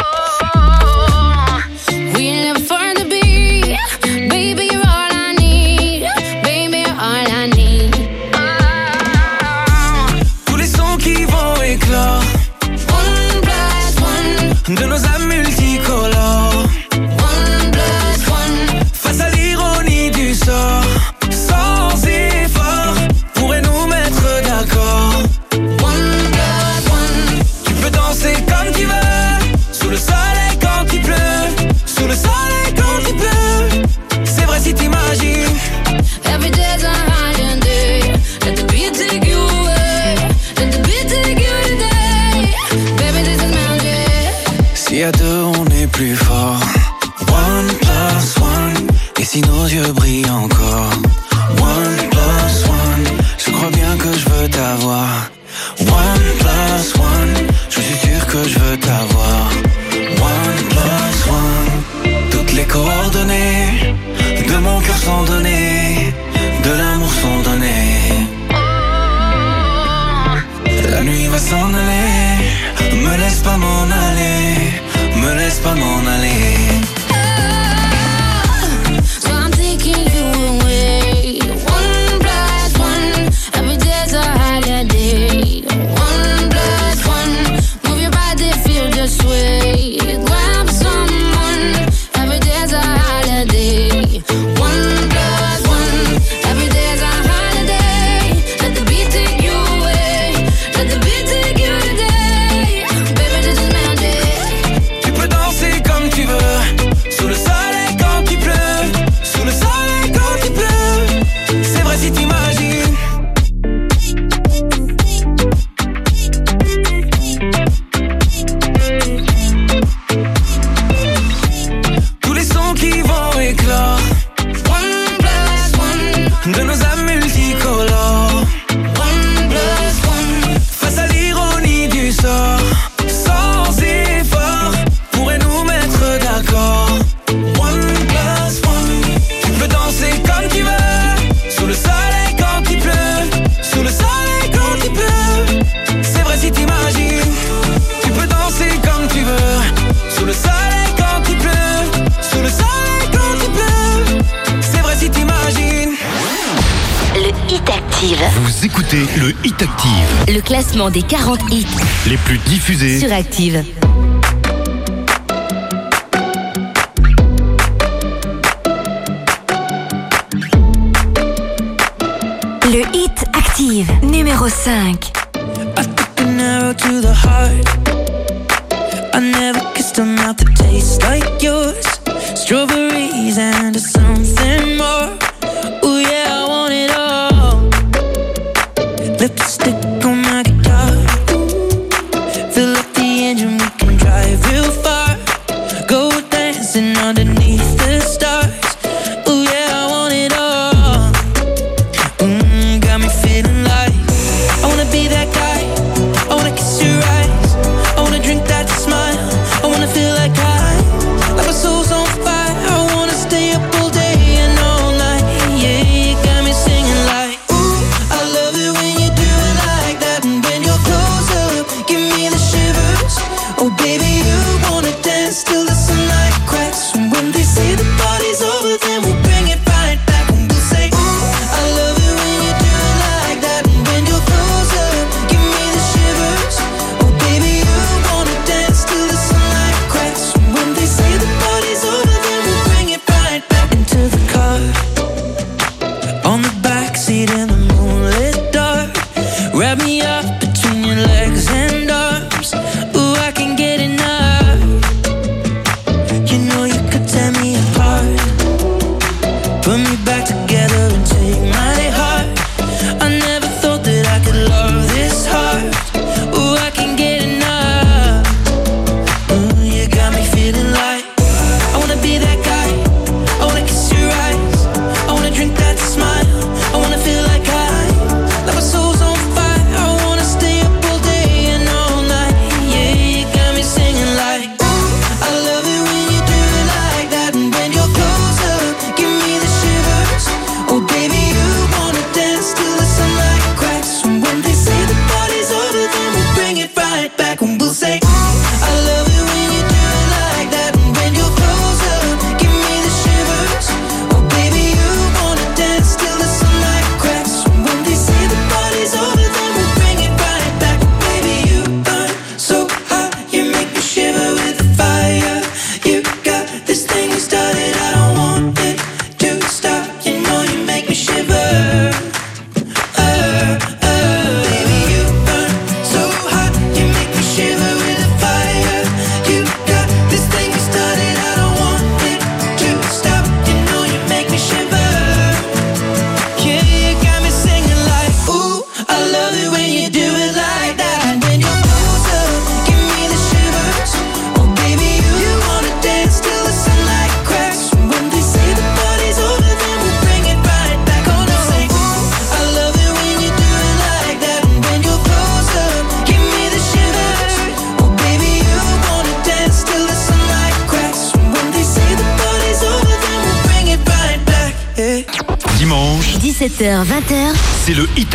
diffusés. 163.22 163.83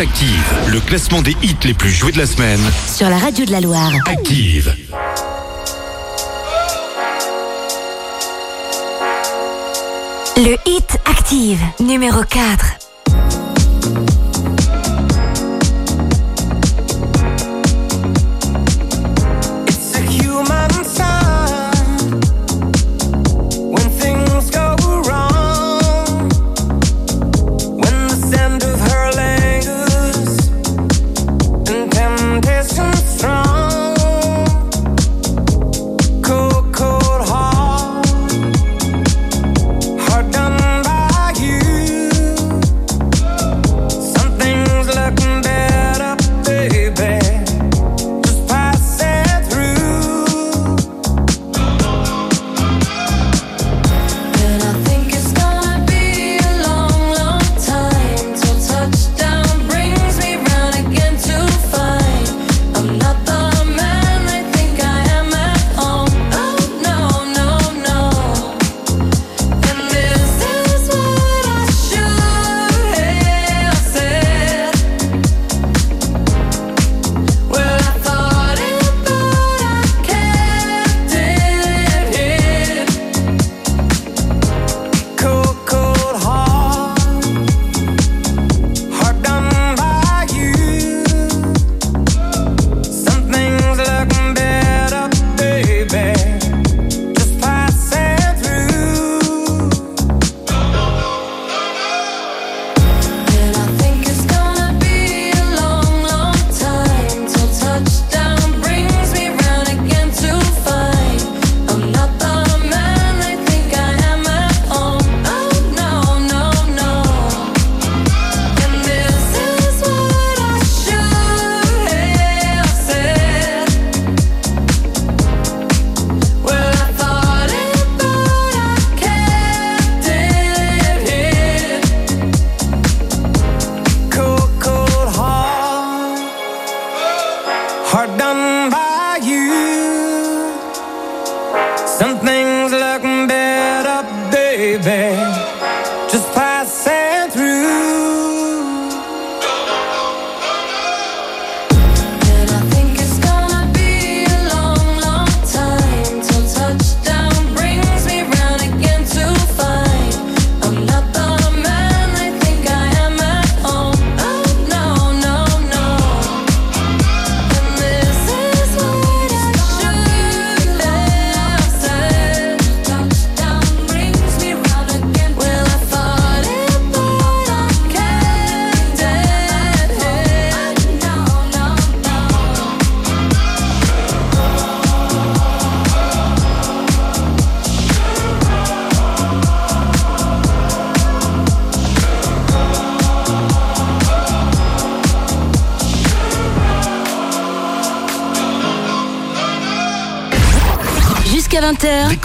Active, 0.00 0.54
le 0.68 0.78
classement 0.78 1.22
des 1.22 1.36
hits 1.42 1.56
les 1.64 1.74
plus 1.74 1.90
joués 1.90 2.12
de 2.12 2.18
la 2.18 2.26
semaine. 2.26 2.60
Sur 2.86 3.10
la 3.10 3.18
radio 3.18 3.44
de 3.44 3.50
la 3.50 3.60
Loire. 3.60 3.90
Active. 4.06 4.72
Le 10.36 10.56
hit 10.66 10.98
Active, 11.04 11.60
numéro 11.80 12.22
4. 12.22 12.77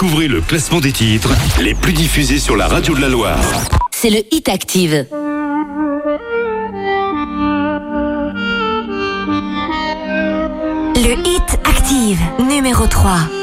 Découvrez 0.04 0.28
le 0.28 0.42
classement 0.42 0.82
des 0.82 0.92
titres 0.92 1.30
les 1.62 1.74
plus 1.74 1.94
diffusés 1.94 2.38
sur 2.38 2.58
la 2.58 2.68
radio 2.68 2.94
de 2.94 3.00
la 3.00 3.08
Loire. 3.08 3.40
c'est 3.90 4.10
le 4.10 4.20
Hit 4.32 4.50
Active. 4.50 5.08
Le 10.98 11.14
Hit 11.26 11.58
Active, 11.64 12.20
numéro 12.50 12.86
3. 12.86 13.43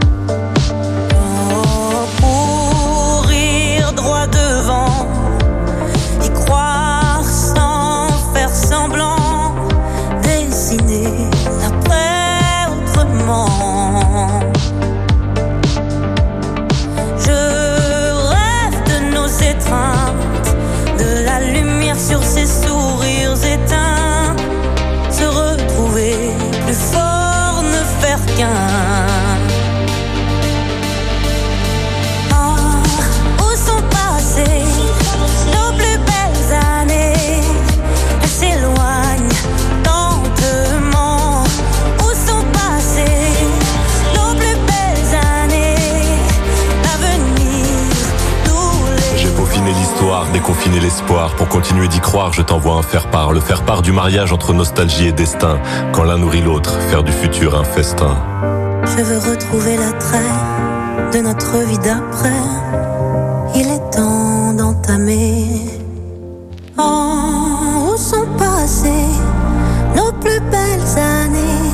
Pour 51.37 51.47
continuer 51.47 51.87
d'y 51.87 51.99
croire, 51.99 52.33
je 52.33 52.41
t'envoie 52.41 52.75
un 52.75 52.81
faire-part. 52.81 53.31
Le 53.33 53.39
faire-part 53.39 53.81
du 53.81 53.91
mariage 53.91 54.31
entre 54.31 54.53
nostalgie 54.53 55.07
et 55.07 55.11
destin. 55.11 55.59
Quand 55.93 56.03
l'un 56.03 56.17
nourrit 56.17 56.41
l'autre, 56.41 56.79
faire 56.89 57.03
du 57.03 57.11
futur 57.11 57.59
un 57.59 57.63
festin. 57.63 58.17
Je 58.85 59.03
veux 59.03 59.31
retrouver 59.31 59.77
l'attrait 59.77 60.19
de 61.13 61.19
notre 61.19 61.57
vie 61.65 61.79
d'après. 61.79 62.29
Il 63.55 63.67
est 63.67 63.91
temps 63.91 64.53
d'entamer. 64.53 65.47
Oh, 66.77 67.93
où 67.93 67.97
sont 67.97 68.27
passées 68.37 69.09
nos 69.95 70.11
plus 70.13 70.39
belles 70.51 70.97
années? 70.97 71.71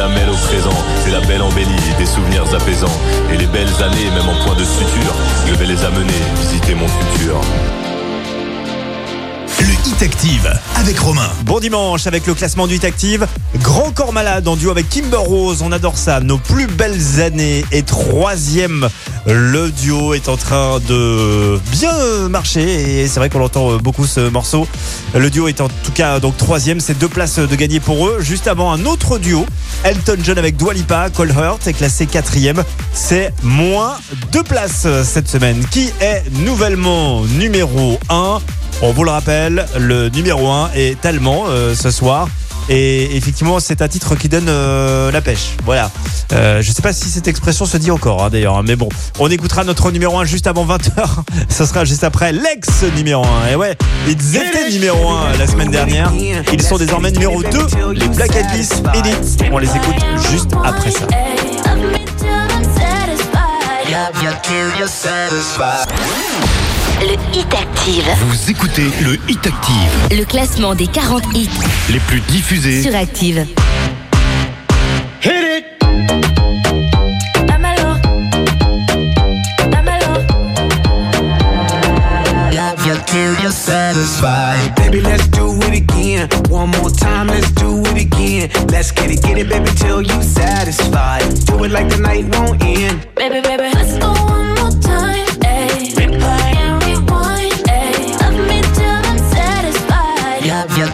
la 0.00 0.08
mêle 0.08 0.30
au 0.30 0.46
présent. 0.46 0.72
C'est 1.04 1.10
la 1.10 1.20
belle 1.20 1.42
embellie, 1.42 1.66
des 1.98 2.06
souvenirs 2.06 2.44
apaisants. 2.54 2.98
Et 3.30 3.36
les 3.36 3.46
belles 3.46 3.68
années, 3.82 4.10
même 4.14 4.30
en 4.30 4.44
point 4.46 4.54
de 4.54 4.64
suture, 4.64 5.14
je 5.46 5.52
vais 5.52 5.66
les 5.66 5.84
amener 5.84 6.14
visiter 6.40 6.74
mon 6.74 6.88
futur. 6.88 7.38
Le 9.60 9.74
Hit 9.86 10.02
Active 10.02 10.58
avec 10.76 10.98
Romain. 10.98 11.28
Bon 11.44 11.60
dimanche 11.60 12.06
avec 12.06 12.26
le 12.26 12.32
classement 12.32 12.66
du 12.66 12.76
Hit 12.76 12.84
Active. 12.84 13.26
Grand 13.56 13.90
corps 13.90 14.14
malade 14.14 14.48
en 14.48 14.56
duo 14.56 14.70
avec 14.70 14.88
Kimber 14.88 15.18
Rose. 15.18 15.60
On 15.60 15.70
adore 15.70 15.98
ça. 15.98 16.20
Nos 16.20 16.38
plus 16.38 16.66
belles 16.66 17.20
années. 17.20 17.66
Et 17.70 17.82
troisième, 17.82 18.88
le 19.26 19.70
duo 19.70 20.14
est 20.14 20.28
en 20.28 20.36
train 20.36 20.78
de 20.88 21.58
bien 21.70 22.28
marcher. 22.28 23.00
Et 23.02 23.08
c'est 23.08 23.20
vrai 23.20 23.30
qu'on 23.30 23.42
entend 23.42 23.76
beaucoup 23.76 24.06
ce 24.06 24.28
morceau. 24.28 24.66
Le 25.14 25.30
duo 25.30 25.48
est 25.48 25.60
en 25.60 25.68
tout 25.68 25.92
cas 25.92 26.20
donc 26.20 26.36
troisième. 26.36 26.80
C'est 26.80 26.98
deux 26.98 27.08
places 27.08 27.38
de 27.38 27.56
gagner 27.56 27.80
pour 27.80 28.06
eux. 28.06 28.18
Juste 28.20 28.48
avant 28.48 28.72
un 28.72 28.86
autre 28.86 29.18
duo. 29.18 29.46
Elton 29.84 30.18
John 30.22 30.38
avec 30.38 30.56
Dua 30.56 30.72
Lipa. 30.72 31.10
Cold 31.10 31.32
Heart 31.32 31.66
est 31.66 31.72
classé 31.72 32.06
quatrième. 32.06 32.62
C'est 32.92 33.32
moins 33.42 33.96
deux 34.32 34.42
places 34.42 34.86
cette 35.04 35.28
semaine. 35.28 35.64
Qui 35.70 35.90
est 36.00 36.22
nouvellement 36.44 37.24
numéro 37.24 37.98
1 38.08 38.40
on 38.82 38.92
vous 38.92 39.04
le 39.04 39.10
rappelle, 39.10 39.66
le 39.78 40.08
numéro 40.08 40.48
1 40.48 40.70
est 40.74 41.04
Allemand 41.04 41.44
euh, 41.48 41.74
ce 41.74 41.90
soir. 41.90 42.28
Et 42.72 43.16
effectivement, 43.16 43.58
c'est 43.58 43.82
un 43.82 43.88
titre 43.88 44.14
qui 44.14 44.28
donne 44.28 44.48
euh, 44.48 45.10
la 45.10 45.20
pêche. 45.20 45.56
Voilà. 45.64 45.90
Euh, 46.32 46.62
je 46.62 46.70
sais 46.70 46.82
pas 46.82 46.92
si 46.92 47.08
cette 47.08 47.26
expression 47.26 47.66
se 47.66 47.76
dit 47.76 47.90
encore, 47.90 48.22
hein, 48.24 48.30
d'ailleurs. 48.30 48.56
hein, 48.58 48.62
mais 48.64 48.76
bon, 48.76 48.88
on 49.18 49.28
écoutera 49.28 49.64
notre 49.64 49.90
numéro 49.90 50.16
1 50.20 50.24
juste 50.24 50.46
avant 50.46 50.64
20h. 50.64 51.04
Ce 51.48 51.66
sera 51.66 51.84
juste 51.84 52.04
après 52.04 52.32
l'ex 52.32 52.84
numéro 52.96 53.24
1. 53.24 53.48
Et 53.52 53.56
ouais, 53.56 53.76
ils 54.06 54.36
étaient 54.36 54.70
numéro 54.70 55.10
1 55.10 55.36
la 55.36 55.46
semaine 55.48 55.70
dernière. 55.72 56.12
Ils 56.52 56.62
sont 56.62 56.78
désormais 56.78 57.10
numéro 57.10 57.42
2. 57.42 57.48
Les 57.92 58.06
Black 58.08 58.36
Eyed 58.36 58.46
Peas 58.46 58.82
Elite. 58.94 59.44
On 59.50 59.58
les 59.58 59.68
écoute 59.68 59.96
juste 60.30 60.50
après 60.64 60.92
ça. 60.92 61.06
Le 67.00 67.14
Hit 67.36 67.54
Active. 67.54 68.04
Vous 68.28 68.50
écoutez 68.50 68.90
le 69.02 69.14
Hit 69.28 69.46
Active, 69.46 70.18
Le 70.18 70.24
classement 70.24 70.74
des 70.74 70.86
40 70.86 71.22
hits 71.34 71.48
les 71.90 71.98
plus 72.00 72.20
diffusés. 72.20 72.82
sur 72.82 72.94
Active. 72.94 73.46
Hit 75.22 75.30
it. 75.30 75.64
Love 82.52 82.84
you 82.86 82.94
till 83.06 83.34
you're 83.42 83.50
satisfied. 83.52 84.74
Baby, 84.76 85.00
let's 85.00 85.26
do 85.28 85.52
it 85.62 85.74
again. 85.82 86.28
One 86.48 86.70
more 86.70 86.90
time, 86.90 87.28
let's 87.28 87.50
do 87.52 87.80
it 87.86 87.96
again. 88.06 88.50
Let's 88.70 88.90
get 88.92 89.10
it, 89.10 89.22
get 89.22 89.38
it, 89.38 89.48
baby, 89.48 89.70
till 89.76 90.02
you 90.02 90.22
satisfied. 90.22 91.22
Do 91.46 91.64
it 91.64 91.70
like 91.72 91.88
the 91.88 91.98
night 91.98 92.24
won't 92.36 92.62
end. 92.62 93.06
Baby, 93.16 93.40
baby, 93.40 93.70
let's 93.74 93.96
go 93.98 94.12
one 94.12 94.54
more 94.54 94.70
time. 94.82 95.26
Ayy, 95.42 95.94
replay 95.96 96.79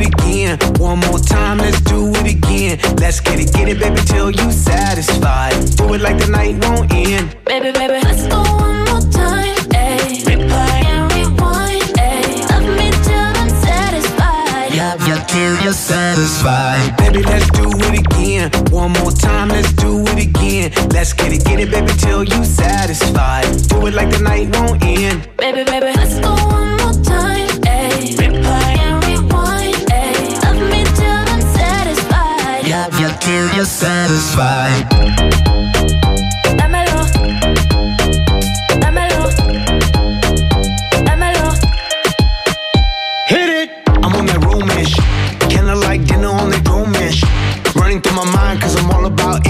it 0.00 0.14
again. 0.14 0.58
One 0.78 0.98
more 1.00 1.18
time, 1.18 1.58
let's 1.58 1.80
do 1.80 2.10
it 2.14 2.34
again. 2.36 2.78
Let's 2.96 3.20
get 3.20 3.38
it, 3.40 3.52
get 3.52 3.68
it, 3.68 3.78
baby, 3.78 4.00
till 4.06 4.30
you 4.30 4.50
satisfied. 4.52 5.54
Do 5.76 5.94
it 5.94 6.00
like 6.00 6.18
the 6.18 6.28
night 6.28 6.64
won't 6.64 6.92
end. 6.92 7.36
Baby, 7.44 7.72
baby, 7.72 8.00
let's 8.04 8.26
go 8.26 8.40
one 8.42 8.84
more 8.88 9.04
time. 9.12 9.56
Ayy, 9.74 10.24
replay 10.28 10.84
and 10.92 11.12
rewind. 11.12 11.82
Ayy, 11.98 12.48
love 12.50 12.68
me 12.78 12.90
till 13.06 13.30
I'm 13.40 13.50
satisfied. 13.66 14.74
Love 14.76 15.08
you 15.08 15.16
till 15.28 15.64
you're 15.64 15.72
satisfied. 15.72 16.96
Baby, 16.96 17.22
let's 17.22 17.50
do 17.50 17.68
it 17.68 18.00
again. 18.06 18.50
One 18.70 18.92
more 18.92 19.12
time, 19.12 19.48
let's 19.48 19.72
do 19.72 20.02
it 20.02 20.26
again. 20.28 20.72
Let's 20.90 21.12
get 21.12 21.32
it, 21.32 21.44
get 21.44 21.60
it, 21.60 21.70
baby, 21.70 21.92
till 21.98 22.24
you 22.24 22.44
satisfied. 22.44 23.46
Do 23.68 23.86
it 23.86 23.94
like 23.94 24.10
the 24.10 24.20
night 24.20 24.54
won't 24.56 24.82
end. 24.82 25.28
Baby, 25.36 25.64
baby, 25.64 25.92
let's 25.96 26.18
go 26.20 26.34
one 26.34 26.76
more 26.78 26.96
time. 27.04 27.48
Ayy, 27.62 27.69
Love 33.30 33.42
you 33.42 33.48
till 33.48 33.56
you're 33.56 33.64
satisfied. 33.64 34.88
Dámelo. 36.58 37.00
Dámelo. 38.80 39.30
Dámelo. 41.06 41.54
Hit 43.28 43.48
it! 43.48 43.70
I'm 43.86 44.14
on 44.16 44.26
that 44.26 44.40
roamish. 44.40 44.94
Kinda 45.48 45.76
like 45.76 46.04
dinner 46.06 46.28
on 46.28 46.50
that 46.50 46.64
roamish. 46.64 47.22
Running 47.76 48.00
through 48.00 48.16
my 48.16 48.24
mind, 48.34 48.60
cause 48.62 48.74
I'm 48.76 48.90
all 48.90 49.06
about 49.06 49.46
it. 49.46 49.49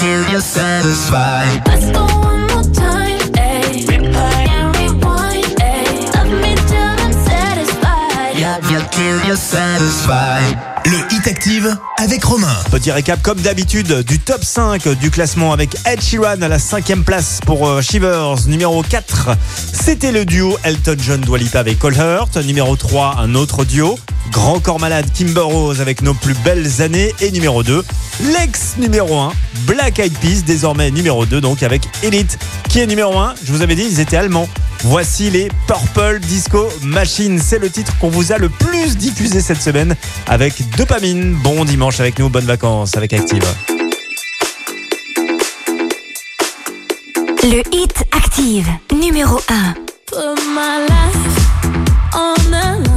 Till 0.00 0.30
you're 0.30 0.40
satisfied. 0.40 1.60
Let's 1.66 1.90
go. 1.90 2.29
Le 10.84 11.14
Hit 11.14 11.26
Active 11.26 11.74
avec 11.96 12.22
Romain. 12.22 12.54
Petit 12.70 12.92
récap 12.92 13.22
comme 13.22 13.40
d'habitude 13.40 14.02
du 14.02 14.18
top 14.18 14.44
5 14.44 14.88
du 14.98 15.10
classement 15.10 15.54
avec 15.54 15.74
Ed 15.86 16.02
Sheeran 16.02 16.42
à 16.42 16.48
la 16.48 16.58
cinquième 16.58 17.02
place 17.02 17.40
pour 17.46 17.66
euh, 17.66 17.80
Shivers. 17.80 18.46
Numéro 18.46 18.82
4, 18.82 19.30
c'était 19.72 20.12
le 20.12 20.26
duo 20.26 20.58
Elton 20.64 20.96
John 20.98 21.20
Dwalipa 21.22 21.60
avec 21.60 21.78
Cole 21.78 21.96
Hurt. 21.96 22.36
Numéro 22.36 22.76
3, 22.76 23.16
un 23.20 23.34
autre 23.34 23.64
duo. 23.64 23.98
Grand 24.32 24.60
Corps 24.60 24.78
Malade 24.78 25.06
Kimber 25.14 25.40
Rose 25.40 25.80
avec 25.80 26.02
nos 26.02 26.12
plus 26.12 26.34
belles 26.44 26.82
années. 26.82 27.14
Et 27.20 27.30
numéro 27.30 27.62
2, 27.62 27.82
l'ex 28.34 28.76
numéro 28.76 29.18
1, 29.18 29.32
Black 29.66 29.98
Eyed 29.98 30.12
Peas, 30.18 30.42
désormais 30.44 30.90
numéro 30.90 31.24
2, 31.24 31.40
donc 31.40 31.62
avec 31.62 31.88
Elite. 32.02 32.38
Qui 32.68 32.80
est 32.80 32.86
numéro 32.86 33.18
1 33.18 33.34
Je 33.44 33.52
vous 33.52 33.62
avais 33.62 33.76
dit, 33.76 33.86
ils 33.90 34.00
étaient 34.00 34.18
allemands. 34.18 34.48
Voici 34.82 35.30
les 35.30 35.48
Purple 35.66 36.20
Disco 36.20 36.68
Machine. 36.82 37.38
C'est 37.38 37.58
le 37.58 37.70
titre 37.70 37.96
qu'on 37.98 38.08
vous 38.08 38.32
a 38.32 38.38
le 38.38 38.48
plus 38.48 38.96
diffusé 38.96 39.40
cette 39.40 39.60
semaine 39.60 39.94
avec 40.26 40.68
Dopamine. 40.76 41.34
Bon 41.34 41.64
dimanche 41.64 42.00
avec 42.00 42.18
nous, 42.18 42.28
bonnes 42.28 42.46
vacances 42.46 42.96
avec 42.96 43.12
Active. 43.12 43.44
Le 47.42 47.62
hit 47.72 48.04
active 48.12 48.68
numéro 48.92 49.40
1. 49.48 49.74
Put 50.06 50.40
my 50.54 50.86
life 50.88 51.40
on 52.14 52.34
the 52.50 52.89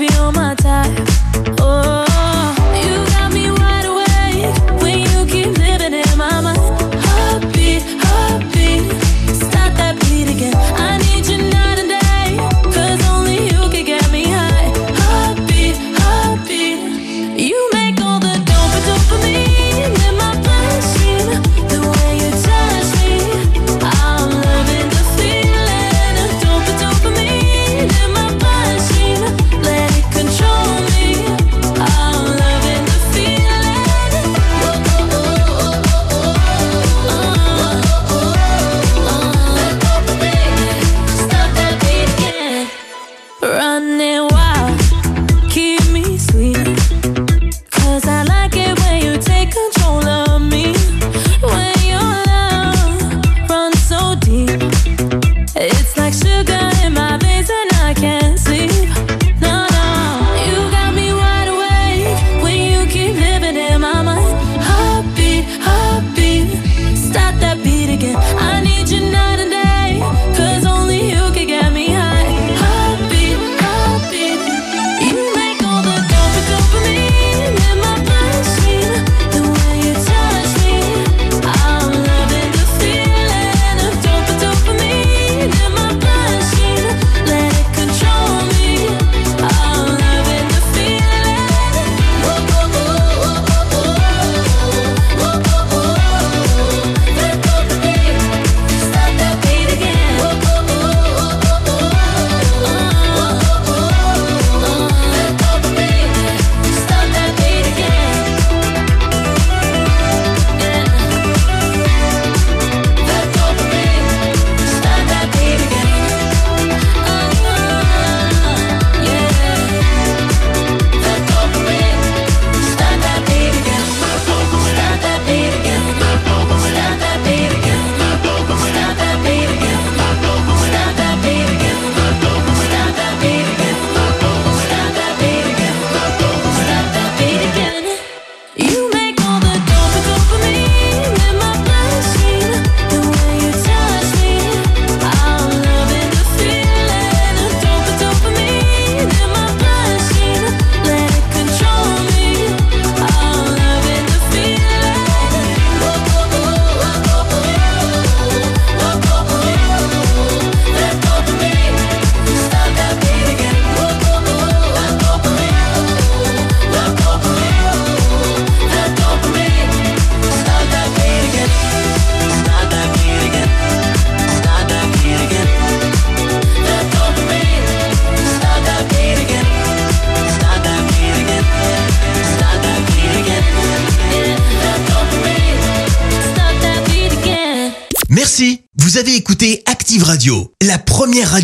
the 0.00 0.06
thorns 0.06 0.10
if 0.10 0.16
you're 0.16 0.32
my 0.32 0.54
type. 0.54 1.29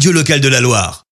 Radio, 0.06 0.20
locale 0.20 0.40
de 0.40 0.48
la 0.48 0.60
Loire. 0.60 1.05